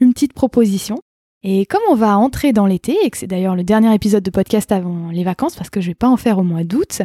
une 0.00 0.12
petite 0.12 0.32
proposition. 0.32 1.00
Et 1.42 1.64
comme 1.64 1.80
on 1.90 1.94
va 1.94 2.18
entrer 2.18 2.52
dans 2.52 2.66
l'été, 2.66 2.96
et 3.02 3.10
que 3.10 3.16
c'est 3.16 3.26
d'ailleurs 3.26 3.56
le 3.56 3.64
dernier 3.64 3.94
épisode 3.94 4.22
de 4.22 4.30
podcast 4.30 4.72
avant 4.72 5.10
les 5.10 5.24
vacances, 5.24 5.56
parce 5.56 5.70
que 5.70 5.80
je 5.80 5.88
vais 5.88 5.94
pas 5.94 6.08
en 6.08 6.18
faire 6.18 6.38
au 6.38 6.42
mois 6.42 6.64
d'août, 6.64 7.02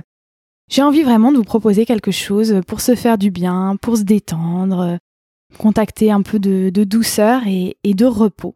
j'ai 0.70 0.82
envie 0.82 1.04
vraiment 1.04 1.32
de 1.32 1.38
vous 1.38 1.44
proposer 1.44 1.86
quelque 1.86 2.12
chose 2.12 2.62
pour 2.68 2.82
se 2.82 2.96
faire 2.96 3.18
du 3.18 3.32
bien, 3.32 3.78
pour 3.82 3.98
se 3.98 4.04
détendre, 4.04 4.98
contacter 5.58 6.12
un 6.12 6.22
peu 6.22 6.40
de, 6.40 6.70
douceur 6.84 7.44
et, 7.48 7.78
de 7.86 8.06
repos. 8.06 8.56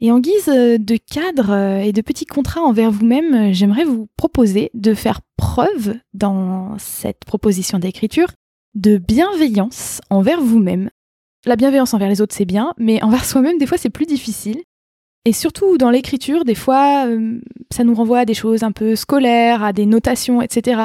Et 0.00 0.10
en 0.10 0.18
guise 0.18 0.46
de 0.46 0.96
cadre 0.96 1.52
et 1.82 1.92
de 1.92 2.00
petits 2.00 2.24
contrats 2.24 2.62
envers 2.62 2.90
vous-même, 2.90 3.52
j'aimerais 3.52 3.84
vous 3.84 4.08
proposer 4.16 4.70
de 4.72 4.94
faire 4.94 5.20
preuve 5.36 5.96
dans 6.14 6.76
cette 6.78 7.24
proposition 7.24 7.78
d'écriture 7.78 8.28
de 8.74 8.98
bienveillance 8.98 10.00
envers 10.10 10.40
vous-même. 10.40 10.90
La 11.44 11.56
bienveillance 11.56 11.94
envers 11.94 12.08
les 12.08 12.20
autres, 12.20 12.34
c'est 12.34 12.44
bien, 12.44 12.74
mais 12.78 13.02
envers 13.02 13.24
soi-même, 13.26 13.58
des 13.58 13.66
fois, 13.66 13.78
c'est 13.78 13.90
plus 13.90 14.06
difficile. 14.06 14.62
Et 15.24 15.32
surtout 15.32 15.78
dans 15.78 15.90
l'écriture, 15.90 16.44
des 16.44 16.54
fois, 16.54 17.06
euh, 17.06 17.40
ça 17.72 17.84
nous 17.84 17.94
renvoie 17.94 18.20
à 18.20 18.24
des 18.24 18.34
choses 18.34 18.62
un 18.64 18.72
peu 18.72 18.96
scolaires, 18.96 19.62
à 19.62 19.72
des 19.72 19.86
notations, 19.86 20.42
etc. 20.42 20.82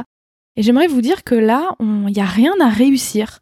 Et 0.56 0.63
j'aimerais 0.63 0.88
vous 0.88 1.02
dire 1.02 1.23
que 1.23 1.36
là, 1.36 1.76
il 1.80 2.13
n'y 2.13 2.21
a 2.21 2.26
rien 2.26 2.54
à 2.60 2.69
réussir. 2.69 3.39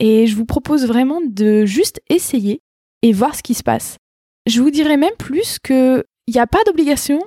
Et 0.00 0.26
je 0.26 0.34
vous 0.34 0.44
propose 0.44 0.86
vraiment 0.86 1.20
de 1.24 1.64
juste 1.64 2.00
essayer 2.08 2.60
et 3.02 3.12
voir 3.12 3.34
ce 3.34 3.42
qui 3.42 3.54
se 3.54 3.62
passe. 3.62 3.98
Je 4.46 4.60
vous 4.60 4.70
dirais 4.70 4.96
même 4.96 5.14
plus 5.18 5.58
qu'il 5.58 6.04
n'y 6.28 6.40
a 6.40 6.46
pas 6.46 6.62
d'obligation 6.64 7.20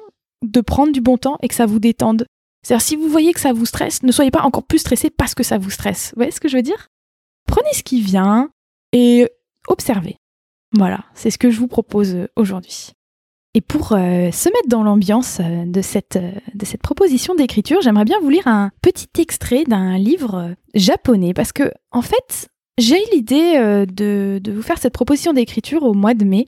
de 0.46 0.62
prendre 0.62 0.92
du 0.92 1.02
bon 1.02 1.18
temps 1.18 1.38
et 1.42 1.48
que 1.48 1.56
ça 1.56 1.66
vous 1.66 1.80
détende. 1.80 2.26
C'est-à-dire, 2.68 2.86
si 2.86 2.98
vous 2.98 3.08
voyez 3.08 3.32
que 3.32 3.40
ça 3.40 3.54
vous 3.54 3.66
stresse, 3.66 4.04
ne 4.04 4.12
soyez 4.12 4.30
pas 4.30 4.42
encore 4.42 4.64
plus 4.64 4.80
stressé 4.80 5.10
parce 5.10 5.34
que 5.34 5.42
ça 5.42 5.58
vous 5.58 5.70
stresse. 5.70 6.10
Vous 6.10 6.20
voyez 6.20 6.34
ce 6.34 6.42
que 6.42 6.50
je 6.50 6.58
veux 6.58 6.62
dire? 6.62 6.90
Prenez 7.48 7.72
ce 7.72 7.82
qui 7.82 8.02
vient 8.02 8.50
et 8.92 9.30
observez. 9.70 10.18
Voilà, 10.74 11.06
c'est 11.14 11.30
ce 11.30 11.38
que 11.38 11.50
je 11.50 11.60
vous 11.60 11.70
propose 11.70 12.28
aujourd'hui. 12.36 12.92
Et 13.54 13.62
pour 13.62 13.94
euh, 13.94 14.32
se 14.32 14.50
mettre 14.50 14.68
dans 14.68 14.84
l'ambiance 14.84 15.40
euh, 15.40 15.64
de, 15.66 15.82
cette, 15.82 16.18
euh, 16.18 16.34
de 16.56 16.66
cette 16.66 16.82
proposition 16.82 17.36
d'écriture, 17.36 17.80
j'aimerais 17.82 18.04
bien 18.04 18.20
vous 18.20 18.30
lire 18.30 18.48
un 18.48 18.72
petit 18.82 19.08
extrait 19.18 19.64
d'un 19.64 19.98
livre 19.98 20.54
japonais 20.74 21.34
parce 21.34 21.54
que, 21.54 21.72
en 21.92 22.02
fait, 22.02 22.50
j'ai 22.78 22.98
eu 22.98 23.06
l'idée 23.14 23.86
de, 23.88 24.42
de 24.44 24.52
vous 24.52 24.62
faire 24.62 24.78
cette 24.78 24.92
proposition 24.92 25.32
d'écriture 25.32 25.84
au 25.84 25.94
mois 25.94 26.16
de 26.16 26.26
mai 26.26 26.48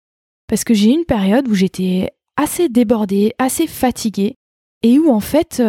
parce 0.49 0.65
que 0.65 0.73
j'ai 0.73 0.89
eu 0.89 0.95
une 0.95 1.05
période 1.05 1.47
où 1.47 1.53
j'étais 1.53 2.09
assez 2.35 2.67
débordée, 2.67 3.33
assez 3.37 3.67
fatiguée 3.67 4.35
et 4.83 4.99
où, 4.99 5.09
en 5.09 5.19
fait, 5.19 5.61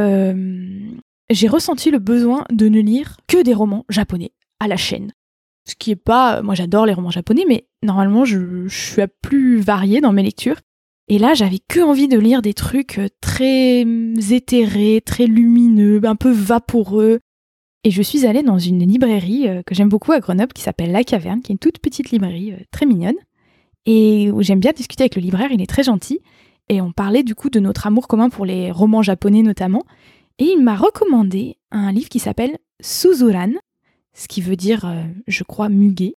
j'ai 1.30 1.48
ressenti 1.48 1.90
le 1.90 1.98
besoin 1.98 2.44
de 2.50 2.68
ne 2.68 2.80
lire 2.80 3.16
que 3.26 3.42
des 3.42 3.54
romans 3.54 3.84
japonais 3.88 4.32
à 4.58 4.68
la 4.68 4.76
chaîne. 4.76 5.12
Ce 5.68 5.74
qui 5.76 5.92
est 5.92 5.96
pas, 5.96 6.42
moi 6.42 6.54
j'adore 6.54 6.86
les 6.86 6.94
romans 6.94 7.10
japonais, 7.10 7.44
mais 7.48 7.66
normalement 7.82 8.24
je, 8.24 8.66
suis 8.68 9.02
plus 9.22 9.60
variée 9.60 10.00
dans 10.00 10.12
mes 10.12 10.22
lectures. 10.22 10.60
Et 11.08 11.18
là, 11.18 11.34
j'avais 11.34 11.58
que 11.66 11.80
envie 11.80 12.06
de 12.06 12.18
lire 12.18 12.40
des 12.40 12.54
trucs 12.54 12.98
euh, 12.98 13.08
très 13.20 13.82
hum, 13.82 14.14
éthérés, 14.30 15.02
très 15.04 15.26
lumineux, 15.26 16.00
un 16.04 16.14
peu 16.14 16.30
vaporeux. 16.30 17.18
Et 17.82 17.90
je 17.90 18.00
suis 18.00 18.26
allée 18.26 18.44
dans 18.44 18.60
une 18.60 18.86
librairie 18.86 19.48
euh, 19.48 19.62
que 19.64 19.74
j'aime 19.74 19.88
beaucoup 19.88 20.12
à 20.12 20.20
Grenoble 20.20 20.52
qui 20.52 20.62
s'appelle 20.62 20.92
La 20.92 21.02
Caverne, 21.02 21.40
qui 21.40 21.50
est 21.50 21.54
une 21.54 21.58
toute 21.58 21.80
petite 21.80 22.10
librairie 22.10 22.52
euh, 22.52 22.62
très 22.70 22.86
mignonne. 22.86 23.16
Et 23.86 24.30
où 24.30 24.42
j'aime 24.42 24.60
bien 24.60 24.70
discuter 24.70 25.02
avec 25.02 25.16
le 25.16 25.22
libraire, 25.22 25.50
il 25.50 25.60
est 25.60 25.66
très 25.66 25.82
gentil. 25.82 26.20
Et 26.70 26.80
on 26.80 26.92
parlait 26.92 27.24
du 27.24 27.34
coup 27.34 27.50
de 27.50 27.58
notre 27.58 27.88
amour 27.88 28.06
commun 28.06 28.30
pour 28.30 28.46
les 28.46 28.70
romans 28.70 29.02
japonais 29.02 29.42
notamment. 29.42 29.82
Et 30.38 30.44
il 30.44 30.62
m'a 30.62 30.76
recommandé 30.76 31.58
un 31.72 31.90
livre 31.90 32.08
qui 32.08 32.20
s'appelle 32.20 32.58
Suzuran, 32.80 33.50
ce 34.14 34.28
qui 34.28 34.40
veut 34.40 34.54
dire, 34.54 34.88
je 35.26 35.42
crois, 35.42 35.68
muguet, 35.68 36.14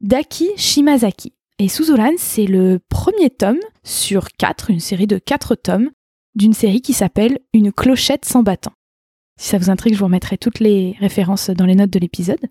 d'Aki 0.00 0.50
Shimazaki. 0.56 1.32
Et 1.58 1.66
Suzuran, 1.66 2.12
c'est 2.16 2.46
le 2.46 2.78
premier 2.88 3.28
tome 3.28 3.58
sur 3.82 4.28
quatre, 4.30 4.70
une 4.70 4.78
série 4.78 5.08
de 5.08 5.18
quatre 5.18 5.56
tomes, 5.56 5.90
d'une 6.36 6.54
série 6.54 6.80
qui 6.80 6.92
s'appelle 6.92 7.40
Une 7.52 7.72
clochette 7.72 8.24
sans 8.24 8.44
battant. 8.44 8.72
Si 9.36 9.48
ça 9.48 9.58
vous 9.58 9.68
intrigue, 9.68 9.94
je 9.94 9.98
vous 9.98 10.04
remettrai 10.04 10.38
toutes 10.38 10.60
les 10.60 10.94
références 11.00 11.50
dans 11.50 11.66
les 11.66 11.74
notes 11.74 11.90
de 11.90 11.98
l'épisode. 11.98 12.46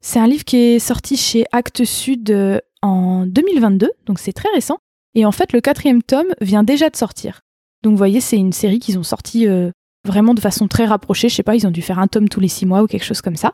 C'est 0.00 0.18
un 0.18 0.26
livre 0.26 0.44
qui 0.44 0.56
est 0.56 0.78
sorti 0.80 1.16
chez 1.16 1.44
Actes 1.52 1.84
Sud 1.84 2.32
euh, 2.32 2.58
en 2.82 3.26
2022, 3.26 3.92
donc 4.06 4.18
c'est 4.18 4.32
très 4.32 4.48
récent. 4.52 4.78
Et 5.18 5.24
en 5.24 5.32
fait, 5.32 5.52
le 5.52 5.60
quatrième 5.60 6.00
tome 6.00 6.32
vient 6.40 6.62
déjà 6.62 6.90
de 6.90 6.96
sortir. 6.96 7.40
Donc 7.82 7.90
vous 7.90 7.98
voyez, 7.98 8.20
c'est 8.20 8.36
une 8.36 8.52
série 8.52 8.78
qu'ils 8.78 9.00
ont 9.00 9.02
sorti 9.02 9.48
euh, 9.48 9.72
vraiment 10.06 10.32
de 10.32 10.38
façon 10.38 10.68
très 10.68 10.84
rapprochée. 10.84 11.28
Je 11.28 11.34
sais 11.34 11.42
pas, 11.42 11.56
ils 11.56 11.66
ont 11.66 11.72
dû 11.72 11.82
faire 11.82 11.98
un 11.98 12.06
tome 12.06 12.28
tous 12.28 12.38
les 12.38 12.46
six 12.46 12.66
mois 12.66 12.84
ou 12.84 12.86
quelque 12.86 13.04
chose 13.04 13.20
comme 13.20 13.34
ça. 13.34 13.52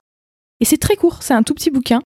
Et 0.61 0.67
c'est 0.67 0.77
très 0.77 0.95
court, 0.95 1.23
c'est 1.23 1.33
un 1.33 1.43
tout 1.43 1.55
petit 1.55 1.71
bouquin. 1.71 2.03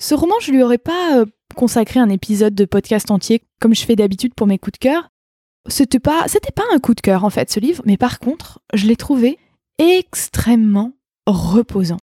Ce 0.00 0.14
roman, 0.14 0.36
je 0.40 0.52
lui 0.52 0.62
aurais 0.62 0.78
pas 0.78 1.18
euh, 1.18 1.26
consacré 1.56 1.98
un 1.98 2.08
épisode 2.08 2.54
de 2.54 2.64
podcast 2.64 3.10
entier 3.10 3.42
comme 3.60 3.74
je 3.74 3.84
fais 3.84 3.96
d'habitude 3.96 4.32
pour 4.32 4.46
mes 4.46 4.58
coups 4.60 4.78
de 4.78 4.84
cœur. 4.84 5.08
C'était 5.68 5.98
pas, 5.98 6.28
c'était 6.28 6.52
pas 6.52 6.62
un 6.72 6.78
coup 6.78 6.94
de 6.94 7.00
cœur 7.00 7.24
en 7.24 7.30
fait 7.30 7.50
ce 7.50 7.58
livre, 7.58 7.82
mais 7.86 7.96
par 7.96 8.20
contre, 8.20 8.60
je 8.74 8.86
l'ai 8.86 8.94
trouvé 8.94 9.40
extrêmement 9.78 10.92
reposant. 11.26 11.98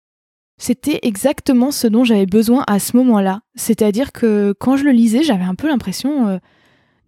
C'était 0.58 1.00
exactement 1.02 1.70
ce 1.70 1.86
dont 1.86 2.04
j'avais 2.04 2.24
besoin 2.24 2.64
à 2.66 2.78
ce 2.78 2.96
moment-là. 2.96 3.42
C'est-à-dire 3.56 4.10
que 4.10 4.54
quand 4.58 4.78
je 4.78 4.84
le 4.84 4.92
lisais, 4.92 5.22
j'avais 5.22 5.44
un 5.44 5.54
peu 5.54 5.68
l'impression 5.68 6.28
euh, 6.28 6.38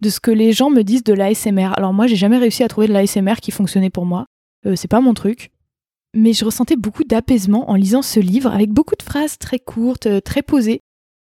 de 0.01 0.09
ce 0.09 0.19
que 0.19 0.31
les 0.31 0.53
gens 0.53 0.69
me 0.69 0.83
disent 0.83 1.03
de 1.03 1.13
l'ASMR. 1.13 1.73
Alors 1.75 1.93
moi, 1.93 2.07
j'ai 2.07 2.15
jamais 2.15 2.37
réussi 2.37 2.63
à 2.63 2.67
trouver 2.67 2.87
de 2.87 2.93
l'ASMR 2.93 3.35
qui 3.41 3.51
fonctionnait 3.51 3.89
pour 3.89 4.05
moi. 4.05 4.25
Euh, 4.65 4.75
c'est 4.75 4.87
pas 4.87 5.01
mon 5.01 5.13
truc. 5.13 5.51
Mais 6.13 6.33
je 6.33 6.45
ressentais 6.45 6.75
beaucoup 6.75 7.03
d'apaisement 7.03 7.69
en 7.69 7.75
lisant 7.75 8.01
ce 8.01 8.19
livre 8.19 8.51
avec 8.51 8.71
beaucoup 8.71 8.95
de 8.95 9.03
phrases 9.03 9.37
très 9.37 9.59
courtes, 9.59 10.07
euh, 10.07 10.21
très 10.21 10.41
posées, 10.41 10.81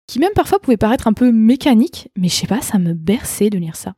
qui 0.08 0.20
même 0.20 0.34
parfois 0.36 0.60
pouvaient 0.60 0.78
paraître 0.78 1.08
un 1.08 1.14
peu 1.14 1.32
mécaniques, 1.32 2.10
mais 2.18 2.28
je 2.28 2.36
sais 2.36 2.48
pas, 2.48 2.62
ça 2.62 2.78
me 2.78 2.94
berçait 2.94 3.50
de 3.50 3.58
lire 3.58 3.76
ça. 3.76 3.94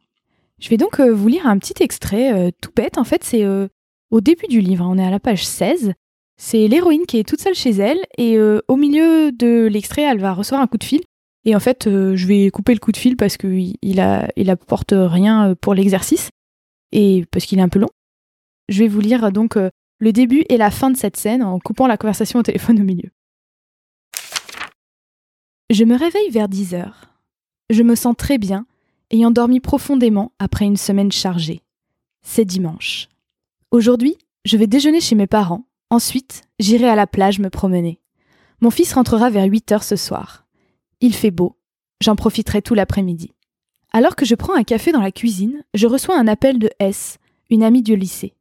Je 0.59 0.69
vais 0.69 0.77
donc 0.77 0.99
euh, 0.99 1.11
vous 1.11 1.27
lire 1.27 1.47
un 1.47 1.57
petit 1.57 1.81
extrait 1.81 2.51
tout 2.61 2.71
bête. 2.75 2.97
En 2.97 3.03
fait, 3.03 3.23
c'est 3.23 3.45
au 4.11 4.21
début 4.21 4.47
du 4.47 4.61
livre, 4.61 4.85
on 4.87 4.97
est 4.97 5.05
à 5.05 5.09
la 5.09 5.19
page 5.19 5.45
16. 5.45 5.93
C'est 6.37 6.67
l'héroïne 6.67 7.05
qui 7.07 7.17
est 7.17 7.27
toute 7.27 7.41
seule 7.41 7.55
chez 7.55 7.71
elle 7.71 7.99
et 8.17 8.37
au 8.39 8.75
milieu 8.75 9.31
de 9.31 9.67
l'extrait, 9.67 10.03
elle 10.03 10.19
va 10.19 10.33
recevoir 10.33 10.61
un 10.61 10.67
coup 10.67 10.77
de 10.77 10.83
fil. 10.83 11.01
Et 11.45 11.55
en 11.55 11.59
fait, 11.59 11.85
je 11.85 12.27
vais 12.27 12.49
couper 12.49 12.73
le 12.73 12.79
coup 12.79 12.91
de 12.91 12.97
fil 12.97 13.15
parce 13.15 13.37
qu'il 13.37 13.75
il, 13.81 13.99
apporte 14.49 14.93
rien 14.95 15.55
pour 15.61 15.73
l'exercice 15.75 16.29
et 16.91 17.25
parce 17.31 17.45
qu'il 17.45 17.59
est 17.59 17.63
un 17.63 17.69
peu 17.69 17.79
long. 17.79 17.89
Je 18.67 18.79
vais 18.79 18.87
vous 18.87 18.99
lire 18.99 19.31
donc 19.31 19.57
le 19.99 20.11
début 20.11 20.43
et 20.49 20.57
la 20.57 20.71
fin 20.71 20.89
de 20.89 20.97
cette 20.97 21.17
scène 21.17 21.43
en 21.43 21.59
coupant 21.59 21.87
la 21.87 21.97
conversation 21.97 22.39
au 22.39 22.43
téléphone 22.43 22.79
au 22.79 22.83
milieu. 22.83 23.11
Je 25.69 25.83
me 25.83 25.97
réveille 25.97 26.29
vers 26.29 26.49
10 26.49 26.73
heures. 26.75 27.05
Je 27.69 27.83
me 27.83 27.95
sens 27.95 28.15
très 28.17 28.37
bien, 28.37 28.65
ayant 29.11 29.31
dormi 29.31 29.59
profondément 29.59 30.31
après 30.39 30.65
une 30.65 30.77
semaine 30.77 31.11
chargée. 31.11 31.61
C'est 32.21 32.45
dimanche. 32.45 33.09
Aujourd'hui, 33.71 34.17
je 34.45 34.57
vais 34.57 34.67
déjeuner 34.67 35.01
chez 35.01 35.15
mes 35.15 35.27
parents. 35.27 35.65
Ensuite, 35.89 36.43
j'irai 36.59 36.87
à 36.87 36.95
la 36.95 37.07
plage 37.07 37.39
me 37.39 37.49
promener. 37.49 37.99
Mon 38.61 38.69
fils 38.69 38.93
rentrera 38.93 39.29
vers 39.29 39.45
8 39.45 39.71
heures 39.71 39.83
ce 39.83 39.95
soir. 39.95 40.44
Il 41.01 41.13
fait 41.13 41.31
beau. 41.31 41.57
J'en 42.01 42.15
profiterai 42.15 42.61
tout 42.61 42.73
l'après-midi. 42.73 43.31
Alors 43.91 44.15
que 44.15 44.25
je 44.25 44.35
prends 44.35 44.55
un 44.55 44.63
café 44.63 44.91
dans 44.91 45.01
la 45.01 45.11
cuisine, 45.11 45.63
je 45.73 45.87
reçois 45.87 46.19
un 46.19 46.27
appel 46.27 46.59
de 46.59 46.69
S, 46.79 47.17
une 47.49 47.63
amie 47.63 47.83
du 47.83 47.95
lycée. 47.95 48.33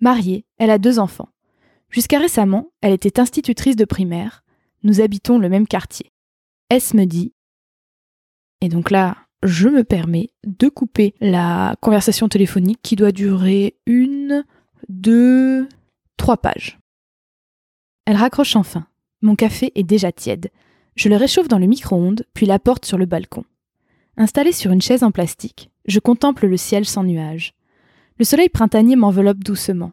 Mariée, 0.00 0.44
elle 0.58 0.70
a 0.70 0.78
deux 0.78 0.98
enfants. 0.98 1.28
Jusqu'à 1.90 2.18
récemment, 2.18 2.70
elle 2.80 2.92
était 2.92 3.18
institutrice 3.20 3.76
de 3.76 3.84
primaire. 3.84 4.44
Nous 4.82 5.00
habitons 5.00 5.38
le 5.38 5.48
même 5.48 5.66
quartier. 5.66 6.12
S 6.70 6.94
me 6.94 7.04
dit. 7.04 7.32
Et 8.60 8.68
donc 8.68 8.90
là, 8.90 9.16
je 9.42 9.68
me 9.68 9.84
permets 9.84 10.30
de 10.44 10.68
couper 10.68 11.14
la 11.20 11.76
conversation 11.80 12.28
téléphonique 12.28 12.80
qui 12.82 12.96
doit 12.96 13.12
durer 13.12 13.76
une, 13.86 14.44
deux, 14.88 15.68
trois 16.16 16.36
pages. 16.36 16.78
Elle 18.04 18.16
raccroche 18.16 18.56
enfin. 18.56 18.86
Mon 19.22 19.34
café 19.34 19.72
est 19.74 19.82
déjà 19.82 20.12
tiède. 20.12 20.50
Je 21.00 21.08
le 21.08 21.16
réchauffe 21.16 21.48
dans 21.48 21.58
le 21.58 21.66
micro-ondes, 21.66 22.26
puis 22.34 22.44
la 22.44 22.58
porte 22.58 22.84
sur 22.84 22.98
le 22.98 23.06
balcon. 23.06 23.44
Installé 24.18 24.52
sur 24.52 24.70
une 24.70 24.82
chaise 24.82 25.02
en 25.02 25.10
plastique, 25.10 25.70
je 25.86 25.98
contemple 25.98 26.46
le 26.46 26.58
ciel 26.58 26.84
sans 26.84 27.04
nuages. 27.04 27.54
Le 28.18 28.26
soleil 28.26 28.50
printanier 28.50 28.96
m'enveloppe 28.96 29.42
doucement. 29.42 29.92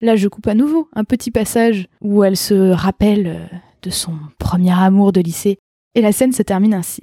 Là, 0.00 0.16
je 0.16 0.28
coupe 0.28 0.46
à 0.46 0.54
nouveau 0.54 0.88
un 0.94 1.04
petit 1.04 1.30
passage 1.30 1.88
où 2.00 2.24
elle 2.24 2.38
se 2.38 2.70
rappelle 2.70 3.26
euh, 3.26 3.56
de 3.82 3.90
son 3.90 4.14
premier 4.38 4.72
amour 4.72 5.12
de 5.12 5.20
lycée, 5.20 5.58
et 5.94 6.00
la 6.00 6.12
scène 6.12 6.32
se 6.32 6.42
termine 6.42 6.72
ainsi. 6.72 7.02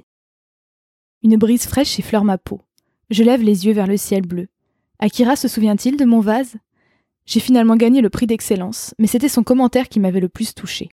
Une 1.21 1.37
brise 1.37 1.67
fraîche 1.67 1.99
effleure 1.99 2.23
ma 2.23 2.39
peau. 2.39 2.63
Je 3.11 3.23
lève 3.23 3.43
les 3.43 3.67
yeux 3.67 3.73
vers 3.73 3.85
le 3.85 3.97
ciel 3.97 4.23
bleu. 4.23 4.47
Akira 4.97 5.35
se 5.35 5.47
souvient-il 5.47 5.95
de 5.95 6.05
mon 6.05 6.21
vase? 6.21 6.55
J'ai 7.27 7.39
finalement 7.39 7.75
gagné 7.75 8.01
le 8.01 8.09
prix 8.09 8.25
d'excellence, 8.25 8.95
mais 8.97 9.05
c'était 9.05 9.29
son 9.29 9.43
commentaire 9.43 9.89
qui 9.89 9.99
m'avait 9.99 10.21
le 10.21 10.29
plus 10.29 10.55
touché. 10.55 10.89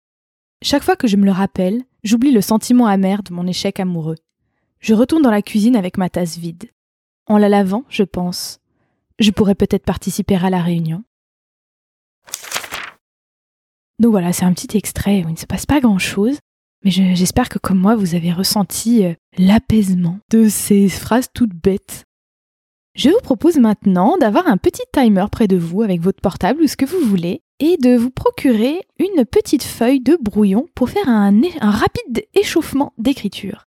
Chaque 0.65 0.83
fois 0.83 0.97
que 0.97 1.07
je 1.07 1.19
me 1.19 1.27
le 1.27 1.31
rappelle, 1.31 1.83
j'oublie 2.05 2.33
le 2.33 2.41
sentiment 2.41 2.87
amer 2.87 3.23
de 3.23 3.35
mon 3.35 3.47
échec 3.47 3.81
amoureux. 3.81 4.17
Je 4.81 4.95
retourne 4.95 5.23
dans 5.23 5.31
la 5.31 5.43
cuisine 5.43 5.77
avec 5.77 5.99
ma 5.99 6.09
tasse 6.09 6.39
vide. 6.39 6.71
En 7.27 7.37
la 7.37 7.51
lavant, 7.51 7.85
je 7.91 8.03
pense. 8.03 8.61
Je 9.19 9.31
pourrais 9.31 9.55
peut-être 9.55 9.85
participer 9.85 10.37
à 10.37 10.49
la 10.49 10.63
réunion. 10.63 11.05
Donc 13.99 14.13
voilà, 14.13 14.33
c'est 14.33 14.47
un 14.47 14.55
petit 14.55 14.75
extrait 14.75 15.23
où 15.23 15.29
il 15.29 15.35
ne 15.35 15.39
se 15.39 15.45
passe 15.45 15.67
pas 15.67 15.81
grand-chose, 15.81 16.39
Mais 16.83 16.91
j'espère 16.91 17.51
que 17.51 17.59
comme 17.59 17.79
moi, 17.79 17.95
vous 17.95 18.15
avez 18.15 18.33
ressenti 18.33 19.05
euh, 19.05 19.13
l'apaisement 19.37 20.19
de 20.31 20.49
ces 20.49 20.89
phrases 20.89 21.29
toutes 21.35 21.55
bêtes. 21.55 22.05
Je 22.95 23.11
vous 23.11 23.21
propose 23.23 23.59
maintenant 23.59 24.17
d'avoir 24.17 24.47
un 24.49 24.57
petit 24.57 24.85
timer 24.95 25.27
près 25.31 25.47
de 25.47 25.59
vous 25.59 25.83
avec 25.83 26.01
votre 26.01 26.23
portable 26.23 26.63
ou 26.63 26.67
ce 26.67 26.79
que 26.79 26.87
vous 26.87 27.07
voulez 27.07 27.44
et 27.61 27.77
de 27.77 27.97
vous 27.97 28.11
procurer 28.11 28.81
une 28.99 29.25
petite 29.25 29.63
feuille 29.63 30.01
de 30.01 30.19
brouillon 30.21 30.67
pour 30.75 30.91
faire 30.91 31.09
un, 31.09 31.33
rapide 31.61 32.27
échauffement 32.35 32.93
d'écriture. 32.99 33.67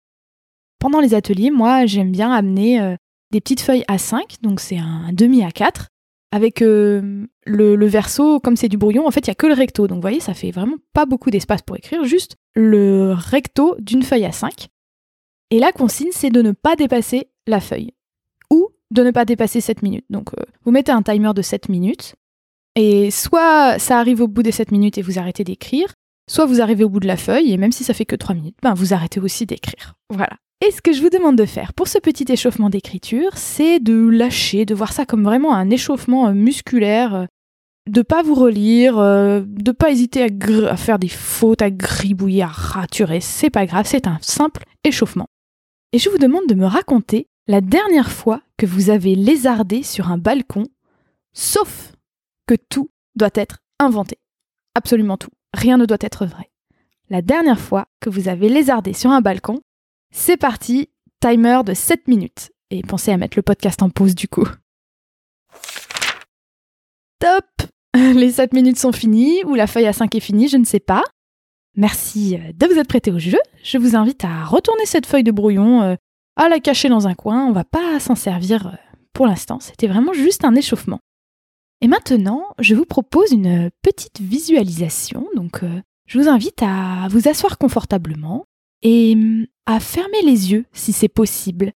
Pendant 0.79 0.99
les 0.99 1.13
ateliers, 1.13 1.51
moi, 1.51 1.85
j'aime 1.85 2.11
bien 2.11 2.31
amener 2.31 2.81
euh, 2.81 2.95
des 3.31 3.41
petites 3.41 3.61
feuilles 3.61 3.85
A5, 3.89 4.41
donc 4.41 4.59
c'est 4.59 4.77
un, 4.77 5.11
demi 5.13 5.41
A4, 5.41 5.87
avec 6.31 6.61
euh, 6.61 7.25
le, 7.45 7.85
verso, 7.85 8.39
comme 8.39 8.57
c'est 8.57 8.67
du 8.67 8.77
brouillon, 8.77 9.07
en 9.07 9.11
fait, 9.11 9.21
il 9.25 9.29
n'y 9.29 9.31
a 9.31 9.35
que 9.35 9.47
le 9.47 9.53
recto. 9.53 9.87
Donc, 9.87 9.97
vous 9.97 10.01
voyez, 10.01 10.19
ça 10.19 10.33
fait 10.33 10.51
vraiment 10.51 10.75
pas 10.93 11.05
beaucoup 11.05 11.29
d'espace 11.29 11.61
pour 11.61 11.77
écrire, 11.77 12.03
juste 12.03 12.35
le 12.55 13.13
recto 13.13 13.75
d'une 13.79 14.03
feuille 14.03 14.25
A5. 14.25 14.67
Et 15.49 15.59
la 15.59 15.71
consigne, 15.71 16.09
c'est 16.11 16.29
de 16.29 16.41
ne 16.41 16.51
pas 16.51 16.75
dépasser 16.75 17.29
la 17.47 17.61
feuille. 17.61 17.93
Ou 18.51 18.69
de 18.91 19.03
ne 19.03 19.11
pas 19.11 19.25
dépasser 19.25 19.61
7 19.61 19.81
minutes. 19.81 20.05
Donc, 20.09 20.33
euh, 20.33 20.43
vous 20.63 20.71
mettez 20.71 20.91
un 20.91 21.01
timer 21.01 21.31
de 21.33 21.41
7 21.41 21.69
minutes. 21.69 22.15
Et 22.79 23.09
soit 23.09 23.79
ça 23.79 23.97
arrive 23.97 24.21
au 24.21 24.27
bout 24.27 24.43
des 24.43 24.51
7 24.51 24.71
minutes 24.71 24.99
et 24.99 25.01
vous 25.01 25.17
arrêtez 25.17 25.43
d'écrire, 25.43 25.93
soit 26.29 26.45
vous 26.45 26.61
arrivez 26.61 26.83
au 26.83 26.89
bout 26.89 26.99
de 26.99 27.07
la 27.07 27.17
feuille 27.17 27.51
et 27.51 27.57
même 27.57 27.71
si 27.71 27.83
ça 27.83 27.95
fait 27.95 28.05
que 28.05 28.15
3 28.15 28.35
minutes, 28.35 28.55
ben 28.61 28.75
vous 28.75 28.93
arrêtez 28.93 29.19
aussi 29.19 29.47
d'écrire. 29.47 29.95
Voilà. 30.13 30.37
Et 30.63 30.69
ce 30.69 30.81
que 30.81 30.93
je 30.93 31.01
vous 31.01 31.09
demande 31.09 31.35
de 31.35 31.45
faire 31.45 31.73
pour 31.73 31.87
ce 31.87 31.97
petit 31.97 32.31
échauffement 32.31 32.69
d'écriture, 32.69 33.31
c'est 33.35 33.79
de 33.79 34.07
lâcher, 34.07 34.65
de 34.65 34.75
voir 34.75 34.93
ça 34.93 35.07
comme 35.07 35.23
vraiment 35.23 35.55
un 35.55 35.71
échauffement 35.71 36.27
euh, 36.27 36.33
musculaire, 36.33 37.15
euh, 37.15 37.25
de 37.89 38.03
pas 38.03 38.21
vous 38.21 38.35
relire, 38.35 38.99
euh, 38.99 39.41
de 39.47 39.71
pas 39.71 39.89
hésiter 39.89 40.21
à, 40.21 40.27
à, 40.69 40.77
faire 40.77 40.99
des 40.99 41.07
fautes, 41.07 41.63
à 41.63 41.71
gribouiller, 41.71 42.43
à 42.43 42.47
raturer, 42.47 43.21
c'est 43.21 43.49
pas 43.49 43.65
grave, 43.65 43.87
c'est 43.87 44.05
un 44.05 44.19
simple 44.21 44.65
échauffement. 44.83 45.27
Et 45.93 45.99
je 45.99 46.11
vous 46.11 46.19
demande 46.19 46.45
de 46.47 46.53
me 46.53 46.65
raconter 46.65 47.27
la 47.47 47.61
dernière 47.61 48.11
fois 48.11 48.41
que 48.57 48.67
vous 48.67 48.91
avez 48.91 49.15
lézardé 49.15 49.81
sur 49.81 50.11
un 50.11 50.19
balcon, 50.19 50.65
sauf 51.33 51.93
que 52.47 52.55
tout 52.55 52.89
doit 53.15 53.29
être 53.35 53.59
inventé. 53.79 54.17
Absolument 54.75 55.17
tout. 55.17 55.31
Rien 55.53 55.77
ne 55.77 55.85
doit 55.85 55.97
être 56.01 56.25
vrai. 56.25 56.51
La 57.09 57.21
dernière 57.21 57.59
fois 57.59 57.87
que 57.99 58.09
vous 58.09 58.27
avez 58.27 58.49
lézardé 58.49 58.93
sur 58.93 59.11
un 59.11 59.21
balcon, 59.21 59.61
c'est 60.11 60.37
parti, 60.37 60.89
timer 61.19 61.61
de 61.65 61.73
7 61.73 62.07
minutes. 62.07 62.51
Et 62.69 62.81
pensez 62.81 63.11
à 63.11 63.17
mettre 63.17 63.37
le 63.37 63.43
podcast 63.43 63.81
en 63.81 63.89
pause 63.89 64.15
du 64.15 64.27
coup. 64.27 64.47
Top 67.19 67.45
Les 68.13 68.31
7 68.31 68.53
minutes 68.53 68.79
sont 68.79 68.91
finies, 68.91 69.43
ou 69.45 69.55
la 69.55 69.67
feuille 69.67 69.87
à 69.87 69.93
5 69.93 70.13
est 70.15 70.19
finie, 70.19 70.47
je 70.47 70.57
ne 70.57 70.65
sais 70.65 70.79
pas. 70.79 71.03
Merci 71.75 72.35
euh, 72.35 72.51
de 72.53 72.65
vous 72.65 72.79
être 72.79 72.87
prêté 72.87 73.11
au 73.11 73.19
jeu. 73.19 73.39
Je 73.63 73.77
vous 73.77 73.95
invite 73.95 74.23
à 74.23 74.45
retourner 74.45 74.85
cette 74.85 75.05
feuille 75.05 75.23
de 75.23 75.31
brouillon, 75.31 75.81
euh, 75.81 75.95
à 76.35 76.49
la 76.49 76.59
cacher 76.59 76.89
dans 76.89 77.07
un 77.07 77.13
coin. 77.13 77.45
On 77.45 77.51
va 77.51 77.63
pas 77.63 77.99
s'en 77.99 78.15
servir 78.15 78.67
euh, 78.67 78.71
pour 79.13 79.27
l'instant. 79.27 79.59
C'était 79.59 79.87
vraiment 79.87 80.13
juste 80.13 80.43
un 80.43 80.55
échauffement. 80.55 80.99
Et 81.81 81.87
maintenant, 81.87 82.43
je 82.59 82.75
vous 82.75 82.85
propose 82.85 83.31
une 83.31 83.69
petite 83.81 84.19
visualisation. 84.19 85.27
Donc, 85.35 85.63
je 86.07 86.19
vous 86.19 86.29
invite 86.29 86.63
à 86.63 87.07
vous 87.09 87.27
asseoir 87.27 87.57
confortablement 87.57 88.45
et 88.81 89.13
hum, 89.15 89.45
à 89.65 89.79
fermer 89.79 90.21
les 90.23 90.51
yeux 90.51 90.65
si 90.71 90.93
c'est 90.93 91.07
possible. 91.07 91.73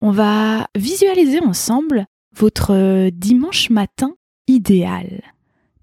On 0.00 0.10
va 0.10 0.68
visualiser 0.76 1.40
ensemble 1.40 2.06
votre 2.34 2.72
euh, 2.72 3.10
dimanche 3.10 3.70
matin 3.70 4.14
idéal. 4.46 5.22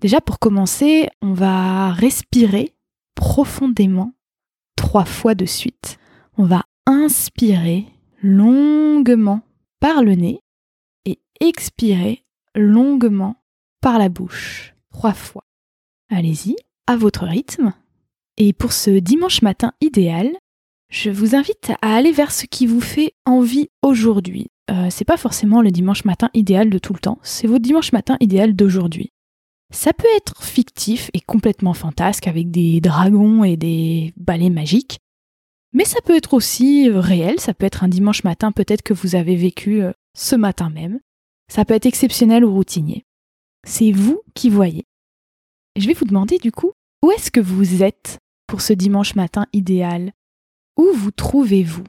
Déjà 0.01 0.21
pour 0.21 0.39
commencer, 0.39 1.09
on 1.21 1.33
va 1.33 1.91
respirer 1.91 2.75
profondément 3.15 4.13
trois 4.75 5.05
fois 5.05 5.35
de 5.35 5.45
suite. 5.45 5.97
On 6.37 6.45
va 6.45 6.63
inspirer 6.85 7.85
longuement 8.21 9.41
par 9.79 10.03
le 10.03 10.15
nez 10.15 10.41
et 11.05 11.19
expirer 11.39 12.23
longuement 12.55 13.35
par 13.81 13.99
la 13.99 14.09
bouche 14.09 14.75
trois 14.91 15.13
fois. 15.13 15.43
Allez-y, 16.09 16.55
à 16.87 16.95
votre 16.95 17.25
rythme. 17.25 17.73
Et 18.37 18.53
pour 18.53 18.73
ce 18.73 18.89
dimanche 18.91 19.41
matin 19.41 19.73
idéal, 19.81 20.31
je 20.89 21.09
vous 21.09 21.35
invite 21.35 21.71
à 21.81 21.95
aller 21.95 22.11
vers 22.11 22.31
ce 22.31 22.45
qui 22.45 22.65
vous 22.65 22.81
fait 22.81 23.13
envie 23.25 23.69
aujourd'hui. 23.83 24.47
Euh, 24.71 24.87
c'est 24.89 25.05
pas 25.05 25.17
forcément 25.17 25.61
le 25.61 25.71
dimanche 25.71 26.05
matin 26.05 26.29
idéal 26.33 26.69
de 26.69 26.79
tout 26.79 26.93
le 26.93 26.99
temps, 26.99 27.19
c'est 27.21 27.47
votre 27.47 27.63
dimanche 27.63 27.91
matin 27.91 28.17
idéal 28.19 28.55
d'aujourd'hui. 28.55 29.11
Ça 29.71 29.93
peut 29.93 30.07
être 30.15 30.43
fictif 30.43 31.11
et 31.13 31.21
complètement 31.21 31.73
fantasque 31.73 32.27
avec 32.27 32.49
des 32.49 32.81
dragons 32.81 33.43
et 33.43 33.55
des 33.55 34.13
balais 34.17 34.49
magiques, 34.49 34.99
mais 35.73 35.85
ça 35.85 36.01
peut 36.03 36.15
être 36.15 36.33
aussi 36.33 36.89
réel, 36.89 37.39
ça 37.39 37.53
peut 37.53 37.65
être 37.65 37.83
un 37.83 37.87
dimanche 37.87 38.23
matin 38.23 38.51
peut-être 38.51 38.81
que 38.81 38.93
vous 38.93 39.15
avez 39.15 39.35
vécu 39.35 39.83
euh, 39.83 39.91
ce 40.15 40.35
matin 40.35 40.69
même, 40.69 40.99
ça 41.51 41.65
peut 41.65 41.75
être 41.75 41.85
exceptionnel 41.85 42.43
ou 42.43 42.51
routinier. 42.51 43.05
C'est 43.67 43.91
vous 43.91 44.21
qui 44.33 44.49
voyez. 44.49 44.83
je 45.75 45.87
vais 45.87 45.93
vous 45.93 46.05
demander 46.05 46.37
du 46.37 46.51
coup, 46.51 46.71
où 47.03 47.11
est-ce 47.11 47.31
que 47.31 47.39
vous 47.39 47.83
êtes 47.83 48.19
pour 48.47 48.61
ce 48.61 48.73
dimanche 48.73 49.15
matin 49.15 49.45
idéal? 49.53 50.11
Où 50.77 50.85
vous 50.93 51.11
trouvez-vous? 51.11 51.83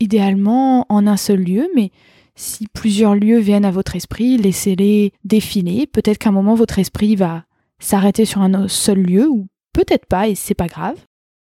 Idéalement 0.00 0.86
en 0.88 1.06
un 1.06 1.16
seul 1.16 1.40
lieu, 1.40 1.68
mais 1.74 1.90
si 2.34 2.66
plusieurs 2.68 3.14
lieux 3.14 3.38
viennent 3.38 3.64
à 3.64 3.70
votre 3.70 3.96
esprit, 3.96 4.36
laissez-les 4.36 5.12
défiler. 5.24 5.86
Peut-être 5.86 6.18
qu'à 6.18 6.28
un 6.28 6.32
moment 6.32 6.54
votre 6.54 6.78
esprit 6.78 7.16
va 7.16 7.44
s'arrêter 7.80 8.24
sur 8.24 8.42
un 8.42 8.68
seul 8.68 9.00
lieu, 9.00 9.28
ou 9.28 9.46
peut-être 9.72 10.06
pas, 10.06 10.28
et 10.28 10.34
c'est 10.34 10.54
pas 10.54 10.66
grave. 10.66 10.98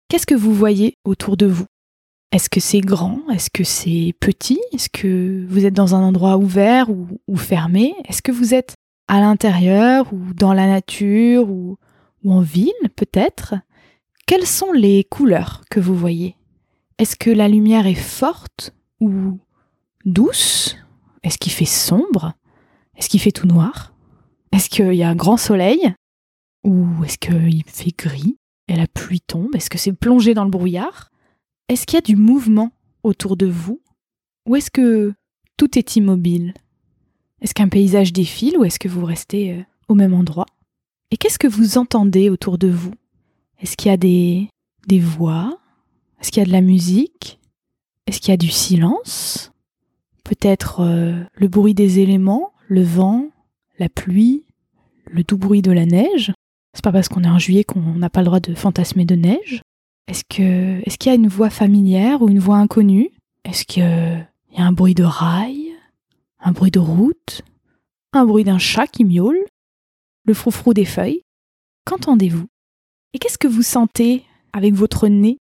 Qu'est-ce 0.10 0.28
que 0.28 0.36
vous 0.36 0.54
voyez 0.54 0.94
autour 1.04 1.36
de 1.36 1.48
vous? 1.48 1.66
Est-ce 2.32 2.50
que 2.50 2.60
c'est 2.60 2.82
grand? 2.82 3.22
Est-ce 3.32 3.50
que 3.50 3.64
c'est 3.64 4.14
petit? 4.20 4.60
Est-ce 4.74 4.90
que 4.90 5.46
vous 5.50 5.66
êtes 5.66 5.74
dans 5.74 5.96
un 5.96 6.04
endroit 6.04 6.38
ouvert 6.38 6.90
ou, 6.90 7.08
ou 7.28 7.38
fermé? 7.38 7.94
Est-ce 8.08 8.22
que 8.22 8.32
vous 8.32 8.54
êtes 8.54 8.76
à 9.08 9.20
l'intérieur 9.20 10.12
ou 10.14 10.34
dans 10.34 10.54
la 10.54 10.68
nature 10.68 11.50
ou, 11.50 11.78
en 12.26 12.42
ville 12.42 12.74
peut-être. 12.96 13.56
Quelles 14.26 14.46
sont 14.46 14.74
les 14.74 15.06
couleurs 15.06 15.64
que 15.70 15.80
vous 15.80 15.96
voyez? 15.96 16.36
Est-ce 16.98 17.16
que 17.16 17.30
la 17.30 17.48
lumière 17.48 17.88
est 17.88 17.96
forte 17.96 18.74
ou 19.00 19.40
douce? 20.04 20.76
Est-ce 21.24 21.38
qu'il 21.38 21.54
fait 21.54 21.66
sombre? 21.66 22.34
Est-ce 22.98 23.08
qu'il 23.08 23.22
fait 23.22 23.32
tout 23.32 23.48
noir? 23.48 23.94
Est-ce 24.52 24.70
qu'il 24.70 24.94
y 24.94 25.04
a 25.04 25.10
un 25.10 25.16
grand 25.16 25.38
soleil? 25.38 25.94
Ou 26.66 26.86
est-ce 27.06 27.18
qu'il 27.18 27.64
fait 27.66 27.96
gris? 27.98 28.38
Et 28.68 28.76
la 28.76 28.88
pluie 28.88 29.22
tombe? 29.22 29.56
Est-ce 29.56 29.70
que 29.70 29.78
c'est 29.78 29.94
plongé 29.94 30.34
dans 30.34 30.44
le 30.44 30.50
brouillard? 30.50 31.12
Est-ce 31.70 31.86
qu'il 31.86 31.96
y 31.96 32.00
a 32.00 32.02
du 32.02 32.18
mouvement 32.18 32.72
autour 33.04 33.38
de 33.38 33.46
vous? 33.46 33.82
Ou 34.48 34.58
est-ce 34.58 34.72
que 34.72 35.14
tout 35.56 35.78
est 35.78 35.96
immobile? 35.96 36.54
Est-ce 37.42 37.54
qu'un 37.54 37.70
paysage 37.70 38.14
défile 38.14 38.58
ou 38.58 38.64
est-ce 38.64 38.80
que 38.80 38.88
vous 38.88 39.06
restez 39.06 39.54
euh, 39.54 39.62
au 39.88 39.96
même 39.96 40.14
endroit? 40.14 40.48
Et 41.12 41.18
qu'est-ce 41.18 41.40
que 41.40 41.48
vous 41.48 41.78
entendez 41.78 42.30
autour 42.30 42.58
de 42.58 42.68
vous? 42.68 42.94
Est-ce 43.62 43.78
qu'il 43.78 43.90
y 43.90 43.94
a 43.94 43.98
des, 43.98 44.50
voix? 45.00 45.60
Est-ce 46.20 46.32
qu'il 46.32 46.42
y 46.42 46.46
a 46.46 46.48
de 46.48 46.52
la 46.52 46.62
musique? 46.62 47.40
Est-ce 48.06 48.20
qu'il 48.20 48.32
y 48.32 48.34
a 48.34 48.38
du 48.38 48.50
silence? 48.50 49.52
Peut-être 50.24 50.82
euh, 50.82 51.24
le 51.34 51.48
bruit 51.48 51.74
des 51.74 52.00
éléments, 52.00 52.52
le 52.68 52.84
vent, 52.84 53.30
la 53.80 53.90
pluie, 53.90 54.44
le 55.06 55.24
doux 55.24 55.38
bruit 55.38 55.62
de 55.62 55.72
la 55.72 55.86
neige? 55.86 56.34
C'est 56.74 56.84
pas 56.84 56.92
parce 56.92 57.08
qu'on 57.08 57.24
est 57.24 57.30
en 57.30 57.40
juillet 57.40 57.64
qu'on 57.64 57.80
n'a 57.80 58.10
pas 58.10 58.22
le 58.22 58.26
droit 58.26 58.40
de 58.40 58.54
fantasmer 58.54 59.06
de 59.06 59.16
neige? 59.16 59.62
Est-ce 60.08 60.24
qu'il 60.28 61.06
y 61.06 61.10
a 61.10 61.16
une 61.16 61.28
voix 61.28 61.50
familière 61.50 62.22
ou 62.22 62.30
une 62.30 62.40
voix 62.40 62.58
inconnue? 62.58 63.12
Est-ce 63.44 63.66
qu'il 63.66 63.84
y 63.84 64.62
a 64.62 64.66
un 64.66 64.72
bruit 64.72 64.94
de 64.96 65.04
rail? 65.04 65.67
Un 66.40 66.52
bruit 66.52 66.72
de 66.72 66.80
route 66.80 67.42
Un 68.14 68.26
bruit 68.26 68.44
d'un 68.44 68.60
chat 68.60 68.88
qui 68.88 69.04
miaule 69.06 69.44
Le 70.26 70.34
froufrou 70.34 70.74
des 70.74 70.86
feuilles. 70.86 71.24
Qu'entendez-vous? 71.86 72.48
Et 73.14 73.20
qu'est-ce 73.20 73.38
que 73.38 73.48
vous 73.48 73.64
sentez 73.64 74.24
avec 74.54 74.74
votre 74.74 75.08
nez? 75.08 75.38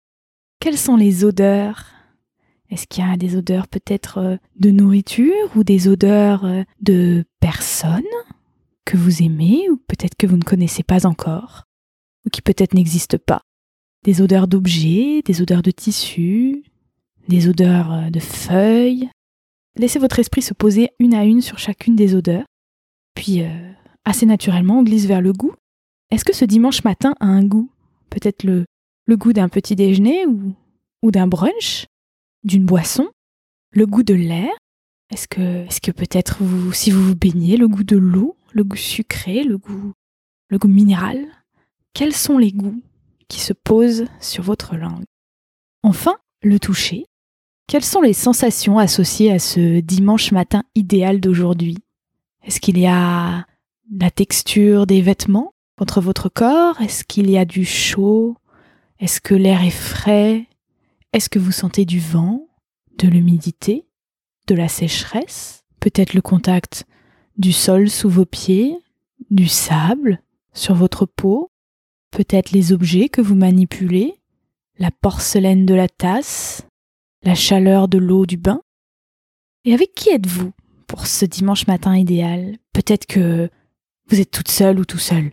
Quelles 0.60 0.78
sont 0.78 0.96
les 0.96 1.24
odeurs? 1.26 1.86
Est-ce 2.70 2.88
qu'il 2.88 3.04
y 3.04 3.08
a 3.08 3.18
des 3.18 3.36
odeurs 3.36 3.68
peut-être 3.68 4.18
euh, 4.18 4.38
de 4.60 4.72
nourriture 4.72 5.34
ou 5.56 5.64
des 5.64 5.88
odeurs 5.88 6.46
euh, 6.46 6.64
de 6.82 7.26
personnes 7.40 8.04
que 8.86 8.98
vous 8.98 9.22
aimez 9.22 9.70
ou 9.70 9.78
peut-être 9.78 10.16
que 10.18 10.28
vous 10.28 10.38
ne 10.38 10.44
connaissez 10.44 10.84
pas 10.84 11.06
encore? 11.06 11.64
Ou 12.26 12.30
qui 12.30 12.42
peut-être 12.42 12.74
n'existent 12.74 13.18
pas? 13.24 13.42
Des 14.04 14.22
odeurs 14.22 14.48
d'objets, 14.48 15.22
des 15.24 15.42
odeurs 15.42 15.62
de 15.62 15.72
tissus, 15.72 16.64
des 17.28 17.48
odeurs 17.48 17.92
euh, 17.94 18.10
de 18.10 18.20
feuilles? 18.20 19.10
Laissez 19.78 20.00
votre 20.00 20.20
esprit 20.20 20.42
se 20.42 20.54
poser 20.54 20.92
une 21.00 21.14
à 21.14 21.26
une 21.26 21.42
sur 21.42 21.60
chacune 21.60 21.96
des 21.96 22.16
odeurs. 22.16 22.46
Puis, 23.14 23.44
assez 24.06 24.26
naturellement, 24.26 24.80
on 24.80 24.84
glisse 24.84 25.06
vers 25.06 25.22
le 25.22 25.34
goût. 25.34 25.54
Est-ce 26.12 26.26
que 26.26 26.36
ce 26.36 26.46
dimanche 26.46 26.84
matin 26.84 27.16
a 27.20 27.26
un 27.26 27.44
goût? 27.44 27.70
Peut-être 28.10 28.44
le 28.44 28.66
goût 29.18 29.34
d'un 29.34 29.50
petit 29.50 29.76
déjeuner 29.76 30.26
ou, 30.26 31.12
d'un 31.12 31.28
brunch, 31.28 31.86
d'une 32.44 32.66
boisson, 32.66 33.10
le 33.72 33.86
goût 33.86 34.04
de 34.04 34.14
l'air? 34.14 34.52
Est-ce 35.12 35.28
que, 35.28 35.92
peut-être 35.92 36.40
si 36.74 36.92
vous 36.92 37.04
vous 37.04 37.16
baignez, 37.16 37.58
le 37.58 37.68
goût 37.68 37.84
de 37.84 37.98
l'eau, 37.98 38.38
le 38.54 38.64
goût 38.64 38.78
sucré, 38.78 39.44
le 39.44 39.58
goût, 39.58 39.94
le 40.50 40.58
goût 40.58 40.68
minéral? 40.68 41.26
Quels 41.94 42.16
sont 42.16 42.38
les 42.38 42.52
goûts 42.52 42.82
qui 43.28 43.40
se 43.40 43.54
posent 43.54 44.06
sur 44.20 44.44
votre 44.44 44.76
langue? 44.76 45.04
Enfin, 45.84 46.18
le 46.42 46.60
toucher. 46.60 47.06
Quelles 47.68 47.84
sont 47.84 48.02
les 48.02 48.14
sensations 48.14 48.78
associées 48.78 49.32
à 49.32 49.40
ce 49.40 49.80
dimanche 49.80 50.32
matin 50.32 50.64
idéal 50.76 51.20
d'aujourd'hui? 51.20 51.80
Est-ce 52.44 52.60
qu'il 52.60 52.78
y 52.78 52.86
a 52.86 53.48
la 54.00 54.12
texture 54.12 54.86
des 54.86 55.02
vêtements 55.02 55.52
contre 55.76 56.00
votre 56.00 56.30
corps? 56.30 56.80
Est-ce 56.80 57.04
qu'il 57.04 57.30
y 57.30 57.40
a 57.40 57.46
du 57.46 57.66
chaud? 57.66 58.38
Est-ce 59.00 59.20
que 59.20 59.34
l'air 59.34 59.64
est 59.64 59.72
frais? 59.72 60.46
Est-ce 61.12 61.28
que 61.28 61.40
vous 61.40 61.52
sentez 61.52 61.86
du 61.86 62.00
vent, 62.00 62.48
de 63.00 63.08
l'humidité, 63.08 63.88
de 64.48 64.54
la 64.54 64.68
sécheresse? 64.68 65.64
Peut-être 65.80 66.14
le 66.14 66.22
contact 66.22 66.86
du 67.38 67.52
sol 67.52 67.90
sous 67.90 68.10
vos 68.10 68.26
pieds, 68.26 68.78
du 69.32 69.48
sable 69.48 70.22
sur 70.54 70.76
votre 70.76 71.08
peau? 71.08 71.52
Peut-être 72.12 72.52
les 72.52 72.74
objets 72.74 73.10
que 73.10 73.22
vous 73.22 73.36
manipulez? 73.36 74.14
La 74.78 74.92
porcelaine 74.92 75.66
de 75.66 75.74
la 75.74 75.90
tasse? 75.90 76.62
La 77.26 77.34
chaleur 77.34 77.88
de 77.88 77.98
l'eau 77.98 78.28
du 78.28 78.38
bain? 78.38 78.62
Et 79.64 79.74
avec 79.74 79.96
qui 79.96 80.12
êtes-vous 80.12 80.52
pour 80.86 81.08
ce 81.08 81.26
dimanche 81.26 81.66
matin 81.66 81.98
idéal? 81.98 82.60
Peut-être 82.72 83.08
que 83.08 83.50
vous 84.08 84.22
êtes 84.22 84.30
toute 84.30 84.52
seule 84.52 84.80
ou 84.80 84.86
tout 84.86 85.00
seul. 85.00 85.32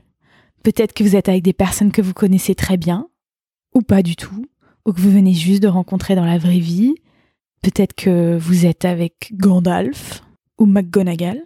Peut-être 0.63 0.95
que 0.95 1.05
vous 1.05 1.17
êtes 1.17 1.29
avec 1.29 1.43
des 1.43 1.53
personnes 1.53 1.93
que 1.93 2.01
vous 2.01 2.15
connaissez 2.15 2.55
très 2.55 2.79
bien, 2.79 3.11
ou 3.75 3.83
pas 3.83 4.03
du 4.03 4.17
tout, 4.17 4.47
ou 4.87 4.95
que 4.95 5.03
vous 5.03 5.11
venez 5.11 5.35
juste 5.35 5.63
de 5.63 5.69
rencontrer 5.69 6.15
dans 6.15 6.25
la 6.25 6.39
vraie 6.39 6.61
vie. 6.61 6.95
Peut-être 7.61 7.95
que 7.95 8.39
vous 8.39 8.65
êtes 8.65 8.87
avec 8.87 9.35
Gandalf 9.35 10.23
ou 10.59 10.65
McGonagall. 10.65 11.45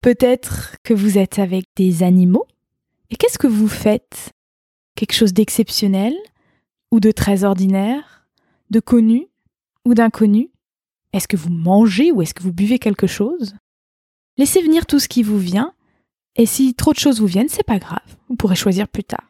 Peut-être 0.00 0.74
que 0.82 0.92
vous 0.92 1.18
êtes 1.18 1.38
avec 1.38 1.66
des 1.76 2.02
animaux. 2.02 2.48
Et 3.10 3.16
qu'est-ce 3.16 3.38
que 3.38 3.46
vous 3.46 3.68
faites? 3.68 4.32
Quelque 4.96 5.14
chose 5.14 5.32
d'exceptionnel 5.32 6.16
ou 6.90 6.98
de 6.98 7.12
très 7.12 7.44
ordinaire 7.44 8.28
De 8.70 8.80
connu? 8.80 9.27
D'inconnu? 9.94 10.50
Est-ce 11.12 11.28
que 11.28 11.36
vous 11.36 11.50
mangez 11.50 12.12
ou 12.12 12.22
est-ce 12.22 12.34
que 12.34 12.42
vous 12.42 12.52
buvez 12.52 12.78
quelque 12.78 13.06
chose? 13.06 13.54
Laissez 14.36 14.62
venir 14.62 14.86
tout 14.86 14.98
ce 14.98 15.08
qui 15.08 15.22
vous 15.22 15.38
vient 15.38 15.72
et 16.36 16.46
si 16.46 16.74
trop 16.74 16.92
de 16.92 16.98
choses 16.98 17.20
vous 17.20 17.26
viennent, 17.26 17.48
c'est 17.48 17.64
pas 17.64 17.78
grave, 17.78 18.16
vous 18.28 18.36
pourrez 18.36 18.54
choisir 18.54 18.88
plus 18.88 19.04
tard. 19.04 19.24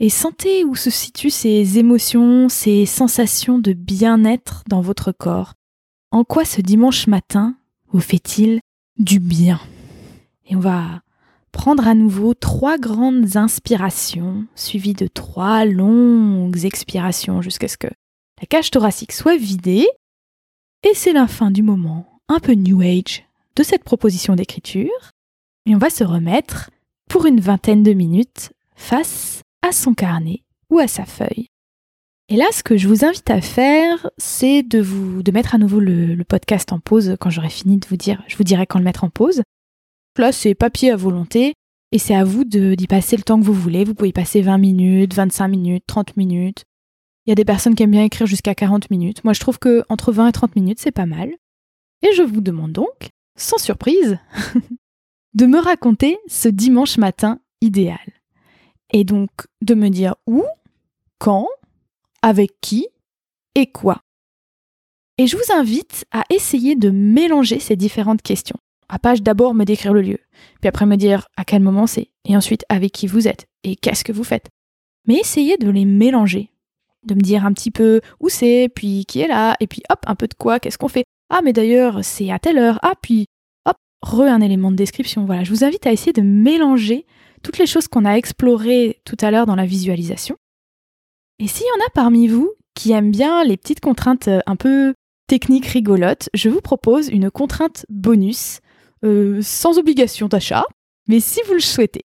Et 0.00 0.08
sentez 0.08 0.64
où 0.64 0.74
se 0.74 0.90
situent 0.90 1.30
ces 1.30 1.78
émotions, 1.78 2.48
ces 2.48 2.86
sensations 2.86 3.58
de 3.58 3.72
bien-être 3.72 4.64
dans 4.68 4.80
votre 4.80 5.12
corps. 5.12 5.54
En 6.10 6.24
quoi 6.24 6.44
ce 6.44 6.60
dimanche 6.60 7.06
matin 7.06 7.54
vous 7.92 8.00
fait-il 8.00 8.60
du 8.98 9.20
bien? 9.20 9.60
Et 10.46 10.56
on 10.56 10.60
va 10.60 11.02
prendre 11.52 11.86
à 11.86 11.94
nouveau 11.94 12.34
trois 12.34 12.78
grandes 12.78 13.36
inspirations, 13.36 14.46
suivies 14.54 14.94
de 14.94 15.06
trois 15.06 15.64
longues 15.64 16.64
expirations 16.64 17.42
jusqu'à 17.42 17.68
ce 17.68 17.76
que 17.76 17.88
la 18.40 18.46
cage 18.46 18.70
thoracique 18.70 19.12
soit 19.12 19.36
vidée. 19.36 19.86
Et 20.82 20.94
c'est 20.94 21.12
la 21.12 21.26
fin 21.26 21.50
du 21.50 21.62
moment 21.62 22.20
un 22.28 22.40
peu 22.40 22.52
New 22.52 22.80
Age 22.80 23.24
de 23.56 23.62
cette 23.62 23.84
proposition 23.84 24.34
d'écriture 24.34 25.10
et 25.66 25.74
on 25.74 25.78
va 25.78 25.90
se 25.90 26.04
remettre 26.04 26.70
pour 27.08 27.26
une 27.26 27.40
vingtaine 27.40 27.82
de 27.82 27.92
minutes 27.92 28.52
face 28.74 29.42
à 29.62 29.72
son 29.72 29.92
carnet 29.92 30.42
ou 30.70 30.78
à 30.78 30.88
sa 30.88 31.04
feuille. 31.04 31.48
Et 32.28 32.36
là, 32.36 32.46
ce 32.52 32.62
que 32.62 32.76
je 32.76 32.88
vous 32.88 33.04
invite 33.04 33.28
à 33.28 33.40
faire, 33.40 34.08
c'est 34.16 34.62
de 34.62 34.80
vous 34.80 35.22
de 35.22 35.32
mettre 35.32 35.54
à 35.54 35.58
nouveau 35.58 35.80
le, 35.80 36.22
podcast 36.24 36.72
en 36.72 36.78
pause 36.78 37.16
quand 37.20 37.28
j'aurai 37.28 37.50
fini 37.50 37.76
de 37.76 37.86
vous 37.88 37.96
dire. 37.96 38.22
Je 38.28 38.36
vous 38.36 38.44
dirai 38.44 38.66
quand 38.66 38.78
le 38.78 38.84
mettre 38.84 39.04
en 39.04 39.10
pause. 39.10 39.42
Là, 40.16 40.32
c'est 40.32 40.54
papier 40.54 40.92
à 40.92 40.96
volonté 40.96 41.54
et 41.92 41.98
c'est 41.98 42.14
à 42.14 42.24
vous 42.24 42.44
d'y 42.44 42.86
passer 42.86 43.16
le 43.16 43.22
temps 43.22 43.38
que 43.38 43.44
vous 43.44 43.52
voulez. 43.52 43.84
Vous 43.84 43.94
pouvez 43.94 44.10
y 44.10 44.12
passer 44.12 44.42
20 44.42 44.58
minutes, 44.58 45.12
25 45.12 45.48
minutes, 45.48 45.84
30 45.86 46.16
minutes. 46.16 46.64
Il 47.26 47.30
y 47.30 47.32
a 47.32 47.34
des 47.34 47.44
personnes 47.44 47.74
qui 47.74 47.82
aiment 47.82 47.90
bien 47.90 48.04
écrire 48.04 48.26
jusqu'à 48.26 48.54
40 48.54 48.90
minutes. 48.90 49.24
Moi, 49.24 49.32
je 49.32 49.40
trouve 49.40 49.58
que 49.58 49.84
entre 49.88 50.12
20 50.12 50.28
et 50.28 50.32
30 50.32 50.56
minutes, 50.56 50.80
c'est 50.80 50.90
pas 50.90 51.06
mal. 51.06 51.30
Et 52.02 52.12
je 52.14 52.22
vous 52.22 52.40
demande 52.40 52.72
donc, 52.72 53.10
sans 53.36 53.58
surprise, 53.58 54.18
de 55.34 55.46
me 55.46 55.58
raconter 55.58 56.18
ce 56.26 56.48
dimanche 56.48 56.98
matin 56.98 57.40
idéal. 57.60 57.98
Et 58.92 59.04
donc 59.04 59.30
de 59.62 59.74
me 59.74 59.88
dire 59.88 60.16
où, 60.26 60.44
quand, 61.18 61.46
avec 62.22 62.60
qui 62.60 62.88
et 63.54 63.66
quoi. 63.66 64.02
Et 65.18 65.26
je 65.26 65.36
vous 65.36 65.52
invite 65.52 66.06
à 66.10 66.24
essayer 66.30 66.76
de 66.76 66.90
mélanger 66.90 67.60
ces 67.60 67.76
différentes 67.76 68.22
questions. 68.22 68.56
À 68.88 68.98
page 68.98 69.22
d'abord 69.22 69.54
me 69.54 69.64
décrire 69.64 69.92
le 69.92 70.02
lieu, 70.02 70.18
puis 70.60 70.68
après 70.68 70.86
me 70.86 70.96
dire 70.96 71.28
à 71.36 71.44
quel 71.44 71.62
moment 71.62 71.86
c'est, 71.86 72.10
et 72.24 72.36
ensuite 72.36 72.64
avec 72.68 72.90
qui 72.90 73.06
vous 73.06 73.28
êtes, 73.28 73.46
et 73.62 73.76
qu'est-ce 73.76 74.02
que 74.02 74.12
vous 74.12 74.24
faites. 74.24 74.48
Mais 75.06 75.16
essayez 75.16 75.58
de 75.58 75.70
les 75.70 75.84
mélanger, 75.84 76.50
de 77.06 77.14
me 77.14 77.20
dire 77.20 77.46
un 77.46 77.52
petit 77.52 77.70
peu 77.70 78.00
où 78.20 78.28
c'est, 78.28 78.70
puis 78.74 79.04
qui 79.06 79.20
est 79.20 79.28
là, 79.28 79.56
et 79.60 79.66
puis 79.66 79.82
hop, 79.90 80.00
un 80.06 80.14
peu 80.14 80.26
de 80.26 80.34
quoi, 80.34 80.60
qu'est-ce 80.60 80.78
qu'on 80.78 80.88
fait. 80.88 81.04
Ah 81.30 81.40
mais 81.42 81.52
d'ailleurs, 81.52 82.04
c'est 82.04 82.30
à 82.30 82.38
telle 82.38 82.58
heure, 82.58 82.78
ah 82.82 82.94
puis 83.00 83.26
re 84.02 84.22
un 84.22 84.40
élément 84.40 84.70
de 84.70 84.76
description. 84.76 85.24
Voilà, 85.24 85.44
je 85.44 85.50
vous 85.50 85.64
invite 85.64 85.86
à 85.86 85.92
essayer 85.92 86.12
de 86.12 86.22
mélanger 86.22 87.06
toutes 87.42 87.58
les 87.58 87.66
choses 87.66 87.88
qu'on 87.88 88.04
a 88.04 88.14
explorées 88.14 89.00
tout 89.04 89.16
à 89.20 89.30
l'heure 89.30 89.46
dans 89.46 89.56
la 89.56 89.66
visualisation. 89.66 90.36
Et 91.38 91.46
s'il 91.46 91.66
y 91.66 91.80
en 91.80 91.86
a 91.86 91.90
parmi 91.94 92.28
vous 92.28 92.52
qui 92.74 92.92
aiment 92.92 93.10
bien 93.10 93.44
les 93.44 93.56
petites 93.56 93.80
contraintes 93.80 94.28
euh, 94.28 94.40
un 94.46 94.56
peu 94.56 94.94
techniques 95.26 95.66
rigolotes, 95.66 96.28
je 96.34 96.48
vous 96.48 96.60
propose 96.60 97.08
une 97.08 97.30
contrainte 97.30 97.86
bonus, 97.88 98.60
euh, 99.04 99.40
sans 99.42 99.78
obligation 99.78 100.28
d'achat, 100.28 100.64
mais 101.08 101.20
si 101.20 101.40
vous 101.46 101.54
le 101.54 101.60
souhaitez. 101.60 102.02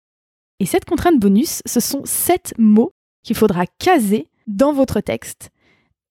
Et 0.58 0.66
cette 0.66 0.84
contrainte 0.84 1.18
bonus, 1.18 1.62
ce 1.66 1.80
sont 1.80 2.02
sept 2.04 2.54
mots 2.58 2.92
qu'il 3.22 3.36
faudra 3.36 3.66
caser 3.78 4.26
dans 4.46 4.72
votre 4.72 5.00
texte. 5.00 5.50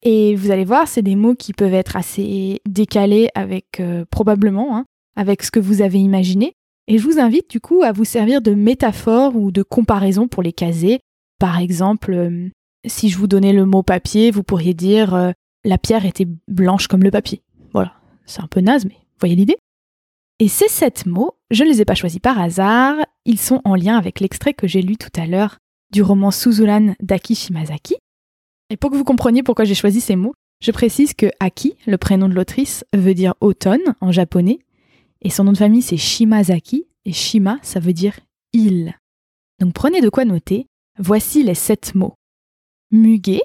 Et 0.02 0.36
vous 0.36 0.52
allez 0.52 0.66
voir, 0.66 0.88
c'est 0.88 1.02
des 1.02 1.16
mots 1.16 1.36
qui 1.36 1.54
peuvent 1.54 1.74
être 1.74 1.96
assez 1.96 2.62
décalés 2.68 3.30
avec 3.36 3.80
euh, 3.80 4.06
probablement 4.10 4.78
hein, 4.78 4.86
avec 5.16 5.44
ce 5.44 5.52
que 5.52 5.60
vous 5.60 5.82
avez 5.82 6.00
imaginé. 6.00 6.54
Et 6.88 6.98
je 6.98 7.04
vous 7.04 7.20
invite 7.20 7.50
du 7.50 7.60
coup 7.60 7.84
à 7.84 7.92
vous 7.92 8.06
servir 8.06 8.42
de 8.42 8.54
métaphore 8.54 9.36
ou 9.36 9.52
de 9.52 9.62
comparaison 9.62 10.28
pour 10.28 10.42
les 10.42 10.54
caser. 10.54 11.00
Par 11.40 11.60
exemple, 11.60 12.14
euh, 12.14 12.50
si 12.88 13.10
je 13.10 13.18
vous 13.18 13.28
donnais 13.28 13.54
le 13.54 13.66
mot 13.66 13.84
papier, 13.84 14.32
vous 14.32 14.44
pourriez 14.44 14.74
dire 14.74 15.14
euh, 15.14 15.32
la 15.66 15.78
pierre 15.78 16.06
était 16.06 16.28
blanche 16.48 16.88
comme 16.88 17.04
le 17.04 17.12
papier. 17.12 17.44
Voilà, 17.74 17.94
c'est 18.26 18.42
un 18.42 18.48
peu 18.48 18.62
naze, 18.62 18.86
mais 18.86 18.98
voyez 19.20 19.36
l'idée 19.36 19.58
Et 20.40 20.48
ces 20.48 20.70
sept 20.70 21.06
mots, 21.06 21.36
je 21.52 21.64
ne 21.64 21.70
les 21.70 21.82
ai 21.82 21.86
pas 21.86 21.96
choisis 21.96 22.20
par 22.20 22.40
hasard, 22.40 22.96
ils 23.26 23.40
sont 23.40 23.62
en 23.66 23.76
lien 23.76 23.98
avec 23.98 24.20
l'extrait 24.20 24.54
que 24.54 24.68
j'ai 24.68 24.82
lu 24.82 24.98
tout 24.98 25.12
à 25.16 25.28
l'heure 25.28 25.58
du 25.92 26.02
roman 26.02 26.32
Suzulan 26.32 26.96
d'Aki 27.02 27.36
Shimazaki. 27.36 27.98
Et 28.70 28.78
pour 28.78 28.92
que 28.92 28.96
vous 28.96 29.04
compreniez 29.04 29.44
pourquoi 29.44 29.66
j'ai 29.66 29.76
choisi 29.76 30.02
ces 30.02 30.16
mots, 30.16 30.34
je 30.62 30.72
précise 30.72 31.14
que 31.14 31.32
Aki, 31.40 31.76
le 31.88 31.98
prénom 31.98 32.28
de 32.28 32.34
l'autrice, 32.34 32.86
veut 32.94 33.14
dire 33.14 33.34
automne 33.42 33.96
en 34.02 34.12
japonais, 34.12 34.60
et 35.22 35.30
son 35.30 35.44
nom 35.44 35.52
de 35.52 35.58
famille, 35.58 35.82
c'est 35.82 35.98
Shimazaki. 35.98 36.86
Et 37.06 37.14
Shima, 37.14 37.60
ça 37.62 37.80
veut 37.80 37.94
dire 37.94 38.20
île. 38.54 38.96
Donc 39.60 39.74
prenez 39.74 40.02
de 40.02 40.10
quoi 40.10 40.26
noter. 40.26 40.68
Voici 40.98 41.44
les 41.44 41.56
sept 41.56 41.96
mots. 41.96 42.16
Muguet, 42.92 43.42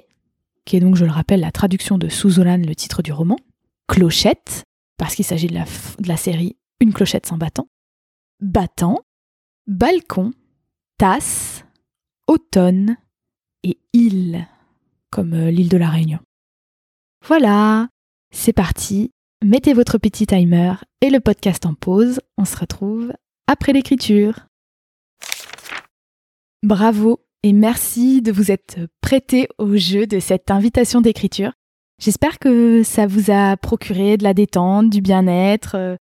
qui 0.65 0.77
est 0.77 0.81
donc, 0.81 0.97
je 0.97 1.05
le 1.05 1.11
rappelle, 1.11 1.41
la 1.41 1.53
traduction 1.53 1.99
de 1.99 2.09
Suzulan, 2.09 2.59
le 2.59 2.75
titre 2.75 3.03
du 3.03 3.13
roman. 3.13 3.37
Clochette, 3.89 4.65
parce 4.97 5.15
qu'il 5.15 5.25
s'agit 5.25 5.47
de 5.47 5.55
la, 5.55 5.65
de 5.99 6.09
la 6.09 6.17
série 6.17 6.57
Une 6.81 6.93
clochette 6.93 7.27
sans 7.27 7.37
battant. 7.37 7.69
Battant, 8.41 8.99
balcon, 9.67 10.33
tasse, 10.99 11.65
automne 12.27 12.97
et 13.63 13.79
île, 13.93 14.47
comme 15.15 15.35
euh, 15.35 15.51
l'île 15.51 15.69
de 15.69 15.77
la 15.77 15.89
Réunion. 15.89 16.19
Voilà, 17.25 17.89
c'est 18.33 18.53
parti, 18.53 19.13
mettez 19.45 19.73
votre 19.73 19.97
petit 19.97 20.27
timer 20.27 20.75
et 21.01 21.09
le 21.09 21.21
podcast 21.21 21.65
en 21.67 21.75
pause. 21.75 22.21
On 22.37 22.45
se 22.45 22.57
retrouve 22.57 23.13
après 23.47 23.73
l'écriture. 23.73 24.49
Bravo 26.65 27.21
et 27.45 27.53
merci 27.53 28.23
de 28.23 28.33
vous 28.33 28.51
être 28.51 28.89
prêté 29.01 29.47
au 29.59 29.77
jeu 29.77 30.09
de 30.09 30.19
cette 30.19 30.51
invitation 30.51 31.01
d'écriture. 31.01 31.53
J'espère 32.01 32.41
que 32.41 32.83
ça 32.83 33.07
vous 33.07 33.31
a 33.31 33.57
procuré 33.57 34.17
de 34.17 34.25
la 34.25 34.35
détente, 34.35 34.91
du 34.91 35.01
bien-être. 35.01 35.77
Euh, 35.77 35.97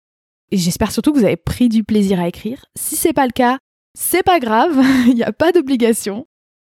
et 0.50 0.59
j'espère 0.59 0.92
surtout 0.92 1.14
que 1.14 1.18
vous 1.18 1.24
avez 1.24 1.38
pris 1.38 1.70
du 1.70 1.82
plaisir 1.82 2.20
à 2.20 2.28
écrire. 2.28 2.66
Si 2.78 2.94
c'est 2.94 3.14
pas 3.14 3.24
le 3.24 3.32
cas, 3.32 3.59
c'est 3.98 4.22
pas 4.22 4.38
grave, 4.38 4.78
il 5.06 5.14
n'y 5.14 5.22
a 5.22 5.32
pas 5.32 5.50
d'obligation. 5.50 6.26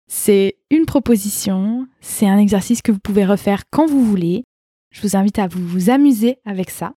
C'est 0.09 0.57
une 0.71 0.87
proposition, 0.87 1.87
c'est 2.01 2.27
un 2.27 2.39
exercice 2.39 2.81
que 2.81 2.91
vous 2.91 2.99
pouvez 2.99 3.27
refaire 3.27 3.65
quand 3.71 3.87
vous 3.87 4.03
voulez. 4.03 4.45
Je 4.91 5.03
vous 5.03 5.17
invite 5.17 5.39
à 5.39 5.47
vous, 5.47 5.91
amuser 5.91 6.39
avec 6.47 6.71
ça. 6.71 6.95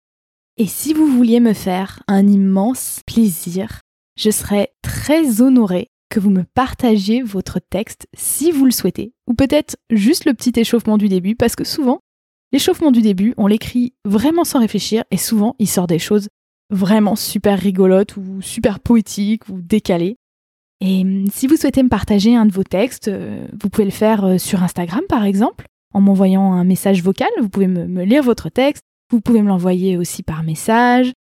Et 0.59 0.67
si 0.67 0.93
vous 0.93 1.07
vouliez 1.07 1.41
me 1.41 1.55
faire 1.55 2.03
un 2.07 2.27
immense 2.29 3.01
plaisir, 3.07 3.81
je 4.17 4.31
serais 4.31 4.75
très 4.83 5.41
honorée 5.41 5.89
que 6.11 6.21
vous 6.21 6.29
me 6.29 6.43
partagiez 6.43 7.23
votre 7.23 7.61
texte 7.61 8.09
si 8.15 8.51
vous 8.51 8.67
le 8.67 8.71
souhaitez, 8.71 9.13
ou 9.27 9.35
peut-être 9.35 9.77
juste 9.91 10.27
le 10.27 10.35
petit 10.35 10.59
échauffement 10.61 10.99
du 10.99 11.09
début, 11.09 11.35
parce 11.35 11.57
que 11.57 11.65
souvent, 11.65 12.01
l'échauffement 12.53 12.91
du 12.91 13.01
début, 13.01 13.33
on 13.39 13.47
l'écrit 13.47 13.95
vraiment 14.05 14.45
sans 14.45 14.59
réfléchir, 14.59 15.05
et 15.11 15.17
souvent, 15.17 15.55
il 15.59 15.69
sort 15.69 15.87
des 15.87 15.99
choses 15.99 16.29
vraiment 16.71 17.17
super 17.17 17.59
rigolotes, 17.59 18.17
ou 18.17 18.43
super 18.43 18.81
poétiques, 18.81 19.49
ou 19.49 19.63
décalées. 19.63 20.17
Et 20.81 21.03
hum, 21.03 21.26
si 21.33 21.47
vous 21.47 21.57
souhaitez 21.57 21.83
me 21.83 21.89
partager 21.89 22.37
un 22.37 22.47
de 22.47 22.53
vos 22.53 22.64
textes, 22.64 23.09
euh, 23.09 23.47
vous 23.61 23.68
pouvez 23.68 23.85
le 23.85 23.91
faire 23.91 24.24
euh, 24.24 24.39
sur 24.39 24.62
Instagram 24.62 25.03
par 25.09 25.24
exemple, 25.24 25.66
en 25.93 26.01
m'envoyant 26.01 26.53
un 26.53 26.64
message 26.64 27.03
vocal. 27.03 27.29
Vous 27.41 27.49
pouvez 27.49 27.66
me, 27.66 28.05
lire 28.05 28.22
votre 28.22 28.49
texte. 28.49 28.83
Vous 29.11 29.20
pouvez 29.20 29.43
me 29.43 29.49
l'envoyer 29.49 29.97
aussi 29.97 30.22
par 30.22 30.43
message. 30.43 31.12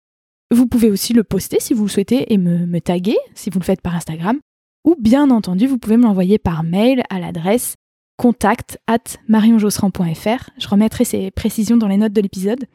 Vous 0.50 0.66
pouvez 0.66 0.90
aussi 0.90 1.12
le 1.12 1.24
poster 1.24 1.58
si 1.60 1.74
vous 1.74 1.84
le 1.84 1.90
souhaitez 1.90 2.32
et 2.32 2.38
me, 2.38 2.66
me 2.66 2.80
taguer 2.80 3.16
si 3.34 3.50
vous 3.50 3.58
le 3.58 3.64
faites 3.64 3.82
par 3.82 3.94
Instagram. 3.94 4.38
Ou 4.84 4.94
bien 4.98 5.30
entendu, 5.30 5.66
vous 5.66 5.78
pouvez 5.78 5.96
me 5.96 6.04
l'envoyer 6.04 6.38
par 6.38 6.62
mail 6.62 7.02
à 7.10 7.18
l'adresse 7.18 7.74
contact 8.16 8.78
at 8.86 8.98
marionjosserand.fr. 9.28 10.50
Je 10.58 10.68
remettrai 10.68 11.04
ces 11.04 11.30
précisions 11.30 11.76
dans 11.76 11.88
les 11.88 11.96
notes 11.96 12.12
de 12.12 12.20
l'épisode. 12.20 12.66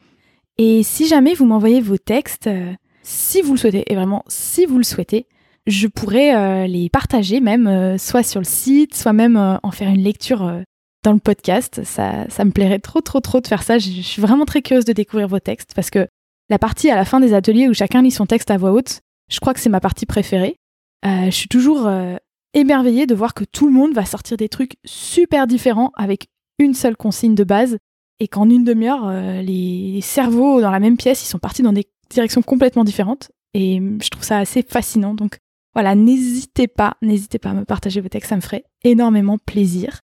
Et 0.58 0.82
si 0.82 1.06
jamais 1.06 1.34
vous 1.34 1.44
m'envoyez 1.44 1.80
vos 1.80 1.98
textes, 1.98 2.46
euh, 2.46 2.72
si 3.02 3.42
vous 3.42 3.52
le 3.52 3.58
souhaitez, 3.58 3.84
et 3.90 3.94
vraiment 3.94 4.24
si 4.26 4.66
vous 4.66 4.78
le 4.78 4.84
souhaitez, 4.84 5.26
je 5.66 5.86
pourrais 5.86 6.34
euh, 6.34 6.66
les 6.66 6.88
partager 6.88 7.40
même, 7.40 7.66
euh, 7.66 7.98
soit 7.98 8.22
sur 8.22 8.40
le 8.40 8.46
site, 8.46 8.94
soit 8.94 9.12
même 9.12 9.58
en 9.62 9.70
faire 9.70 9.88
une 9.88 10.02
lecture 10.02 10.62
dans 11.02 11.12
le 11.12 11.18
podcast. 11.18 11.82
Ça, 11.84 12.28
ça 12.28 12.44
me 12.44 12.50
plairait 12.50 12.78
trop, 12.78 13.00
trop, 13.00 13.20
trop 13.20 13.40
de 13.40 13.46
faire 13.46 13.62
ça. 13.62 13.78
Je, 13.78 13.90
suis 14.02 14.22
vraiment 14.22 14.44
très 14.44 14.62
curieuse 14.62 14.84
de 14.84 14.92
découvrir 14.92 15.28
vos 15.28 15.40
textes 15.40 15.72
parce 15.74 15.90
que 15.90 16.06
la 16.50 16.58
partie 16.58 16.90
à 16.90 16.96
la 16.96 17.04
fin 17.04 17.20
des 17.20 17.32
ateliers 17.32 17.68
où 17.68 17.74
chacun 17.74 18.02
lit 18.02 18.10
son 18.10 18.26
texte 18.26 18.50
à 18.50 18.56
voix 18.58 18.72
haute, 18.72 19.00
je 19.30 19.40
crois 19.40 19.54
que 19.54 19.60
c'est 19.60 19.70
ma 19.70 19.80
partie 19.80 20.06
préférée. 20.06 20.56
je 21.04 21.30
suis 21.30 21.48
toujours 21.48 21.88
émerveillée 22.54 23.06
de 23.06 23.14
voir 23.14 23.34
que 23.34 23.44
tout 23.44 23.66
le 23.66 23.72
monde 23.72 23.94
va 23.94 24.04
sortir 24.04 24.36
des 24.36 24.48
trucs 24.48 24.76
super 24.84 25.46
différents 25.46 25.92
avec 25.96 26.26
une 26.58 26.74
seule 26.74 26.96
consigne 26.96 27.34
de 27.34 27.44
base 27.44 27.78
et 28.20 28.28
qu'en 28.28 28.48
une 28.48 28.64
demi-heure, 28.64 29.06
euh, 29.06 29.42
les 29.42 30.00
cerveaux 30.00 30.60
dans 30.60 30.70
la 30.70 30.80
même 30.80 30.96
pièce, 30.96 31.22
ils 31.24 31.28
sont 31.28 31.38
partis 31.38 31.62
dans 31.62 31.72
des 31.72 31.86
directions 32.10 32.42
complètement 32.42 32.84
différentes 32.84 33.30
et 33.54 33.80
je 34.02 34.08
trouve 34.08 34.24
ça 34.24 34.38
assez 34.38 34.62
fascinant. 34.62 35.14
Donc 35.14 35.38
voilà, 35.74 35.94
n'hésitez 35.94 36.68
pas, 36.68 36.96
n'hésitez 37.02 37.38
pas 37.38 37.50
à 37.50 37.54
me 37.54 37.64
partager 37.64 38.00
vos 38.00 38.08
textes, 38.08 38.30
ça 38.30 38.36
me 38.36 38.40
ferait 38.40 38.64
énormément 38.82 39.38
plaisir. 39.38 40.00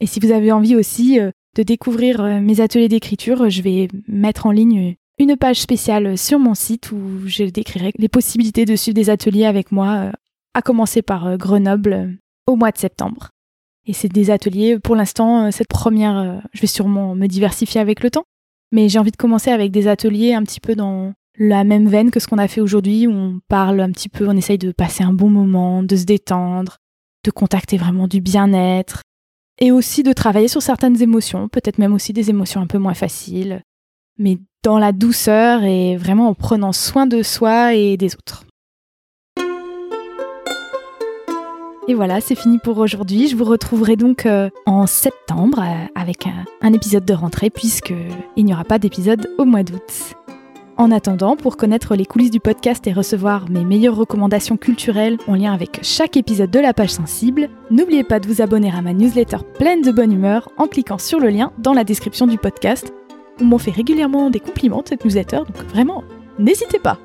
Et 0.00 0.06
si 0.06 0.20
vous 0.20 0.32
avez 0.32 0.50
envie 0.50 0.76
aussi 0.76 1.20
euh, 1.20 1.30
de 1.56 1.62
découvrir 1.62 2.20
euh, 2.20 2.40
mes 2.40 2.60
ateliers 2.60 2.88
d'écriture, 2.88 3.48
je 3.48 3.62
vais 3.62 3.88
mettre 4.08 4.46
en 4.46 4.50
ligne 4.50 4.96
une 5.18 5.36
page 5.36 5.60
spéciale 5.60 6.18
sur 6.18 6.38
mon 6.38 6.54
site 6.54 6.90
où 6.90 7.20
je 7.26 7.44
décrirai 7.44 7.92
les 7.98 8.08
possibilités 8.08 8.64
de 8.64 8.74
suivre 8.74 8.96
des 8.96 9.10
ateliers 9.10 9.46
avec 9.46 9.70
moi 9.70 10.10
à 10.54 10.62
commencer 10.62 11.02
par 11.02 11.26
euh, 11.26 11.36
Grenoble 11.36 11.92
euh, 11.92 12.10
au 12.46 12.56
mois 12.56 12.70
de 12.70 12.78
septembre. 12.78 13.30
Et 13.86 13.92
c'est 13.92 14.08
des 14.08 14.30
ateliers, 14.30 14.78
pour 14.78 14.96
l'instant, 14.96 15.46
euh, 15.46 15.50
cette 15.50 15.68
première, 15.68 16.40
je 16.52 16.60
vais 16.60 16.66
sûrement 16.66 17.14
me 17.14 17.26
diversifier 17.26 17.80
avec 17.80 18.02
le 18.02 18.10
temps, 18.10 18.24
mais 18.72 18.88
j'ai 18.88 18.98
envie 18.98 19.10
de 19.10 19.16
commencer 19.16 19.50
avec 19.50 19.72
des 19.72 19.88
ateliers 19.88 20.32
un 20.32 20.42
petit 20.42 20.60
peu 20.60 20.74
dans 20.74 21.12
la 21.38 21.64
même 21.64 21.88
veine 21.88 22.10
que 22.10 22.20
ce 22.20 22.28
qu'on 22.28 22.38
a 22.38 22.48
fait 22.48 22.60
aujourd'hui, 22.60 23.06
où 23.06 23.12
on 23.12 23.40
parle 23.48 23.80
un 23.80 23.90
petit 23.90 24.08
peu, 24.08 24.28
on 24.28 24.36
essaye 24.36 24.58
de 24.58 24.72
passer 24.72 25.02
un 25.02 25.12
bon 25.12 25.30
moment, 25.30 25.82
de 25.82 25.96
se 25.96 26.04
détendre, 26.04 26.78
de 27.24 27.30
contacter 27.30 27.76
vraiment 27.76 28.06
du 28.06 28.20
bien-être, 28.20 29.02
et 29.60 29.72
aussi 29.72 30.02
de 30.02 30.12
travailler 30.12 30.48
sur 30.48 30.62
certaines 30.62 31.00
émotions, 31.00 31.48
peut-être 31.48 31.78
même 31.78 31.94
aussi 31.94 32.12
des 32.12 32.30
émotions 32.30 32.60
un 32.60 32.66
peu 32.66 32.78
moins 32.78 32.94
faciles, 32.94 33.62
mais 34.18 34.38
dans 34.62 34.78
la 34.78 34.92
douceur 34.92 35.62
et 35.64 35.96
vraiment 35.96 36.28
en 36.28 36.34
prenant 36.34 36.72
soin 36.72 37.06
de 37.06 37.22
soi 37.22 37.74
et 37.74 37.96
des 37.96 38.14
autres. 38.14 38.44
Et 41.86 41.92
voilà, 41.92 42.22
c'est 42.22 42.34
fini 42.34 42.58
pour 42.58 42.78
aujourd'hui. 42.78 43.28
Je 43.28 43.36
vous 43.36 43.44
retrouverai 43.44 43.96
donc 43.96 44.24
euh, 44.24 44.48
en 44.64 44.86
septembre 44.86 45.60
euh, 45.60 45.86
avec 45.94 46.26
un, 46.62 46.72
épisode 46.72 47.04
de 47.04 47.12
rentrée 47.12 47.50
puisqu'il 47.50 48.44
n'y 48.44 48.54
aura 48.54 48.64
pas 48.64 48.78
d'épisode 48.78 49.28
au 49.36 49.44
mois 49.44 49.62
d'août. 49.62 50.14
En 50.76 50.90
attendant, 50.90 51.36
pour 51.36 51.56
connaître 51.56 51.94
les 51.94 52.04
coulisses 52.04 52.32
du 52.32 52.40
podcast 52.40 52.84
et 52.88 52.92
recevoir 52.92 53.48
mes 53.48 53.64
meilleures 53.64 53.94
recommandations 53.94 54.56
culturelles 54.56 55.18
en 55.28 55.36
lien 55.36 55.52
avec 55.52 55.78
chaque 55.82 56.16
épisode 56.16 56.50
de 56.50 56.58
la 56.58 56.74
page 56.74 56.90
sensible, 56.90 57.48
n'oubliez 57.70 58.02
pas 58.02 58.18
de 58.18 58.26
vous 58.26 58.42
abonner 58.42 58.72
à 58.72 58.82
ma 58.82 58.92
newsletter 58.92 59.36
pleine 59.56 59.82
de 59.82 59.92
bonne 59.92 60.12
humeur 60.12 60.48
en 60.56 60.66
cliquant 60.66 60.98
sur 60.98 61.20
le 61.20 61.28
lien 61.28 61.52
dans 61.58 61.74
la 61.74 61.84
description 61.84 62.26
du 62.26 62.38
podcast. 62.38 62.92
On 63.40 63.44
m'en 63.44 63.58
fait 63.58 63.70
régulièrement 63.70 64.30
des 64.30 64.40
compliments 64.40 64.82
de 64.82 64.88
cette 64.88 65.04
newsletter, 65.04 65.38
donc 65.46 65.64
vraiment, 65.70 66.02
n'hésitez 66.40 66.80
pas. 66.80 66.98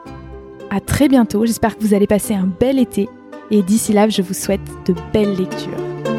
à 0.70 0.80
très 0.80 1.06
bientôt, 1.06 1.46
j'espère 1.46 1.76
que 1.76 1.84
vous 1.84 1.94
allez 1.94 2.08
passer 2.08 2.34
un 2.34 2.50
bel 2.58 2.80
été 2.80 3.08
et 3.52 3.62
d'ici 3.62 3.92
là, 3.92 4.08
je 4.08 4.22
vous 4.22 4.34
souhaite 4.34 4.60
de 4.84 4.94
belles 5.12 5.36
lectures. 5.36 6.15